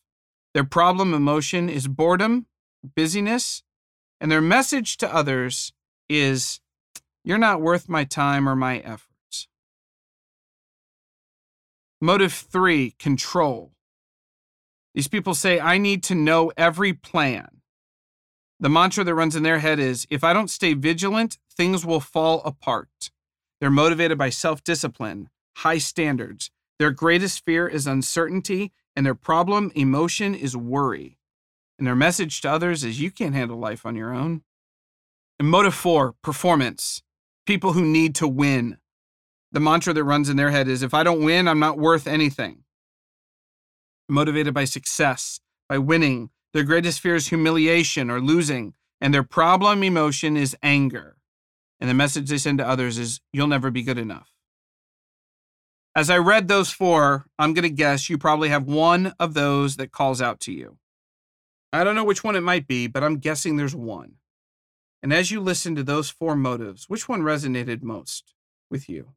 Their 0.54 0.64
problem 0.64 1.14
emotion 1.14 1.70
is 1.70 1.88
boredom, 1.88 2.46
busyness, 2.96 3.64
and 4.22 4.32
their 4.32 4.42
message 4.42 4.98
to 4.98 5.14
others 5.14 5.74
is 6.08 6.62
you're 7.24 7.38
not 7.38 7.62
worth 7.62 7.90
my 7.90 8.06
time 8.06 8.48
or 8.48 8.56
my 8.56 8.78
efforts. 8.80 9.48
Motive 12.00 12.32
three, 12.32 12.92
control. 13.00 13.74
These 14.94 15.08
people 15.10 15.34
say, 15.34 15.60
I 15.60 15.78
need 15.78 16.04
to 16.04 16.16
know 16.16 16.52
every 16.56 16.94
plan. 16.94 17.55
The 18.60 18.70
mantra 18.70 19.04
that 19.04 19.16
runs 19.16 19.36
in 19.36 19.44
their 19.44 19.60
head 19.60 19.80
is 19.80 20.08
if 20.10 20.24
I 20.24 20.34
don't 20.34 20.50
stay 20.50 20.74
vigilant, 20.74 21.38
things 21.52 21.86
will 21.86 22.00
fall 22.00 22.42
apart. 22.46 23.12
They're 23.60 23.70
motivated 23.70 24.18
by 24.18 24.30
self 24.30 24.64
discipline, 24.64 25.30
high 25.58 25.78
standards. 25.78 26.52
Their 26.80 26.92
greatest 26.92 27.44
fear 27.46 27.68
is 27.68 27.88
uncertainty, 27.88 28.72
and 28.96 29.06
their 29.06 29.16
problem 29.16 29.72
emotion 29.76 30.36
is 30.36 30.56
worry. 30.56 31.18
And 31.78 31.86
their 31.86 31.96
message 31.96 32.42
to 32.42 32.52
others 32.52 32.84
is 32.84 33.02
you 33.02 33.12
can't 33.12 33.36
handle 33.36 33.58
life 33.58 33.86
on 33.86 33.96
your 33.96 34.14
own. 34.14 34.44
And 35.40 35.50
motive 35.50 35.74
four, 35.74 36.16
performance. 36.22 37.02
People 37.46 37.74
who 37.74 37.84
need 37.84 38.16
to 38.16 38.28
win. 38.28 38.78
The 39.52 39.60
mantra 39.60 39.94
that 39.94 40.04
runs 40.04 40.30
in 40.30 40.38
their 40.38 40.52
head 40.52 40.68
is 40.68 40.82
if 40.82 40.94
I 40.94 41.04
don't 41.04 41.24
win, 41.24 41.48
I'm 41.48 41.60
not 41.60 41.78
worth 41.78 42.08
anything. 42.08 42.64
Motivated 44.08 44.54
by 44.54 44.66
success, 44.66 45.40
by 45.68 45.78
winning. 45.78 46.30
Their 46.56 46.64
greatest 46.64 47.02
fear 47.02 47.16
is 47.16 47.28
humiliation 47.28 48.10
or 48.10 48.22
losing, 48.22 48.76
and 49.02 49.14
their 49.14 49.24
problem 49.24 49.84
emotion 49.84 50.38
is 50.38 50.56
anger. 50.64 51.18
And 51.82 51.90
the 51.90 51.94
message 51.94 52.30
they 52.30 52.38
send 52.38 52.60
to 52.60 52.66
others 52.66 52.98
is 52.98 53.20
you'll 53.34 53.48
never 53.48 53.70
be 53.72 53.84
good 53.84 53.98
enough. 53.98 54.32
As 55.98 56.10
I 56.10 56.18
read 56.18 56.48
those 56.48 56.72
four, 56.72 57.26
I'm 57.38 57.54
going 57.54 57.64
to 57.64 57.70
guess 57.70 58.10
you 58.10 58.18
probably 58.18 58.48
have 58.48 58.64
one 58.64 59.14
of 59.20 59.34
those 59.34 59.76
that 59.76 59.92
calls 59.92 60.22
out 60.22 60.40
to 60.42 60.54
you. 60.54 60.78
I 61.74 61.84
don't 61.84 61.94
know 61.94 62.06
which 62.06 62.24
one 62.24 62.38
it 62.38 62.42
might 62.42 62.68
be, 62.68 62.88
but 62.88 63.04
I'm 63.04 63.18
guessing 63.18 63.58
there's 63.58 63.76
one. 63.76 64.14
And 65.04 65.12
as 65.12 65.32
you 65.32 65.42
listen 65.42 65.76
to 65.76 65.84
those 65.84 66.10
four 66.10 66.38
motives, 66.38 66.88
which 66.88 67.10
one 67.10 67.22
resonated 67.22 67.84
most 67.84 68.34
with 68.72 68.88
you? 68.88 69.10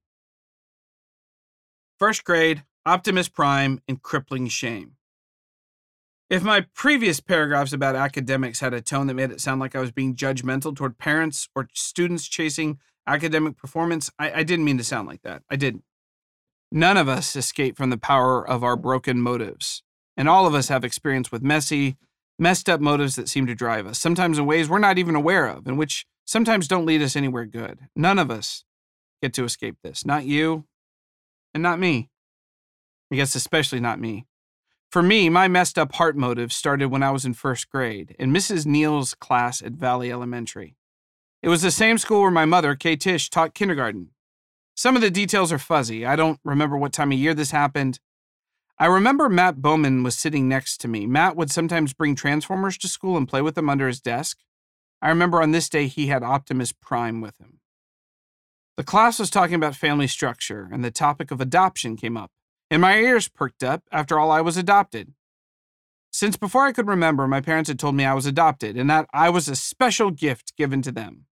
First 2.00 2.24
grade, 2.24 2.64
Optimus 2.84 3.28
Prime, 3.28 3.80
and 3.86 4.02
crippling 4.02 4.48
shame. 4.48 4.97
If 6.30 6.42
my 6.42 6.66
previous 6.74 7.20
paragraphs 7.20 7.72
about 7.72 7.96
academics 7.96 8.60
had 8.60 8.74
a 8.74 8.82
tone 8.82 9.06
that 9.06 9.14
made 9.14 9.30
it 9.30 9.40
sound 9.40 9.60
like 9.60 9.74
I 9.74 9.80
was 9.80 9.92
being 9.92 10.14
judgmental 10.14 10.76
toward 10.76 10.98
parents 10.98 11.48
or 11.54 11.68
students 11.72 12.28
chasing 12.28 12.78
academic 13.06 13.56
performance, 13.56 14.10
I, 14.18 14.32
I 14.32 14.42
didn't 14.42 14.66
mean 14.66 14.76
to 14.76 14.84
sound 14.84 15.08
like 15.08 15.22
that. 15.22 15.42
I 15.50 15.56
didn't. 15.56 15.84
None 16.70 16.98
of 16.98 17.08
us 17.08 17.34
escape 17.34 17.78
from 17.78 17.88
the 17.88 17.96
power 17.96 18.46
of 18.46 18.62
our 18.62 18.76
broken 18.76 19.22
motives. 19.22 19.82
And 20.18 20.28
all 20.28 20.46
of 20.46 20.54
us 20.54 20.68
have 20.68 20.84
experience 20.84 21.32
with 21.32 21.42
messy, 21.42 21.96
messed 22.38 22.68
up 22.68 22.80
motives 22.80 23.16
that 23.16 23.30
seem 23.30 23.46
to 23.46 23.54
drive 23.54 23.86
us, 23.86 23.98
sometimes 23.98 24.38
in 24.38 24.44
ways 24.44 24.68
we're 24.68 24.78
not 24.78 24.98
even 24.98 25.14
aware 25.14 25.46
of, 25.46 25.66
and 25.66 25.78
which 25.78 26.04
sometimes 26.26 26.68
don't 26.68 26.84
lead 26.84 27.00
us 27.00 27.16
anywhere 27.16 27.46
good. 27.46 27.78
None 27.96 28.18
of 28.18 28.30
us 28.30 28.64
get 29.22 29.32
to 29.34 29.44
escape 29.44 29.76
this. 29.82 30.04
Not 30.04 30.26
you, 30.26 30.66
and 31.54 31.62
not 31.62 31.80
me. 31.80 32.10
I 33.10 33.16
guess 33.16 33.34
especially 33.34 33.80
not 33.80 33.98
me. 33.98 34.26
For 34.90 35.02
me, 35.02 35.28
my 35.28 35.48
messed 35.48 35.78
up 35.78 35.96
heart 35.96 36.16
motive 36.16 36.50
started 36.50 36.86
when 36.86 37.02
I 37.02 37.10
was 37.10 37.26
in 37.26 37.34
first 37.34 37.68
grade 37.68 38.16
in 38.18 38.32
Mrs. 38.32 38.64
Neal's 38.64 39.12
class 39.14 39.60
at 39.60 39.72
Valley 39.72 40.10
Elementary. 40.10 40.76
It 41.42 41.50
was 41.50 41.60
the 41.60 41.70
same 41.70 41.98
school 41.98 42.22
where 42.22 42.30
my 42.30 42.46
mother, 42.46 42.74
Kay 42.74 42.96
Tish, 42.96 43.28
taught 43.28 43.54
kindergarten. 43.54 44.12
Some 44.74 44.96
of 44.96 45.02
the 45.02 45.10
details 45.10 45.52
are 45.52 45.58
fuzzy. 45.58 46.06
I 46.06 46.16
don't 46.16 46.40
remember 46.42 46.76
what 46.76 46.94
time 46.94 47.12
of 47.12 47.18
year 47.18 47.34
this 47.34 47.50
happened. 47.50 48.00
I 48.78 48.86
remember 48.86 49.28
Matt 49.28 49.60
Bowman 49.60 50.04
was 50.04 50.14
sitting 50.14 50.48
next 50.48 50.78
to 50.78 50.88
me. 50.88 51.04
Matt 51.04 51.36
would 51.36 51.50
sometimes 51.50 51.92
bring 51.92 52.14
Transformers 52.14 52.78
to 52.78 52.88
school 52.88 53.16
and 53.16 53.28
play 53.28 53.42
with 53.42 53.56
them 53.56 53.68
under 53.68 53.88
his 53.88 54.00
desk. 54.00 54.38
I 55.02 55.10
remember 55.10 55.42
on 55.42 55.50
this 55.50 55.68
day 55.68 55.86
he 55.86 56.06
had 56.06 56.22
Optimus 56.22 56.72
Prime 56.72 57.20
with 57.20 57.38
him. 57.38 57.60
The 58.76 58.84
class 58.84 59.18
was 59.18 59.30
talking 59.30 59.56
about 59.56 59.74
family 59.74 60.06
structure, 60.06 60.68
and 60.72 60.84
the 60.84 60.92
topic 60.92 61.30
of 61.30 61.40
adoption 61.40 61.96
came 61.96 62.16
up, 62.16 62.30
and 62.70 62.82
my 62.82 62.98
ears 62.98 63.28
perked 63.28 63.62
up. 63.62 63.82
After 63.90 64.18
all, 64.18 64.30
I 64.30 64.40
was 64.40 64.56
adopted. 64.56 65.12
Since 66.10 66.36
before 66.36 66.66
I 66.66 66.72
could 66.72 66.88
remember, 66.88 67.28
my 67.28 67.40
parents 67.40 67.68
had 67.68 67.78
told 67.78 67.94
me 67.94 68.04
I 68.04 68.14
was 68.14 68.26
adopted 68.26 68.76
and 68.76 68.88
that 68.90 69.08
I 69.12 69.30
was 69.30 69.48
a 69.48 69.56
special 69.56 70.10
gift 70.10 70.56
given 70.56 70.82
to 70.82 70.92
them. 70.92 71.26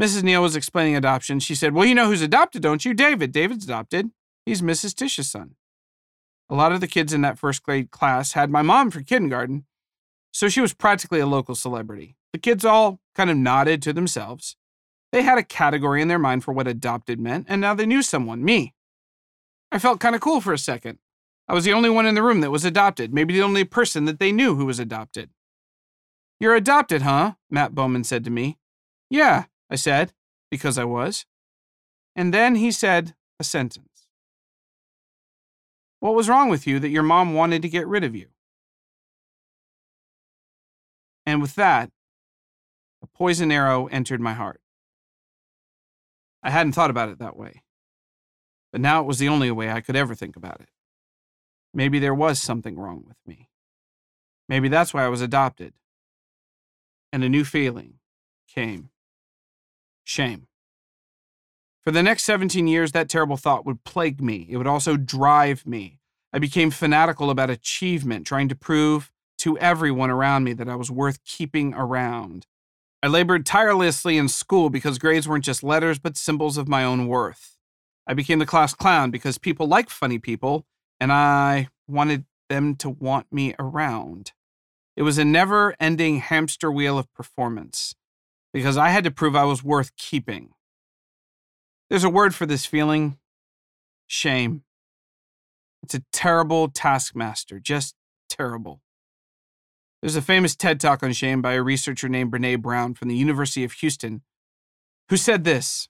Mrs. 0.00 0.22
Neal 0.22 0.42
was 0.42 0.56
explaining 0.56 0.96
adoption. 0.96 1.40
She 1.40 1.54
said, 1.54 1.74
Well, 1.74 1.84
you 1.84 1.94
know 1.94 2.06
who's 2.06 2.22
adopted, 2.22 2.62
don't 2.62 2.84
you? 2.84 2.94
David. 2.94 3.32
David's 3.32 3.64
adopted. 3.64 4.10
He's 4.46 4.62
Mrs. 4.62 4.94
Tish's 4.94 5.28
son. 5.28 5.56
A 6.48 6.54
lot 6.54 6.72
of 6.72 6.80
the 6.80 6.86
kids 6.86 7.12
in 7.12 7.20
that 7.22 7.38
first 7.38 7.62
grade 7.62 7.90
class 7.90 8.32
had 8.32 8.50
my 8.50 8.62
mom 8.62 8.90
for 8.90 9.02
kindergarten, 9.02 9.66
so 10.32 10.48
she 10.48 10.60
was 10.60 10.72
practically 10.72 11.20
a 11.20 11.26
local 11.26 11.54
celebrity. 11.54 12.16
The 12.32 12.38
kids 12.38 12.64
all 12.64 13.00
kind 13.14 13.28
of 13.28 13.36
nodded 13.36 13.82
to 13.82 13.92
themselves. 13.92 14.56
They 15.12 15.22
had 15.22 15.36
a 15.36 15.42
category 15.42 16.00
in 16.00 16.08
their 16.08 16.18
mind 16.18 16.44
for 16.44 16.52
what 16.52 16.68
adopted 16.68 17.20
meant, 17.20 17.46
and 17.48 17.60
now 17.60 17.74
they 17.74 17.86
knew 17.86 18.02
someone, 18.02 18.44
me. 18.44 18.74
I 19.70 19.78
felt 19.78 20.00
kind 20.00 20.14
of 20.14 20.20
cool 20.20 20.40
for 20.40 20.52
a 20.52 20.58
second. 20.58 20.98
I 21.46 21.54
was 21.54 21.64
the 21.64 21.72
only 21.72 21.90
one 21.90 22.06
in 22.06 22.14
the 22.14 22.22
room 22.22 22.40
that 22.40 22.50
was 22.50 22.64
adopted, 22.64 23.12
maybe 23.12 23.34
the 23.34 23.42
only 23.42 23.64
person 23.64 24.04
that 24.04 24.18
they 24.18 24.32
knew 24.32 24.54
who 24.54 24.66
was 24.66 24.78
adopted. 24.78 25.30
You're 26.40 26.54
adopted, 26.54 27.02
huh? 27.02 27.34
Matt 27.50 27.74
Bowman 27.74 28.04
said 28.04 28.24
to 28.24 28.30
me. 28.30 28.58
Yeah, 29.10 29.44
I 29.70 29.76
said, 29.76 30.12
because 30.50 30.78
I 30.78 30.84
was. 30.84 31.26
And 32.14 32.32
then 32.32 32.56
he 32.56 32.70
said 32.70 33.14
a 33.40 33.44
sentence. 33.44 34.06
What 36.00 36.14
was 36.14 36.28
wrong 36.28 36.48
with 36.48 36.66
you 36.66 36.78
that 36.78 36.90
your 36.90 37.02
mom 37.02 37.34
wanted 37.34 37.62
to 37.62 37.68
get 37.68 37.86
rid 37.86 38.04
of 38.04 38.14
you? 38.14 38.28
And 41.26 41.42
with 41.42 41.56
that, 41.56 41.90
a 43.02 43.06
poison 43.06 43.50
arrow 43.50 43.86
entered 43.88 44.20
my 44.20 44.32
heart. 44.32 44.60
I 46.42 46.50
hadn't 46.50 46.72
thought 46.72 46.90
about 46.90 47.08
it 47.08 47.18
that 47.18 47.36
way, 47.36 47.62
but 48.72 48.80
now 48.80 49.00
it 49.00 49.06
was 49.06 49.18
the 49.18 49.28
only 49.28 49.50
way 49.50 49.70
I 49.70 49.80
could 49.80 49.96
ever 49.96 50.14
think 50.14 50.36
about 50.36 50.60
it. 50.60 50.68
Maybe 51.72 51.98
there 51.98 52.14
was 52.14 52.40
something 52.40 52.78
wrong 52.78 53.04
with 53.06 53.18
me. 53.26 53.48
Maybe 54.48 54.68
that's 54.68 54.94
why 54.94 55.04
I 55.04 55.08
was 55.08 55.20
adopted. 55.20 55.74
And 57.12 57.22
a 57.22 57.28
new 57.28 57.44
feeling 57.44 57.94
came 58.48 58.90
shame. 60.04 60.46
For 61.84 61.92
the 61.92 62.02
next 62.02 62.24
17 62.24 62.66
years, 62.66 62.92
that 62.92 63.08
terrible 63.08 63.36
thought 63.36 63.64
would 63.64 63.84
plague 63.84 64.20
me. 64.20 64.46
It 64.50 64.56
would 64.56 64.66
also 64.66 64.96
drive 64.96 65.66
me. 65.66 66.00
I 66.32 66.38
became 66.38 66.70
fanatical 66.70 67.30
about 67.30 67.50
achievement, 67.50 68.26
trying 68.26 68.48
to 68.48 68.54
prove 68.54 69.10
to 69.38 69.56
everyone 69.58 70.10
around 70.10 70.44
me 70.44 70.52
that 70.54 70.68
I 70.68 70.74
was 70.74 70.90
worth 70.90 71.24
keeping 71.24 71.72
around. 71.74 72.46
I 73.02 73.06
labored 73.06 73.46
tirelessly 73.46 74.18
in 74.18 74.28
school 74.28 74.68
because 74.70 74.98
grades 74.98 75.28
weren't 75.28 75.44
just 75.44 75.62
letters, 75.62 75.98
but 75.98 76.16
symbols 76.16 76.56
of 76.58 76.68
my 76.68 76.84
own 76.84 77.06
worth. 77.06 77.57
I 78.08 78.14
became 78.14 78.38
the 78.38 78.46
class 78.46 78.72
clown 78.72 79.10
because 79.10 79.36
people 79.36 79.68
like 79.68 79.90
funny 79.90 80.18
people, 80.18 80.64
and 80.98 81.12
I 81.12 81.68
wanted 81.86 82.24
them 82.48 82.74
to 82.76 82.88
want 82.88 83.30
me 83.30 83.54
around. 83.58 84.32
It 84.96 85.02
was 85.02 85.18
a 85.18 85.24
never 85.24 85.76
ending 85.78 86.20
hamster 86.20 86.72
wheel 86.72 86.98
of 86.98 87.12
performance 87.12 87.94
because 88.52 88.78
I 88.78 88.88
had 88.88 89.04
to 89.04 89.10
prove 89.10 89.36
I 89.36 89.44
was 89.44 89.62
worth 89.62 89.94
keeping. 89.96 90.54
There's 91.90 92.02
a 92.02 92.10
word 92.10 92.34
for 92.34 92.46
this 92.46 92.64
feeling 92.64 93.18
shame. 94.06 94.64
It's 95.82 95.94
a 95.94 96.02
terrible 96.10 96.68
taskmaster, 96.68 97.60
just 97.60 97.94
terrible. 98.28 98.80
There's 100.00 100.16
a 100.16 100.22
famous 100.22 100.56
TED 100.56 100.80
talk 100.80 101.02
on 101.02 101.12
shame 101.12 101.42
by 101.42 101.52
a 101.52 101.62
researcher 101.62 102.08
named 102.08 102.32
Brene 102.32 102.62
Brown 102.62 102.94
from 102.94 103.08
the 103.08 103.16
University 103.16 103.64
of 103.64 103.72
Houston 103.72 104.22
who 105.10 105.16
said 105.16 105.44
this, 105.44 105.88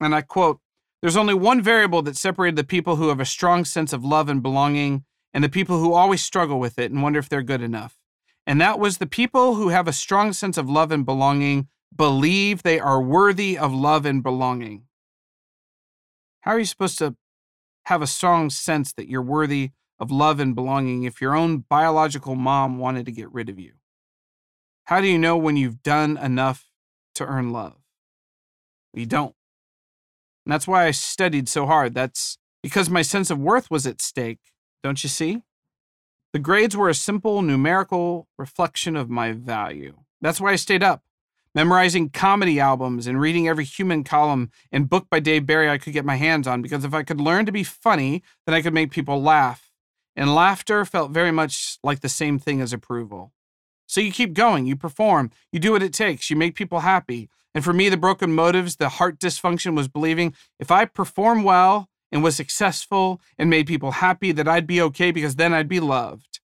and 0.00 0.14
I 0.14 0.22
quote 0.22 0.60
There's 1.04 1.18
only 1.18 1.34
one 1.34 1.60
variable 1.60 2.00
that 2.00 2.16
separated 2.16 2.56
the 2.56 2.64
people 2.64 2.96
who 2.96 3.10
have 3.10 3.20
a 3.20 3.26
strong 3.26 3.66
sense 3.66 3.92
of 3.92 4.06
love 4.06 4.30
and 4.30 4.42
belonging 4.42 5.04
and 5.34 5.44
the 5.44 5.50
people 5.50 5.78
who 5.78 5.92
always 5.92 6.24
struggle 6.24 6.58
with 6.58 6.78
it 6.78 6.90
and 6.90 7.02
wonder 7.02 7.18
if 7.18 7.28
they're 7.28 7.42
good 7.42 7.60
enough. 7.60 7.98
And 8.46 8.58
that 8.62 8.78
was 8.78 8.96
the 8.96 9.06
people 9.06 9.56
who 9.56 9.68
have 9.68 9.86
a 9.86 9.92
strong 9.92 10.32
sense 10.32 10.56
of 10.56 10.70
love 10.70 10.90
and 10.90 11.04
belonging 11.04 11.68
believe 11.94 12.62
they 12.62 12.80
are 12.80 13.02
worthy 13.02 13.58
of 13.58 13.70
love 13.70 14.06
and 14.06 14.22
belonging. 14.22 14.84
How 16.40 16.52
are 16.52 16.58
you 16.58 16.64
supposed 16.64 16.96
to 17.00 17.16
have 17.84 18.00
a 18.00 18.06
strong 18.06 18.48
sense 18.48 18.94
that 18.94 19.06
you're 19.06 19.20
worthy 19.20 19.72
of 19.98 20.10
love 20.10 20.40
and 20.40 20.54
belonging 20.54 21.02
if 21.02 21.20
your 21.20 21.36
own 21.36 21.66
biological 21.68 22.34
mom 22.34 22.78
wanted 22.78 23.04
to 23.04 23.12
get 23.12 23.30
rid 23.30 23.50
of 23.50 23.58
you? 23.58 23.72
How 24.84 25.02
do 25.02 25.06
you 25.06 25.18
know 25.18 25.36
when 25.36 25.58
you've 25.58 25.82
done 25.82 26.16
enough 26.16 26.70
to 27.16 27.26
earn 27.26 27.52
love? 27.52 27.76
You 28.94 29.04
don't. 29.04 29.34
And 30.44 30.52
that's 30.52 30.68
why 30.68 30.86
I 30.86 30.90
studied 30.90 31.48
so 31.48 31.66
hard. 31.66 31.94
That's 31.94 32.38
because 32.62 32.90
my 32.90 33.02
sense 33.02 33.30
of 33.30 33.38
worth 33.38 33.70
was 33.70 33.86
at 33.86 34.02
stake, 34.02 34.40
don't 34.82 35.02
you 35.02 35.08
see? 35.08 35.42
The 36.32 36.38
grades 36.38 36.76
were 36.76 36.88
a 36.88 36.94
simple 36.94 37.42
numerical 37.42 38.28
reflection 38.38 38.96
of 38.96 39.08
my 39.08 39.32
value. 39.32 39.98
That's 40.20 40.40
why 40.40 40.52
I 40.52 40.56
stayed 40.56 40.82
up 40.82 41.02
memorizing 41.54 42.10
comedy 42.10 42.58
albums 42.58 43.06
and 43.06 43.20
reading 43.20 43.46
every 43.46 43.64
human 43.64 44.02
column 44.02 44.50
and 44.72 44.90
book 44.90 45.06
by 45.08 45.20
Dave 45.20 45.46
Barry 45.46 45.70
I 45.70 45.78
could 45.78 45.92
get 45.92 46.04
my 46.04 46.16
hands 46.16 46.48
on 46.48 46.62
because 46.62 46.84
if 46.84 46.92
I 46.92 47.04
could 47.04 47.20
learn 47.20 47.46
to 47.46 47.52
be 47.52 47.62
funny, 47.62 48.22
then 48.44 48.54
I 48.54 48.62
could 48.62 48.74
make 48.74 48.90
people 48.90 49.22
laugh. 49.22 49.70
and 50.16 50.34
laughter 50.34 50.84
felt 50.84 51.10
very 51.10 51.32
much 51.32 51.78
like 51.82 52.00
the 52.00 52.08
same 52.08 52.38
thing 52.38 52.60
as 52.60 52.72
approval. 52.72 53.32
So 53.86 54.00
you 54.00 54.12
keep 54.12 54.32
going, 54.32 54.64
you 54.64 54.76
perform, 54.76 55.30
you 55.52 55.58
do 55.60 55.72
what 55.72 55.82
it 55.82 55.92
takes, 55.92 56.30
you 56.30 56.36
make 56.36 56.54
people 56.54 56.80
happy. 56.80 57.28
And 57.54 57.62
for 57.62 57.72
me, 57.72 57.88
the 57.88 57.96
broken 57.96 58.32
motives, 58.32 58.76
the 58.76 58.88
heart 58.88 59.18
dysfunction 59.18 59.76
was 59.76 59.88
believing 59.88 60.34
if 60.58 60.70
I 60.70 60.84
perform 60.84 61.44
well 61.44 61.88
and 62.10 62.22
was 62.22 62.36
successful 62.36 63.20
and 63.38 63.48
made 63.48 63.66
people 63.66 63.92
happy, 63.92 64.32
that 64.32 64.48
I'd 64.48 64.66
be 64.66 64.80
okay 64.82 65.10
because 65.10 65.36
then 65.36 65.54
I'd 65.54 65.68
be 65.68 65.80
loved. 65.80 66.40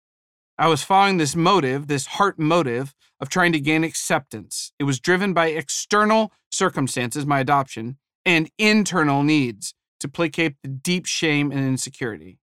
I 0.59 0.69
was 0.69 0.83
following 0.83 1.19
this 1.19 1.37
motive, 1.37 1.87
this 1.87 2.07
heart 2.07 2.39
motive 2.39 2.95
of 3.21 3.29
trying 3.29 3.53
to 3.53 3.61
gain 3.61 3.85
acceptance. 3.85 4.73
It 4.79 4.85
was 4.85 5.01
driven 5.01 5.33
by 5.33 5.49
external 5.49 6.33
circumstances, 6.51 7.27
my 7.27 7.41
adoption, 7.41 7.99
and 8.25 8.51
internal 8.59 9.23
needs 9.23 9.75
to 10.01 10.09
placate 10.09 10.57
the 10.63 10.69
deep 10.69 11.07
shame 11.07 11.51
and 11.53 11.61
insecurity. 11.61 12.39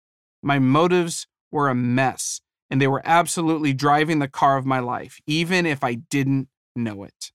My 0.43 0.59
motives 0.59 1.27
were 1.51 1.69
a 1.69 1.75
mess, 1.75 2.41
and 2.71 2.81
they 2.81 2.87
were 2.87 3.03
absolutely 3.05 3.73
driving 3.73 4.19
the 4.19 4.29
car 4.29 4.57
of 4.57 4.67
my 4.67 4.79
life, 4.79 5.21
even 5.27 5.67
if 5.67 5.83
I 5.83 5.95
didn't 5.95 6.49
know 6.77 7.05
it. 7.05 7.33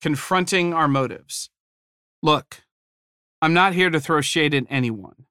Confronting 0.00 0.74
our 0.74 0.88
motives. 0.88 1.50
Look, 2.22 2.62
I'm 3.40 3.54
not 3.54 3.74
here 3.74 3.90
to 3.90 4.00
throw 4.00 4.20
shade 4.20 4.54
at 4.54 4.64
anyone. 4.68 5.26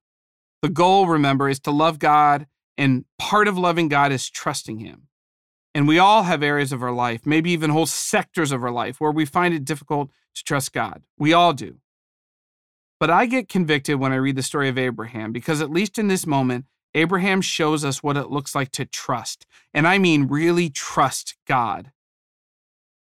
The 0.62 0.68
goal, 0.68 1.06
remember, 1.06 1.48
is 1.48 1.60
to 1.60 1.70
love 1.70 1.98
God, 1.98 2.46
and 2.78 3.04
part 3.18 3.48
of 3.48 3.58
loving 3.58 3.88
God 3.88 4.12
is 4.12 4.28
trusting 4.28 4.78
Him. 4.78 5.08
And 5.74 5.86
we 5.86 5.98
all 5.98 6.22
have 6.22 6.42
areas 6.42 6.72
of 6.72 6.82
our 6.82 6.92
life, 6.92 7.26
maybe 7.26 7.50
even 7.50 7.70
whole 7.70 7.86
sectors 7.86 8.50
of 8.50 8.64
our 8.64 8.70
life, 8.70 9.00
where 9.00 9.12
we 9.12 9.26
find 9.26 9.52
it 9.52 9.64
difficult 9.64 10.10
to 10.34 10.42
trust 10.42 10.72
God. 10.72 11.02
We 11.18 11.32
all 11.32 11.52
do. 11.52 11.76
But 12.98 13.10
I 13.10 13.26
get 13.26 13.48
convicted 13.48 13.96
when 13.96 14.12
I 14.12 14.16
read 14.16 14.36
the 14.36 14.42
story 14.42 14.68
of 14.68 14.78
Abraham 14.78 15.32
because, 15.32 15.60
at 15.60 15.70
least 15.70 15.98
in 15.98 16.08
this 16.08 16.26
moment, 16.26 16.64
Abraham 16.94 17.42
shows 17.42 17.84
us 17.84 18.02
what 18.02 18.16
it 18.16 18.30
looks 18.30 18.54
like 18.54 18.72
to 18.72 18.86
trust. 18.86 19.44
And 19.74 19.86
I 19.86 19.98
mean, 19.98 20.28
really 20.28 20.70
trust 20.70 21.36
God. 21.46 21.92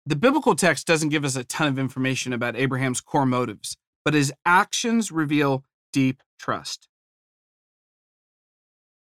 The 0.05 0.15
biblical 0.17 0.55
text 0.55 0.85
doesn't 0.85 1.09
give 1.09 1.23
us 1.23 1.37
a 1.37 1.45
ton 1.45 1.67
of 1.67 1.79
information 1.79 2.33
about 2.33 2.57
Abraham's 2.57 2.99
core 2.99 3.25
motives, 3.25 3.77
but 4.03 4.13
his 4.13 4.33
actions 4.45 5.11
reveal 5.11 5.63
deep 5.93 6.21
trust. 6.37 6.89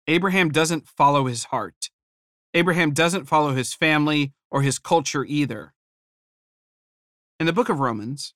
Abraham 0.08 0.50
doesn't 0.50 0.88
follow 0.88 1.26
his 1.26 1.45
heart. 1.45 1.89
Abraham 2.54 2.91
doesn't 2.91 3.26
follow 3.26 3.54
his 3.54 3.74
family 3.74 4.34
or 4.52 4.62
his 4.62 4.80
culture 4.80 5.24
either. 5.24 5.74
In 7.39 7.45
the 7.45 7.54
book 7.54 7.70
of 7.70 7.80
Romans, 7.80 8.34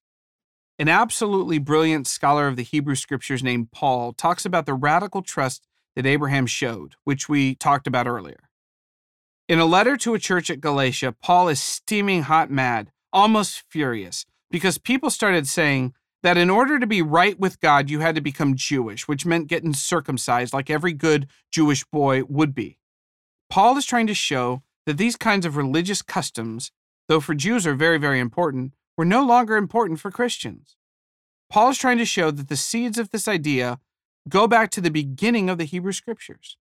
an 0.80 0.88
absolutely 0.88 1.57
brilliant 1.57 2.07
scholar 2.07 2.47
of 2.47 2.55
the 2.55 2.64
Hebrew 2.64 2.95
scriptures 2.95 3.43
named 3.43 3.72
Paul 3.72 4.14
talks 4.14 4.45
about 4.45 4.66
the 4.66 4.74
radical 4.74 5.22
trust 5.22 5.68
that 5.95 6.05
Abraham 6.05 6.45
showed, 6.45 6.95
which 7.03 7.28
we 7.28 7.55
talked 7.55 7.88
about 7.88 8.07
earlier. 8.07 8.49
In 9.50 9.60
a 9.60 9.66
letter 9.66 9.98
to 9.98 10.14
a 10.14 10.20
church 10.20 10.50
at 10.50 10.62
Galatia, 10.62 11.12
Paul 11.12 11.50
is 11.50 11.62
steaming 11.62 12.24
hot 12.24 12.50
mad, 12.50 12.91
almost 13.12 13.64
furious, 13.70 14.26
because 14.50 14.78
people 14.78 15.10
started 15.10 15.48
saying 15.48 15.94
that 16.22 16.38
in 16.38 16.50
order 16.50 16.80
to 16.80 16.88
be 16.88 17.02
right 17.02 17.38
with 17.38 17.60
God, 17.60 17.89
you 17.89 18.00
had 18.00 18.16
to 18.16 18.22
become 18.22 18.56
Jewish, 18.56 19.06
which 19.06 19.26
meant 19.26 19.50
getting 19.50 19.74
circumcised 19.74 20.54
like 20.54 20.70
every 20.70 20.94
good 20.94 21.28
Jewish 21.52 21.84
boy 21.84 22.24
would 22.24 22.56
be. 22.56 22.80
Paul 23.50 23.78
is 23.78 23.86
trying 23.86 24.08
to 24.08 24.14
show 24.14 24.64
that 24.86 24.98
these 24.98 25.18
kinds 25.18 25.46
of 25.46 25.58
religious 25.58 26.02
customs, 26.02 26.72
though 27.10 27.20
for 27.20 27.36
Jews 27.36 27.68
are 27.68 27.76
very, 27.76 27.98
very 27.98 28.22
important, 28.22 28.74
were 28.96 29.04
no 29.04 29.26
longer 29.26 29.58
important 29.58 30.00
for 30.00 30.10
Christians. 30.10 30.78
Paul 31.50 31.72
is 31.72 31.78
trying 31.78 31.98
to 31.98 32.06
show 32.06 32.32
that 32.32 32.48
the 32.48 32.56
seeds 32.56 32.98
of 32.98 33.10
this 33.10 33.28
idea 33.28 33.82
go 34.30 34.48
back 34.48 34.72
to 34.72 34.82
the 34.82 34.89
beginning 34.89 35.50
of 35.50 35.58
the 35.58 35.66
Hebrew 35.66 35.91
Scriptures. 35.91 36.56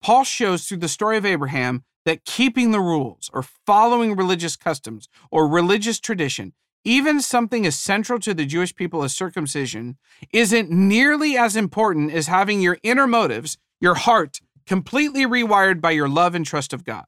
Paul 0.00 0.22
shows 0.22 0.68
through 0.68 0.78
the 0.78 0.88
story 0.88 1.16
of 1.16 1.26
Abraham 1.26 1.82
that 2.04 2.24
keeping 2.24 2.70
the 2.70 2.80
rules 2.80 3.30
or 3.32 3.42
following 3.42 4.16
religious 4.16 4.56
customs 4.56 5.08
or 5.30 5.48
religious 5.48 5.98
tradition, 5.98 6.52
even 6.84 7.20
something 7.20 7.64
as 7.66 7.78
central 7.78 8.18
to 8.20 8.34
the 8.34 8.44
Jewish 8.44 8.74
people 8.74 9.02
as 9.02 9.14
circumcision, 9.14 9.96
isn't 10.32 10.70
nearly 10.70 11.36
as 11.36 11.56
important 11.56 12.12
as 12.12 12.26
having 12.26 12.60
your 12.60 12.78
inner 12.82 13.06
motives, 13.06 13.56
your 13.80 13.94
heart, 13.94 14.40
completely 14.66 15.24
rewired 15.24 15.80
by 15.80 15.90
your 15.90 16.08
love 16.08 16.34
and 16.34 16.44
trust 16.44 16.72
of 16.72 16.84
God. 16.84 17.06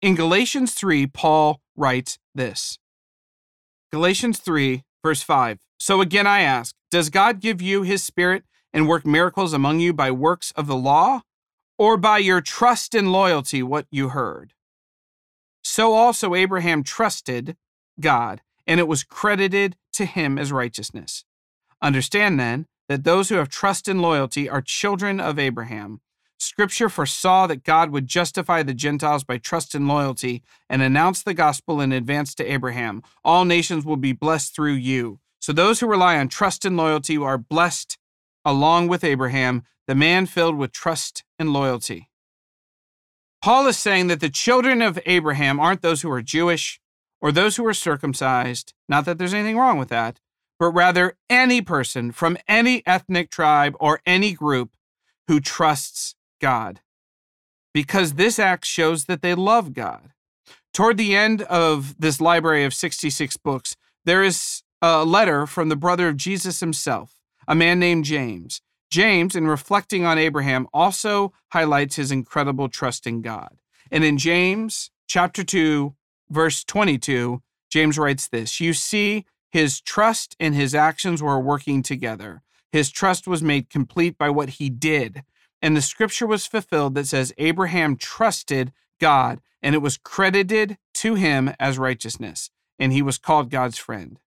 In 0.00 0.14
Galatians 0.14 0.74
3, 0.74 1.06
Paul 1.08 1.60
writes 1.76 2.18
this 2.34 2.78
Galatians 3.92 4.38
3, 4.38 4.84
verse 5.02 5.22
5. 5.22 5.58
So 5.78 6.00
again 6.00 6.26
I 6.26 6.40
ask, 6.40 6.74
does 6.90 7.10
God 7.10 7.40
give 7.40 7.60
you 7.60 7.82
his 7.82 8.04
spirit 8.04 8.44
and 8.72 8.88
work 8.88 9.04
miracles 9.04 9.52
among 9.52 9.80
you 9.80 9.92
by 9.92 10.10
works 10.10 10.52
of 10.52 10.66
the 10.66 10.76
law, 10.76 11.22
or 11.80 11.96
by 11.96 12.18
your 12.18 12.42
trust 12.42 12.94
and 12.94 13.10
loyalty, 13.10 13.62
what 13.62 13.86
you 13.90 14.10
heard? 14.10 14.52
So 15.64 15.94
also 15.94 16.34
Abraham 16.34 16.82
trusted 16.82 17.56
God, 17.98 18.42
and 18.66 18.78
it 18.78 18.86
was 18.86 19.02
credited 19.02 19.76
to 19.94 20.04
him 20.04 20.36
as 20.36 20.52
righteousness. 20.52 21.24
Understand 21.80 22.38
then 22.38 22.66
that 22.90 23.04
those 23.04 23.30
who 23.30 23.36
have 23.36 23.48
trust 23.48 23.88
and 23.88 24.02
loyalty 24.02 24.46
are 24.46 24.60
children 24.60 25.20
of 25.20 25.38
Abraham. 25.38 26.02
Scripture 26.38 26.90
foresaw 26.90 27.46
that 27.46 27.64
God 27.64 27.88
would 27.88 28.06
justify 28.06 28.62
the 28.62 28.74
Gentiles 28.74 29.24
by 29.24 29.38
trust 29.38 29.74
and 29.74 29.88
loyalty 29.88 30.42
and 30.68 30.82
announce 30.82 31.22
the 31.22 31.32
gospel 31.32 31.80
in 31.80 31.92
advance 31.92 32.34
to 32.34 32.52
Abraham. 32.52 33.02
All 33.24 33.46
nations 33.46 33.86
will 33.86 33.96
be 33.96 34.12
blessed 34.12 34.54
through 34.54 34.74
you. 34.74 35.18
So 35.40 35.54
those 35.54 35.80
who 35.80 35.86
rely 35.86 36.18
on 36.18 36.28
trust 36.28 36.66
and 36.66 36.76
loyalty 36.76 37.16
are 37.16 37.38
blessed 37.38 37.96
along 38.44 38.88
with 38.88 39.02
Abraham, 39.02 39.62
the 39.90 39.96
man 39.96 40.24
filled 40.24 40.54
with 40.54 40.70
trust 40.70 41.24
and 41.36 41.52
loyalty. 41.52 42.08
Paul 43.42 43.66
is 43.66 43.76
saying 43.76 44.06
that 44.06 44.20
the 44.20 44.28
children 44.30 44.82
of 44.82 45.00
Abraham 45.04 45.58
aren't 45.58 45.82
those 45.82 46.02
who 46.02 46.10
are 46.12 46.22
Jewish 46.22 46.80
or 47.20 47.32
those 47.32 47.56
who 47.56 47.66
are 47.66 47.74
circumcised, 47.74 48.72
not 48.88 49.04
that 49.04 49.18
there's 49.18 49.34
anything 49.34 49.58
wrong 49.58 49.78
with 49.78 49.88
that, 49.88 50.20
but 50.60 50.70
rather 50.70 51.16
any 51.28 51.60
person 51.60 52.12
from 52.12 52.38
any 52.46 52.86
ethnic 52.86 53.32
tribe 53.32 53.74
or 53.80 54.00
any 54.06 54.32
group 54.32 54.70
who 55.26 55.40
trusts 55.40 56.14
God, 56.40 56.82
because 57.74 58.12
this 58.12 58.38
act 58.38 58.64
shows 58.64 59.06
that 59.06 59.22
they 59.22 59.34
love 59.34 59.72
God. 59.72 60.12
Toward 60.72 60.98
the 60.98 61.16
end 61.16 61.42
of 61.42 61.96
this 61.98 62.20
library 62.20 62.62
of 62.62 62.74
66 62.74 63.36
books, 63.38 63.74
there 64.04 64.22
is 64.22 64.62
a 64.80 65.04
letter 65.04 65.48
from 65.48 65.68
the 65.68 65.74
brother 65.74 66.06
of 66.06 66.16
Jesus 66.16 66.60
himself, 66.60 67.16
a 67.48 67.56
man 67.56 67.80
named 67.80 68.04
James. 68.04 68.62
James, 68.90 69.36
in 69.36 69.46
reflecting 69.46 70.04
on 70.04 70.18
Abraham, 70.18 70.66
also 70.74 71.32
highlights 71.52 71.96
his 71.96 72.10
incredible 72.10 72.68
trust 72.68 73.06
in 73.06 73.22
God. 73.22 73.56
And 73.90 74.04
in 74.04 74.18
James 74.18 74.90
chapter 75.06 75.44
2, 75.44 75.94
verse 76.28 76.64
22, 76.64 77.40
James 77.70 77.98
writes 77.98 78.28
this 78.28 78.60
You 78.60 78.74
see, 78.74 79.26
his 79.50 79.80
trust 79.80 80.36
and 80.40 80.54
his 80.54 80.74
actions 80.74 81.22
were 81.22 81.40
working 81.40 81.82
together. 81.82 82.42
His 82.72 82.90
trust 82.90 83.26
was 83.26 83.42
made 83.42 83.70
complete 83.70 84.16
by 84.18 84.30
what 84.30 84.50
he 84.50 84.70
did, 84.70 85.22
and 85.62 85.76
the 85.76 85.82
scripture 85.82 86.26
was 86.26 86.46
fulfilled 86.46 86.94
that 86.94 87.06
says, 87.06 87.32
Abraham 87.38 87.96
trusted 87.96 88.72
God, 89.00 89.40
and 89.62 89.74
it 89.74 89.78
was 89.78 89.98
credited 89.98 90.78
to 90.94 91.14
him 91.14 91.52
as 91.58 91.78
righteousness, 91.78 92.50
and 92.78 92.92
he 92.92 93.02
was 93.02 93.18
called 93.18 93.50
God's 93.50 93.78
friend. 93.78 94.20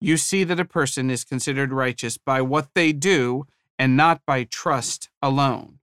You 0.00 0.16
see 0.16 0.42
that 0.44 0.58
a 0.58 0.64
person 0.64 1.10
is 1.10 1.22
considered 1.22 1.72
righteous 1.72 2.16
by 2.16 2.40
what 2.40 2.68
they 2.74 2.92
do 2.92 3.46
and 3.82 3.96
not 3.96 4.24
by 4.24 4.44
trust 4.44 5.10
alone. 5.20 5.80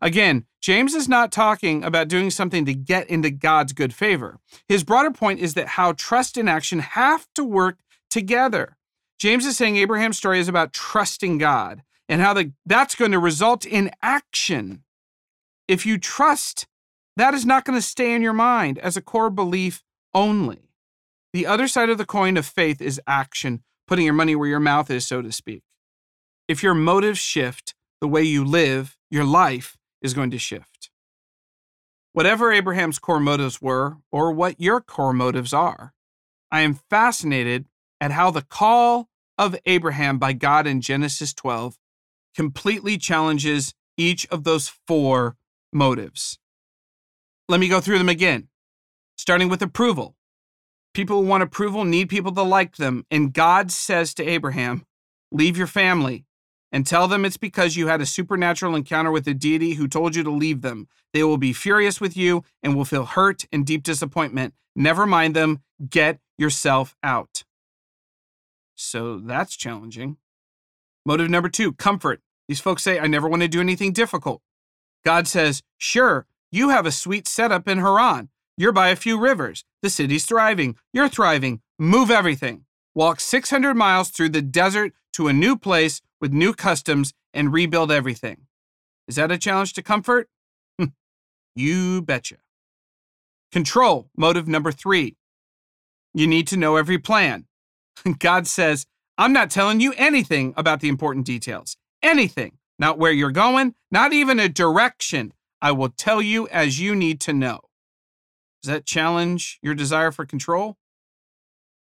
Again, 0.00 0.44
James 0.60 0.94
is 0.94 1.08
not 1.08 1.32
talking 1.32 1.82
about 1.82 2.06
doing 2.06 2.30
something 2.30 2.64
to 2.66 2.72
get 2.72 3.10
into 3.10 3.30
God's 3.30 3.72
good 3.72 3.92
favor. 3.92 4.38
His 4.68 4.84
broader 4.84 5.10
point 5.10 5.40
is 5.40 5.54
that 5.54 5.66
how 5.66 5.94
trust 5.94 6.36
and 6.36 6.48
action 6.48 6.78
have 6.78 7.26
to 7.34 7.42
work 7.42 7.80
together. 8.08 8.76
James 9.18 9.44
is 9.44 9.56
saying 9.56 9.76
Abraham's 9.76 10.18
story 10.18 10.38
is 10.38 10.46
about 10.46 10.72
trusting 10.72 11.38
God 11.38 11.82
and 12.08 12.20
how 12.20 12.32
the, 12.32 12.52
that's 12.64 12.94
going 12.94 13.10
to 13.10 13.18
result 13.18 13.66
in 13.66 13.90
action. 14.00 14.84
If 15.66 15.84
you 15.84 15.98
trust, 15.98 16.68
that 17.16 17.34
is 17.34 17.44
not 17.44 17.64
going 17.64 17.76
to 17.76 17.84
stay 17.84 18.14
in 18.14 18.22
your 18.22 18.32
mind 18.32 18.78
as 18.78 18.96
a 18.96 19.02
core 19.02 19.30
belief 19.30 19.82
only. 20.14 20.70
The 21.32 21.46
other 21.46 21.66
side 21.66 21.90
of 21.90 21.98
the 21.98 22.06
coin 22.06 22.36
of 22.36 22.46
faith 22.46 22.80
is 22.80 23.00
action, 23.04 23.64
putting 23.88 24.04
your 24.04 24.14
money 24.14 24.36
where 24.36 24.48
your 24.48 24.60
mouth 24.60 24.92
is, 24.92 25.04
so 25.04 25.20
to 25.22 25.32
speak. 25.32 25.64
If 26.48 26.62
your 26.62 26.74
motives 26.74 27.18
shift, 27.18 27.74
the 28.00 28.08
way 28.08 28.22
you 28.22 28.44
live, 28.44 28.96
your 29.10 29.24
life 29.24 29.76
is 30.00 30.14
going 30.14 30.30
to 30.32 30.38
shift. 30.38 30.90
Whatever 32.12 32.52
Abraham's 32.52 32.98
core 32.98 33.20
motives 33.20 33.62
were, 33.62 33.98
or 34.10 34.32
what 34.32 34.60
your 34.60 34.80
core 34.80 35.12
motives 35.12 35.54
are, 35.54 35.94
I 36.50 36.60
am 36.60 36.80
fascinated 36.90 37.66
at 38.00 38.10
how 38.10 38.30
the 38.30 38.42
call 38.42 39.08
of 39.38 39.56
Abraham 39.64 40.18
by 40.18 40.32
God 40.32 40.66
in 40.66 40.80
Genesis 40.80 41.32
12 41.32 41.78
completely 42.34 42.98
challenges 42.98 43.74
each 43.96 44.26
of 44.28 44.44
those 44.44 44.68
four 44.86 45.36
motives. 45.72 46.38
Let 47.48 47.60
me 47.60 47.68
go 47.68 47.80
through 47.80 47.98
them 47.98 48.08
again, 48.08 48.48
starting 49.16 49.48
with 49.48 49.62
approval. 49.62 50.16
People 50.92 51.22
who 51.22 51.28
want 51.28 51.42
approval 51.42 51.84
need 51.84 52.08
people 52.08 52.32
to 52.32 52.42
like 52.42 52.76
them. 52.76 53.06
And 53.10 53.32
God 53.32 53.70
says 53.70 54.12
to 54.14 54.24
Abraham, 54.24 54.84
Leave 55.30 55.56
your 55.56 55.66
family 55.66 56.26
and 56.72 56.86
tell 56.86 57.06
them 57.06 57.24
it's 57.24 57.36
because 57.36 57.76
you 57.76 57.86
had 57.86 58.00
a 58.00 58.06
supernatural 58.06 58.74
encounter 58.74 59.12
with 59.12 59.28
a 59.28 59.34
deity 59.34 59.74
who 59.74 59.86
told 59.86 60.16
you 60.16 60.22
to 60.22 60.30
leave 60.30 60.62
them. 60.62 60.88
They 61.12 61.22
will 61.22 61.36
be 61.36 61.52
furious 61.52 62.00
with 62.00 62.16
you 62.16 62.42
and 62.62 62.74
will 62.74 62.86
feel 62.86 63.04
hurt 63.04 63.44
and 63.52 63.66
deep 63.66 63.82
disappointment. 63.82 64.54
Never 64.74 65.06
mind 65.06 65.36
them. 65.36 65.60
Get 65.88 66.18
yourself 66.38 66.96
out. 67.02 67.44
So 68.74 69.18
that's 69.18 69.54
challenging. 69.56 70.16
Motive 71.04 71.28
number 71.28 71.48
two 71.48 71.72
comfort. 71.72 72.20
These 72.48 72.60
folks 72.60 72.82
say, 72.82 72.98
I 72.98 73.06
never 73.06 73.28
want 73.28 73.42
to 73.42 73.48
do 73.48 73.60
anything 73.60 73.92
difficult. 73.92 74.40
God 75.04 75.28
says, 75.28 75.62
Sure, 75.78 76.26
you 76.50 76.70
have 76.70 76.86
a 76.86 76.92
sweet 76.92 77.28
setup 77.28 77.68
in 77.68 77.78
Haran. 77.78 78.30
You're 78.56 78.72
by 78.72 78.88
a 78.88 78.96
few 78.96 79.18
rivers. 79.18 79.64
The 79.82 79.90
city's 79.90 80.24
thriving. 80.24 80.76
You're 80.92 81.08
thriving. 81.08 81.60
Move 81.78 82.10
everything. 82.10 82.64
Walk 82.94 83.20
600 83.20 83.74
miles 83.74 84.10
through 84.10 84.28
the 84.30 84.42
desert 84.42 84.92
to 85.14 85.28
a 85.28 85.32
new 85.32 85.56
place 85.56 86.02
with 86.22 86.32
new 86.32 86.54
customs 86.54 87.12
and 87.34 87.52
rebuild 87.52 87.90
everything. 87.90 88.46
Is 89.08 89.16
that 89.16 89.32
a 89.32 89.36
challenge 89.36 89.74
to 89.74 89.82
comfort? 89.82 90.28
Hmm, 90.78 90.86
you 91.54 92.00
betcha. 92.00 92.36
Control, 93.50 94.08
motive 94.16 94.48
number 94.48 94.72
three. 94.72 95.16
You 96.14 96.26
need 96.26 96.46
to 96.46 96.56
know 96.56 96.76
every 96.76 96.98
plan. 96.98 97.46
God 98.18 98.46
says, 98.46 98.86
I'm 99.18 99.32
not 99.32 99.50
telling 99.50 99.80
you 99.80 99.92
anything 99.96 100.54
about 100.56 100.80
the 100.80 100.88
important 100.88 101.26
details. 101.26 101.76
Anything. 102.02 102.58
Not 102.78 102.98
where 102.98 103.12
you're 103.12 103.30
going, 103.30 103.74
not 103.90 104.12
even 104.12 104.40
a 104.40 104.48
direction. 104.48 105.32
I 105.60 105.72
will 105.72 105.90
tell 105.90 106.22
you 106.22 106.48
as 106.48 106.80
you 106.80 106.94
need 106.94 107.20
to 107.22 107.32
know. 107.32 107.60
Does 108.62 108.72
that 108.72 108.86
challenge 108.86 109.58
your 109.60 109.74
desire 109.74 110.12
for 110.12 110.24
control? 110.24 110.76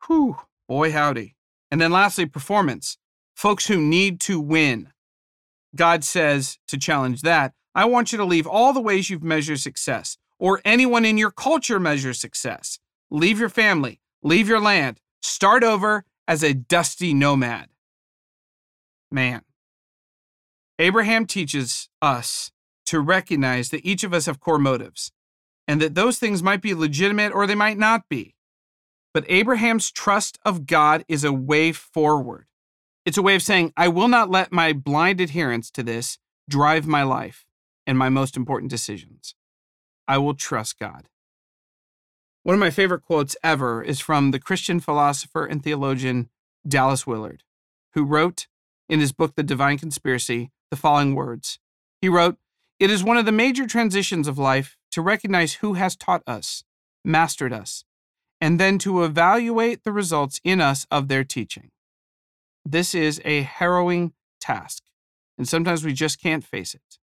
Whew, 0.08 0.38
boy 0.68 0.92
howdy. 0.92 1.36
And 1.70 1.80
then 1.80 1.92
lastly, 1.92 2.26
performance. 2.26 2.98
Folks 3.42 3.66
who 3.66 3.82
need 3.82 4.20
to 4.20 4.40
win. 4.40 4.90
God 5.76 6.04
says 6.04 6.60
to 6.68 6.78
challenge 6.78 7.24
that, 7.24 7.56
I 7.74 7.86
want 7.86 8.12
you 8.12 8.20
to 8.20 8.24
leave 8.24 8.46
all 8.46 8.72
the 8.72 8.80
ways 8.80 9.10
you've 9.10 9.24
measured 9.24 9.60
success, 9.60 10.16
or 10.38 10.62
anyone 10.64 11.06
in 11.06 11.18
your 11.18 11.32
culture 11.32 11.80
measures 11.80 12.20
success. 12.20 12.78
Leave 13.10 13.40
your 13.40 13.50
family, 13.50 14.00
leave 14.22 14.48
your 14.48 14.60
land, 14.60 15.02
start 15.24 15.64
over 15.64 16.06
as 16.28 16.44
a 16.44 16.54
dusty 16.54 17.16
nomad. 17.16 17.70
Man, 19.10 19.42
Abraham 20.78 21.26
teaches 21.26 21.90
us 22.00 22.52
to 22.86 23.00
recognize 23.00 23.70
that 23.72 23.84
each 23.84 24.04
of 24.04 24.14
us 24.14 24.28
have 24.28 24.40
core 24.40 24.60
motives 24.60 25.12
and 25.68 25.82
that 25.82 25.96
those 25.96 26.20
things 26.20 26.44
might 26.44 26.62
be 26.62 26.76
legitimate 26.76 27.34
or 27.34 27.48
they 27.48 27.56
might 27.56 27.80
not 27.80 28.08
be. 28.08 28.36
But 29.16 29.26
Abraham's 29.28 29.90
trust 29.90 30.38
of 30.46 30.68
God 30.68 31.04
is 31.08 31.24
a 31.24 31.34
way 31.34 31.72
forward. 31.72 32.46
It's 33.06 33.18
a 33.18 33.22
way 33.22 33.36
of 33.36 33.42
saying, 33.42 33.74
I 33.76 33.88
will 33.88 34.08
not 34.08 34.30
let 34.30 34.52
my 34.52 34.74
blind 34.74 35.20
adherence 35.20 35.72
to 35.72 35.84
this 35.84 36.20
drive 36.48 36.86
my 36.86 37.04
life 37.04 37.46
and 37.88 37.98
my 37.98 38.10
most 38.10 38.38
important 38.38 38.70
decisions. 38.70 39.34
I 40.08 40.18
will 40.20 40.36
trust 40.36 40.78
God. 40.78 41.08
One 42.44 42.54
of 42.54 42.60
my 42.60 42.70
favorite 42.70 43.04
quotes 43.04 43.36
ever 43.44 43.82
is 43.82 44.00
from 44.00 44.32
the 44.32 44.40
Christian 44.40 44.80
philosopher 44.80 45.46
and 45.46 45.64
theologian 45.64 46.30
Dallas 46.68 47.08
Willard, 47.08 47.44
who 47.94 48.04
wrote 48.04 48.48
in 48.88 49.00
his 49.00 49.12
book, 49.12 49.36
The 49.36 49.44
Divine 49.44 49.78
Conspiracy, 49.78 50.52
the 50.70 50.78
following 50.78 51.16
words. 51.16 51.60
He 52.02 52.10
wrote, 52.10 52.38
It 52.80 52.92
is 52.92 53.04
one 53.04 53.18
of 53.18 53.26
the 53.26 53.32
major 53.32 53.66
transitions 53.66 54.28
of 54.28 54.38
life 54.38 54.78
to 54.92 55.02
recognize 55.02 55.56
who 55.56 55.74
has 55.74 55.96
taught 55.96 56.24
us, 56.28 56.64
mastered 57.04 57.54
us, 57.54 57.84
and 58.40 58.60
then 58.60 58.78
to 58.80 59.04
evaluate 59.04 59.84
the 59.84 59.92
results 59.92 60.42
in 60.44 60.62
us 60.62 60.86
of 60.92 61.08
their 61.08 61.24
teaching. 61.24 61.72
This 62.66 62.94
is 62.94 63.22
a 63.26 63.42
harrowing 63.42 64.14
task, 64.40 64.84
and 65.38 65.48
sometimes 65.48 65.84
we 65.84 65.94
just 65.94 66.22
can't 66.22 66.44
face 66.44 66.74
it. 66.74 67.00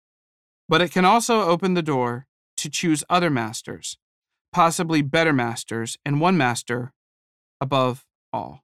But 0.70 0.82
it 0.82 0.92
can 0.92 1.06
also 1.06 1.42
open 1.42 1.74
the 1.74 1.82
door 1.82 2.28
to 2.58 2.70
choose 2.70 3.04
other 3.10 3.30
masters, 3.30 3.98
possibly 4.52 5.02
better 5.02 5.34
masters, 5.34 5.98
and 6.06 6.20
one 6.20 6.38
master 6.38 6.94
above 7.62 8.06
all. 8.34 8.64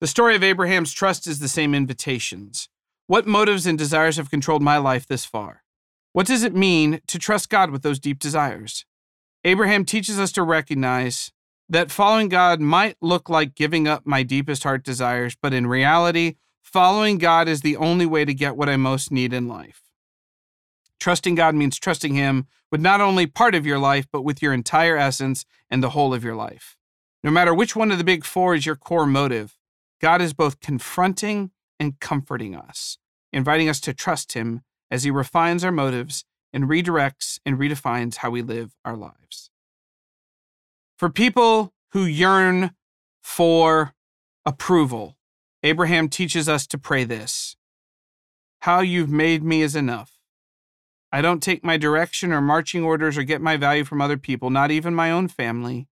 The 0.00 0.06
story 0.06 0.36
of 0.36 0.44
Abraham's 0.44 0.92
trust 0.92 1.26
is 1.26 1.40
the 1.40 1.48
same 1.48 1.74
invitations. 1.74 2.68
What 3.06 3.26
motives 3.26 3.66
and 3.66 3.76
desires 3.76 4.16
have 4.16 4.30
controlled 4.30 4.62
my 4.62 4.76
life 4.76 5.06
this 5.06 5.24
far? 5.24 5.64
What 6.12 6.26
does 6.26 6.42
it 6.44 6.54
mean 6.54 7.00
to 7.06 7.18
trust 7.18 7.48
God 7.48 7.70
with 7.70 7.82
those 7.82 7.98
deep 7.98 8.18
desires? 8.18 8.84
Abraham 9.44 9.84
teaches 9.84 10.18
us 10.18 10.30
to 10.32 10.42
recognize 10.42 11.32
that 11.68 11.90
following 11.90 12.28
God 12.28 12.60
might 12.60 12.96
look 13.00 13.28
like 13.28 13.54
giving 13.54 13.86
up 13.86 14.06
my 14.06 14.22
deepest 14.22 14.62
heart 14.62 14.82
desires, 14.82 15.36
but 15.40 15.52
in 15.52 15.66
reality, 15.66 16.36
following 16.62 17.18
God 17.18 17.48
is 17.48 17.60
the 17.60 17.76
only 17.76 18.06
way 18.06 18.24
to 18.24 18.32
get 18.32 18.56
what 18.56 18.68
I 18.68 18.76
most 18.76 19.12
need 19.12 19.32
in 19.32 19.48
life. 19.48 19.82
Trusting 20.98 21.34
God 21.34 21.54
means 21.54 21.78
trusting 21.78 22.14
Him 22.14 22.46
with 22.70 22.80
not 22.80 23.00
only 23.00 23.26
part 23.26 23.54
of 23.54 23.66
your 23.66 23.78
life, 23.78 24.06
but 24.10 24.22
with 24.22 24.42
your 24.42 24.52
entire 24.52 24.96
essence 24.96 25.44
and 25.70 25.82
the 25.82 25.90
whole 25.90 26.12
of 26.12 26.24
your 26.24 26.34
life. 26.34 26.76
No 27.22 27.30
matter 27.30 27.52
which 27.52 27.76
one 27.76 27.90
of 27.90 27.98
the 27.98 28.04
big 28.04 28.24
four 28.24 28.54
is 28.54 28.66
your 28.66 28.76
core 28.76 29.06
motive, 29.06 29.58
God 30.00 30.22
is 30.22 30.32
both 30.32 30.60
confronting 30.60 31.50
and 31.78 31.98
comforting 32.00 32.56
us, 32.56 32.98
inviting 33.32 33.68
us 33.68 33.80
to 33.80 33.94
trust 33.94 34.32
Him 34.32 34.62
as 34.90 35.04
He 35.04 35.10
refines 35.10 35.64
our 35.64 35.72
motives 35.72 36.24
and 36.52 36.64
redirects 36.64 37.38
and 37.44 37.58
redefines 37.58 38.16
how 38.16 38.30
we 38.30 38.42
live 38.42 38.74
our 38.84 38.96
lives. 38.96 39.50
For 40.98 41.08
people 41.08 41.72
who 41.92 42.06
yearn 42.06 42.72
for 43.22 43.94
approval, 44.44 45.16
Abraham 45.62 46.08
teaches 46.08 46.48
us 46.48 46.66
to 46.66 46.76
pray 46.76 47.04
this 47.04 47.54
How 48.62 48.80
you've 48.80 49.08
made 49.08 49.44
me 49.44 49.62
is 49.62 49.76
enough. 49.76 50.18
I 51.12 51.22
don't 51.22 51.40
take 51.40 51.62
my 51.62 51.76
direction 51.76 52.32
or 52.32 52.40
marching 52.40 52.82
orders 52.82 53.16
or 53.16 53.22
get 53.22 53.40
my 53.40 53.56
value 53.56 53.84
from 53.84 54.00
other 54.00 54.16
people, 54.16 54.50
not 54.50 54.72
even 54.72 54.92
my 54.92 55.12
own 55.12 55.28
family. 55.28 55.86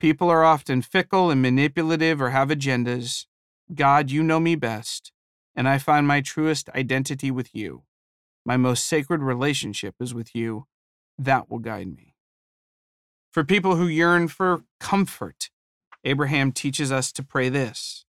People 0.00 0.30
are 0.30 0.42
often 0.42 0.80
fickle 0.80 1.30
and 1.30 1.42
manipulative 1.42 2.22
or 2.22 2.30
have 2.30 2.48
agendas. 2.48 3.26
God, 3.74 4.10
you 4.10 4.22
know 4.22 4.40
me 4.40 4.54
best, 4.54 5.12
and 5.54 5.68
I 5.68 5.76
find 5.76 6.08
my 6.08 6.22
truest 6.22 6.70
identity 6.70 7.30
with 7.30 7.54
you. 7.54 7.82
My 8.46 8.56
most 8.56 8.86
sacred 8.86 9.20
relationship 9.20 9.96
is 10.00 10.14
with 10.14 10.34
you. 10.34 10.64
That 11.18 11.50
will 11.50 11.58
guide 11.58 11.94
me. 11.94 12.09
For 13.30 13.44
people 13.44 13.76
who 13.76 13.86
yearn 13.86 14.26
for 14.26 14.64
comfort, 14.80 15.50
Abraham 16.04 16.50
teaches 16.50 16.90
us 16.90 17.12
to 17.12 17.22
pray 17.22 17.48
this 17.48 18.04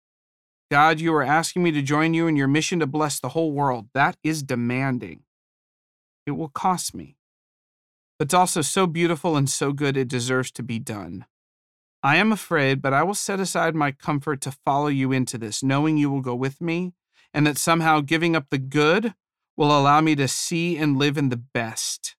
God, 0.70 1.00
you 1.00 1.12
are 1.14 1.22
asking 1.22 1.62
me 1.62 1.72
to 1.72 1.82
join 1.82 2.14
you 2.14 2.26
in 2.26 2.36
your 2.36 2.48
mission 2.48 2.78
to 2.78 2.86
bless 2.86 3.20
the 3.20 3.30
whole 3.30 3.52
world. 3.52 3.88
That 3.92 4.16
is 4.22 4.42
demanding. 4.42 5.24
It 6.26 6.32
will 6.32 6.48
cost 6.48 6.94
me. 6.94 7.16
But 8.18 8.26
it's 8.26 8.34
also 8.34 8.62
so 8.62 8.86
beautiful 8.86 9.36
and 9.36 9.50
so 9.50 9.72
good 9.72 9.96
it 9.96 10.08
deserves 10.08 10.50
to 10.52 10.62
be 10.62 10.78
done. 10.78 11.26
I 12.02 12.16
am 12.16 12.32
afraid, 12.32 12.80
but 12.80 12.94
I 12.94 13.02
will 13.02 13.14
set 13.14 13.40
aside 13.40 13.74
my 13.74 13.92
comfort 13.92 14.40
to 14.42 14.52
follow 14.64 14.86
you 14.86 15.12
into 15.12 15.36
this, 15.36 15.62
knowing 15.62 15.98
you 15.98 16.08
will 16.08 16.22
go 16.22 16.34
with 16.34 16.60
me, 16.60 16.92
and 17.34 17.46
that 17.46 17.58
somehow 17.58 18.00
giving 18.00 18.34
up 18.34 18.46
the 18.48 18.58
good 18.58 19.14
will 19.56 19.76
allow 19.76 20.00
me 20.00 20.14
to 20.16 20.28
see 20.28 20.78
and 20.78 20.96
live 20.96 21.18
in 21.18 21.28
the 21.28 21.36
best. 21.36 22.16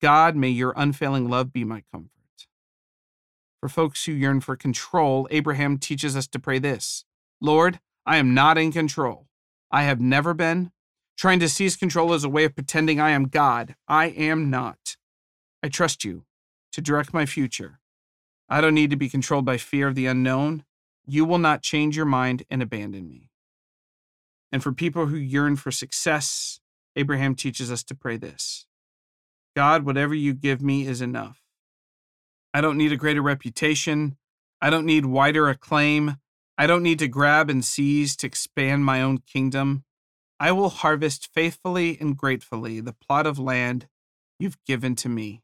God, 0.00 0.36
may 0.36 0.50
your 0.50 0.72
unfailing 0.76 1.28
love 1.28 1.52
be 1.52 1.64
my 1.64 1.82
comfort. 1.92 2.17
For 3.60 3.68
folks 3.68 4.04
who 4.04 4.12
yearn 4.12 4.40
for 4.40 4.56
control, 4.56 5.26
Abraham 5.30 5.78
teaches 5.78 6.16
us 6.16 6.28
to 6.28 6.38
pray 6.38 6.58
this 6.58 7.04
Lord, 7.40 7.80
I 8.06 8.16
am 8.16 8.32
not 8.34 8.56
in 8.56 8.72
control. 8.72 9.26
I 9.70 9.82
have 9.82 10.00
never 10.00 10.32
been. 10.32 10.70
Trying 11.16 11.40
to 11.40 11.48
seize 11.48 11.76
control 11.76 12.12
is 12.14 12.22
a 12.22 12.28
way 12.28 12.44
of 12.44 12.54
pretending 12.54 13.00
I 13.00 13.10
am 13.10 13.24
God. 13.24 13.74
I 13.88 14.06
am 14.06 14.48
not. 14.50 14.96
I 15.62 15.68
trust 15.68 16.04
you 16.04 16.24
to 16.72 16.80
direct 16.80 17.12
my 17.12 17.26
future. 17.26 17.80
I 18.48 18.60
don't 18.60 18.74
need 18.74 18.90
to 18.90 18.96
be 18.96 19.08
controlled 19.08 19.44
by 19.44 19.58
fear 19.58 19.88
of 19.88 19.96
the 19.96 20.06
unknown. 20.06 20.64
You 21.06 21.24
will 21.24 21.38
not 21.38 21.62
change 21.62 21.96
your 21.96 22.06
mind 22.06 22.44
and 22.48 22.62
abandon 22.62 23.08
me. 23.08 23.30
And 24.52 24.62
for 24.62 24.72
people 24.72 25.06
who 25.06 25.16
yearn 25.16 25.56
for 25.56 25.70
success, 25.72 26.60
Abraham 26.94 27.34
teaches 27.34 27.70
us 27.70 27.82
to 27.84 27.94
pray 27.94 28.16
this 28.16 28.66
God, 29.56 29.84
whatever 29.84 30.14
you 30.14 30.32
give 30.32 30.62
me 30.62 30.86
is 30.86 31.02
enough. 31.02 31.47
I 32.52 32.60
don't 32.60 32.78
need 32.78 32.92
a 32.92 32.96
greater 32.96 33.22
reputation. 33.22 34.16
I 34.60 34.70
don't 34.70 34.86
need 34.86 35.06
wider 35.06 35.48
acclaim. 35.48 36.16
I 36.56 36.66
don't 36.66 36.82
need 36.82 36.98
to 36.98 37.08
grab 37.08 37.50
and 37.50 37.64
seize 37.64 38.16
to 38.16 38.26
expand 38.26 38.84
my 38.84 39.00
own 39.02 39.18
kingdom. 39.18 39.84
I 40.40 40.52
will 40.52 40.70
harvest 40.70 41.28
faithfully 41.32 41.98
and 42.00 42.16
gratefully 42.16 42.80
the 42.80 42.92
plot 42.92 43.26
of 43.26 43.38
land 43.38 43.88
you've 44.38 44.58
given 44.64 44.94
to 44.96 45.08
me, 45.08 45.42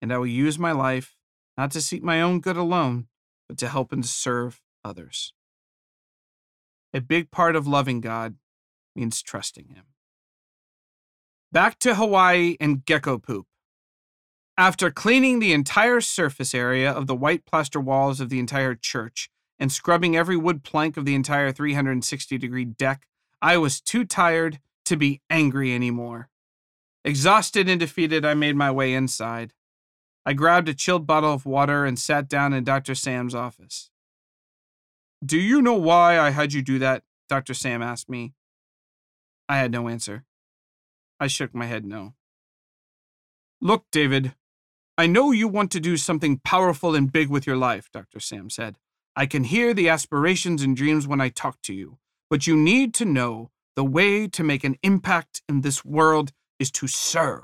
and 0.00 0.12
I 0.12 0.18
will 0.18 0.26
use 0.26 0.58
my 0.58 0.72
life 0.72 1.16
not 1.56 1.70
to 1.72 1.80
seek 1.80 2.02
my 2.02 2.20
own 2.20 2.40
good 2.40 2.56
alone, 2.56 3.08
but 3.48 3.58
to 3.58 3.68
help 3.68 3.92
and 3.92 4.04
serve 4.04 4.60
others. 4.84 5.32
A 6.92 7.00
big 7.00 7.30
part 7.30 7.56
of 7.56 7.66
loving 7.66 8.00
God 8.00 8.36
means 8.94 9.22
trusting 9.22 9.68
Him. 9.68 9.84
Back 11.52 11.78
to 11.80 11.94
Hawaii 11.94 12.56
and 12.60 12.84
gecko 12.84 13.18
poop. 13.18 13.46
After 14.58 14.90
cleaning 14.90 15.38
the 15.38 15.52
entire 15.52 16.00
surface 16.00 16.54
area 16.54 16.90
of 16.90 17.06
the 17.06 17.14
white 17.14 17.44
plaster 17.44 17.78
walls 17.78 18.20
of 18.20 18.30
the 18.30 18.38
entire 18.38 18.74
church 18.74 19.28
and 19.58 19.70
scrubbing 19.70 20.16
every 20.16 20.36
wood 20.36 20.64
plank 20.64 20.96
of 20.96 21.04
the 21.04 21.14
entire 21.14 21.52
360 21.52 22.38
degree 22.38 22.64
deck, 22.64 23.06
I 23.42 23.58
was 23.58 23.82
too 23.82 24.06
tired 24.06 24.60
to 24.86 24.96
be 24.96 25.20
angry 25.28 25.74
anymore. 25.74 26.30
Exhausted 27.04 27.68
and 27.68 27.78
defeated, 27.78 28.24
I 28.24 28.32
made 28.32 28.56
my 28.56 28.70
way 28.70 28.94
inside. 28.94 29.52
I 30.24 30.32
grabbed 30.32 30.70
a 30.70 30.74
chilled 30.74 31.06
bottle 31.06 31.34
of 31.34 31.44
water 31.44 31.84
and 31.84 31.98
sat 31.98 32.26
down 32.26 32.54
in 32.54 32.64
Dr. 32.64 32.94
Sam's 32.94 33.34
office. 33.34 33.90
Do 35.24 35.38
you 35.38 35.60
know 35.60 35.74
why 35.74 36.18
I 36.18 36.30
had 36.30 36.54
you 36.54 36.62
do 36.62 36.78
that? 36.78 37.02
Dr. 37.28 37.52
Sam 37.52 37.82
asked 37.82 38.08
me. 38.08 38.32
I 39.48 39.58
had 39.58 39.70
no 39.70 39.88
answer. 39.88 40.24
I 41.20 41.26
shook 41.26 41.54
my 41.54 41.66
head 41.66 41.84
no. 41.84 42.14
Look, 43.60 43.84
David, 43.92 44.34
I 44.98 45.06
know 45.06 45.30
you 45.30 45.46
want 45.46 45.70
to 45.72 45.80
do 45.80 45.98
something 45.98 46.38
powerful 46.38 46.94
and 46.94 47.12
big 47.12 47.28
with 47.28 47.46
your 47.46 47.56
life, 47.56 47.90
Dr. 47.92 48.18
Sam 48.18 48.48
said. 48.48 48.78
I 49.14 49.26
can 49.26 49.44
hear 49.44 49.74
the 49.74 49.90
aspirations 49.90 50.62
and 50.62 50.74
dreams 50.74 51.06
when 51.06 51.20
I 51.20 51.28
talk 51.28 51.60
to 51.62 51.74
you, 51.74 51.98
but 52.30 52.46
you 52.46 52.56
need 52.56 52.94
to 52.94 53.04
know 53.04 53.50
the 53.74 53.84
way 53.84 54.26
to 54.26 54.42
make 54.42 54.64
an 54.64 54.76
impact 54.82 55.42
in 55.50 55.60
this 55.60 55.84
world 55.84 56.32
is 56.58 56.70
to 56.72 56.86
serve. 56.86 57.42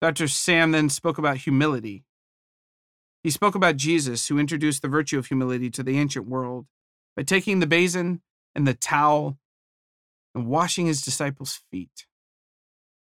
Dr. 0.00 0.26
Sam 0.26 0.72
then 0.72 0.88
spoke 0.88 1.18
about 1.18 1.38
humility. 1.38 2.04
He 3.22 3.30
spoke 3.30 3.54
about 3.54 3.76
Jesus, 3.76 4.26
who 4.26 4.40
introduced 4.40 4.82
the 4.82 4.88
virtue 4.88 5.18
of 5.18 5.26
humility 5.26 5.70
to 5.70 5.84
the 5.84 5.98
ancient 5.98 6.26
world 6.26 6.66
by 7.16 7.22
taking 7.22 7.60
the 7.60 7.66
basin 7.66 8.22
and 8.56 8.66
the 8.66 8.74
towel 8.74 9.38
and 10.34 10.48
washing 10.48 10.86
his 10.86 11.02
disciples' 11.02 11.60
feet. 11.70 12.07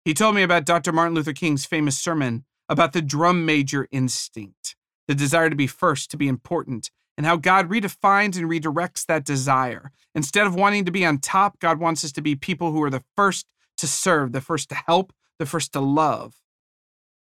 He 0.04 0.14
told 0.14 0.34
me 0.34 0.42
about 0.42 0.64
Dr. 0.64 0.92
Martin 0.92 1.14
Luther 1.14 1.32
King's 1.32 1.64
famous 1.64 1.96
sermon 1.96 2.44
about 2.68 2.92
the 2.92 3.02
drum 3.02 3.46
major 3.46 3.86
instinct, 3.90 4.74
the 5.06 5.14
desire 5.14 5.48
to 5.48 5.56
be 5.56 5.66
first, 5.66 6.10
to 6.10 6.16
be 6.16 6.28
important, 6.28 6.90
and 7.16 7.26
how 7.26 7.36
God 7.36 7.68
redefines 7.68 8.36
and 8.36 8.50
redirects 8.50 9.06
that 9.06 9.24
desire. 9.24 9.92
Instead 10.14 10.46
of 10.46 10.54
wanting 10.54 10.84
to 10.84 10.90
be 10.90 11.04
on 11.04 11.18
top, 11.18 11.58
God 11.60 11.78
wants 11.78 12.04
us 12.04 12.12
to 12.12 12.22
be 12.22 12.34
people 12.34 12.72
who 12.72 12.82
are 12.82 12.90
the 12.90 13.04
first 13.16 13.46
to 13.76 13.86
serve, 13.86 14.32
the 14.32 14.40
first 14.40 14.68
to 14.70 14.74
help, 14.74 15.12
the 15.38 15.46
first 15.46 15.72
to 15.74 15.80
love. 15.80 16.34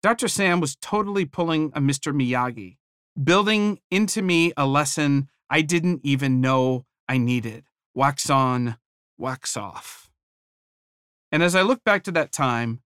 Dr. 0.01 0.27
Sam 0.27 0.59
was 0.59 0.75
totally 0.77 1.25
pulling 1.25 1.71
a 1.75 1.81
Mr. 1.81 2.13
Miyagi, 2.13 2.77
building 3.21 3.79
into 3.89 4.21
me 4.21 4.53
a 4.55 4.65
lesson 4.65 5.29
I 5.49 5.61
didn't 5.61 6.01
even 6.03 6.39
know 6.39 6.85
I 7.09 7.17
needed 7.17 7.65
wax 7.93 8.29
on, 8.29 8.77
wax 9.17 9.57
off. 9.57 10.10
And 11.31 11.41
as 11.41 11.55
I 11.55 11.61
look 11.61 11.83
back 11.83 12.03
to 12.03 12.11
that 12.11 12.31
time, 12.31 12.81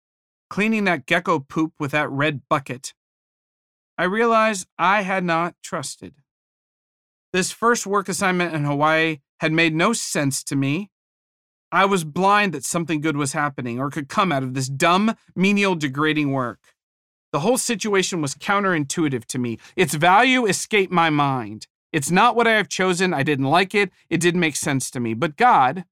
cleaning 0.50 0.84
that 0.86 1.06
gecko 1.06 1.40
poop 1.40 1.74
with 1.80 1.92
that 1.92 2.10
red 2.10 2.42
bucket, 2.50 2.94
I 3.98 4.04
realize 4.04 4.68
I 4.78 5.02
had 5.02 5.24
not 5.24 5.56
trusted. 5.64 6.16
This 7.34 7.52
first 7.52 7.88
work 7.88 8.08
assignment 8.08 8.54
in 8.54 8.66
Hawaii 8.66 9.20
had 9.40 9.52
made 9.52 9.74
no 9.74 9.94
sense 9.94 10.44
to 10.46 10.56
me. 10.56 10.92
I 11.72 11.86
was 11.86 12.04
blind 12.04 12.54
that 12.54 12.64
something 12.64 13.02
good 13.02 13.18
was 13.18 13.34
happening 13.34 13.80
or 13.80 13.90
could 13.90 14.08
come 14.08 14.32
out 14.32 14.44
of 14.44 14.54
this 14.54 14.68
dumb, 14.68 15.16
menial, 15.36 15.76
degrading 15.76 16.32
work. 16.32 16.60
The 17.34 17.42
whole 17.42 17.58
situation 17.58 18.22
was 18.22 18.36
counterintuitive 18.36 19.26
to 19.26 19.38
me. 19.38 19.60
Its 19.76 19.94
value 19.94 20.46
escaped 20.46 20.94
my 20.94 21.10
mind. 21.10 21.68
It's 21.92 22.12
not 22.12 22.36
what 22.36 22.48
I 22.48 22.54
have 22.54 22.70
chosen. 22.70 23.14
I 23.14 23.24
didn't 23.24 23.46
like 23.50 23.76
it. 23.76 23.92
It 24.10 24.22
didn't 24.22 24.40
make 24.40 24.56
sense 24.56 24.90
to 24.92 25.00
me. 25.00 25.14
But 25.14 25.36
God, 25.36 25.84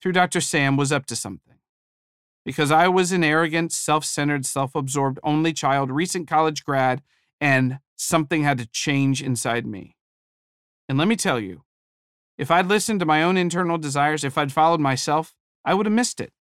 through 0.00 0.12
Dr. 0.12 0.40
Sam, 0.40 0.76
was 0.76 0.92
up 0.92 1.04
to 1.06 1.16
something. 1.16 1.51
Because 2.44 2.70
I 2.70 2.88
was 2.88 3.12
an 3.12 3.22
arrogant, 3.22 3.72
self 3.72 4.04
centered, 4.04 4.44
self 4.44 4.74
absorbed 4.74 5.18
only 5.22 5.52
child, 5.52 5.90
recent 5.90 6.26
college 6.26 6.64
grad, 6.64 7.02
and 7.40 7.78
something 7.96 8.42
had 8.42 8.58
to 8.58 8.66
change 8.66 9.22
inside 9.22 9.66
me. 9.66 9.96
And 10.88 10.98
let 10.98 11.08
me 11.08 11.16
tell 11.16 11.38
you, 11.38 11.62
if 12.36 12.50
I'd 12.50 12.66
listened 12.66 13.00
to 13.00 13.06
my 13.06 13.22
own 13.22 13.36
internal 13.36 13.78
desires, 13.78 14.24
if 14.24 14.36
I'd 14.36 14.52
followed 14.52 14.80
myself, 14.80 15.34
I 15.64 15.74
would 15.74 15.86
have 15.86 15.92
missed 15.94 16.20
it. 16.20 16.32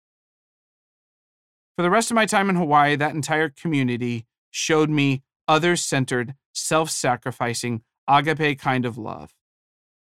For 1.76 1.82
the 1.82 1.90
rest 1.90 2.11
of 2.11 2.14
my 2.14 2.26
time 2.26 2.51
in 2.51 2.57
Hawaii, 2.57 2.96
that 2.96 3.14
entire 3.14 3.48
community 3.48 4.26
showed 4.51 4.90
me 4.90 5.22
others 5.46 5.82
centered, 5.84 6.34
self 6.53 6.90
sacrificing, 6.90 7.82
agape 8.09 8.59
kind 8.59 8.84
of 8.84 8.98
love. 8.98 9.34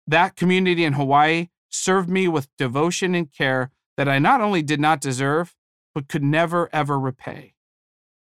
That 0.06 0.36
community 0.36 0.84
in 0.84 0.94
Hawaii 0.94 1.48
served 1.68 2.08
me 2.08 2.28
with 2.28 2.48
devotion 2.56 3.14
and 3.14 3.32
care 3.32 3.70
that 3.96 4.08
I 4.08 4.18
not 4.18 4.40
only 4.40 4.62
did 4.62 4.80
not 4.80 5.00
deserve, 5.00 5.54
but 5.96 6.08
could 6.08 6.22
never 6.22 6.68
ever 6.74 7.00
repay. 7.00 7.54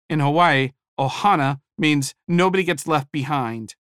In 0.10 0.20
Hawaii, 0.20 0.72
ohana 1.00 1.60
means 1.78 2.16
nobody 2.28 2.64
gets 2.64 2.88
left 2.88 3.12
behind. 3.12 3.76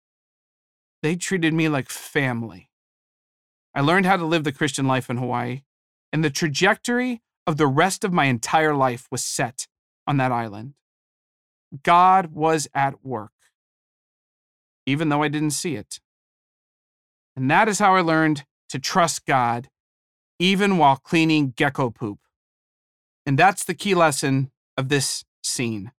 They 1.03 1.15
treated 1.15 1.53
me 1.53 1.69
like 1.69 1.91
family. 1.91 2.71
I 3.75 3.83
learned 3.83 4.07
how 4.07 4.17
to 4.17 4.25
live 4.25 4.45
the 4.45 4.51
Christian 4.51 4.87
life 4.87 5.11
in 5.11 5.19
Hawaii, 5.19 5.61
and 6.11 6.25
the 6.25 6.31
trajectory 6.31 7.21
of 7.47 7.59
the 7.59 7.67
rest 7.67 8.03
of 8.03 8.15
my 8.15 8.25
entire 8.25 8.75
life 8.75 9.09
was 9.11 9.23
set 9.23 9.69
on 10.07 10.17
that 10.17 10.33
island. 10.33 10.73
God 11.83 12.33
was 12.33 12.67
at 12.73 13.05
work, 13.05 13.35
even 14.87 15.11
though 15.11 15.23
I 15.23 15.29
didn't 15.29 15.51
see 15.51 15.77
it. 15.77 16.01
And 17.37 17.51
that 17.51 17.69
is 17.69 17.79
how 17.79 17.95
I 17.95 18.01
learned 18.01 18.47
to 18.71 18.79
trust 18.79 19.27
God, 19.27 19.69
even 20.39 20.79
while 20.79 20.97
cleaning 20.97 21.53
gecko 21.55 21.91
poop. 21.91 22.21
And 23.27 23.37
that's 23.37 23.65
the 23.65 23.75
key 23.75 23.95
lesson 23.95 24.53
of 24.77 24.89
this 24.89 25.25
scene. 25.43 25.91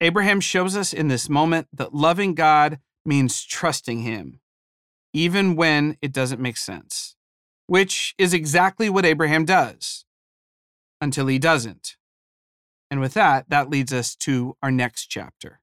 Abraham 0.00 0.40
shows 0.40 0.76
us 0.76 0.92
in 0.92 1.08
this 1.08 1.28
moment 1.28 1.68
that 1.72 1.94
loving 1.94 2.34
God 2.34 2.80
means 3.04 3.44
trusting 3.44 4.00
Him, 4.00 4.40
even 5.12 5.56
when 5.56 5.96
it 6.02 6.12
doesn't 6.12 6.40
make 6.40 6.56
sense, 6.56 7.16
which 7.66 8.14
is 8.18 8.34
exactly 8.34 8.90
what 8.90 9.06
Abraham 9.06 9.44
does 9.44 10.04
until 11.00 11.28
he 11.28 11.38
doesn't. 11.38 11.96
And 12.90 13.00
with 13.00 13.14
that, 13.14 13.48
that 13.50 13.70
leads 13.70 13.92
us 13.92 14.16
to 14.16 14.56
our 14.62 14.70
next 14.70 15.06
chapter. 15.06 15.60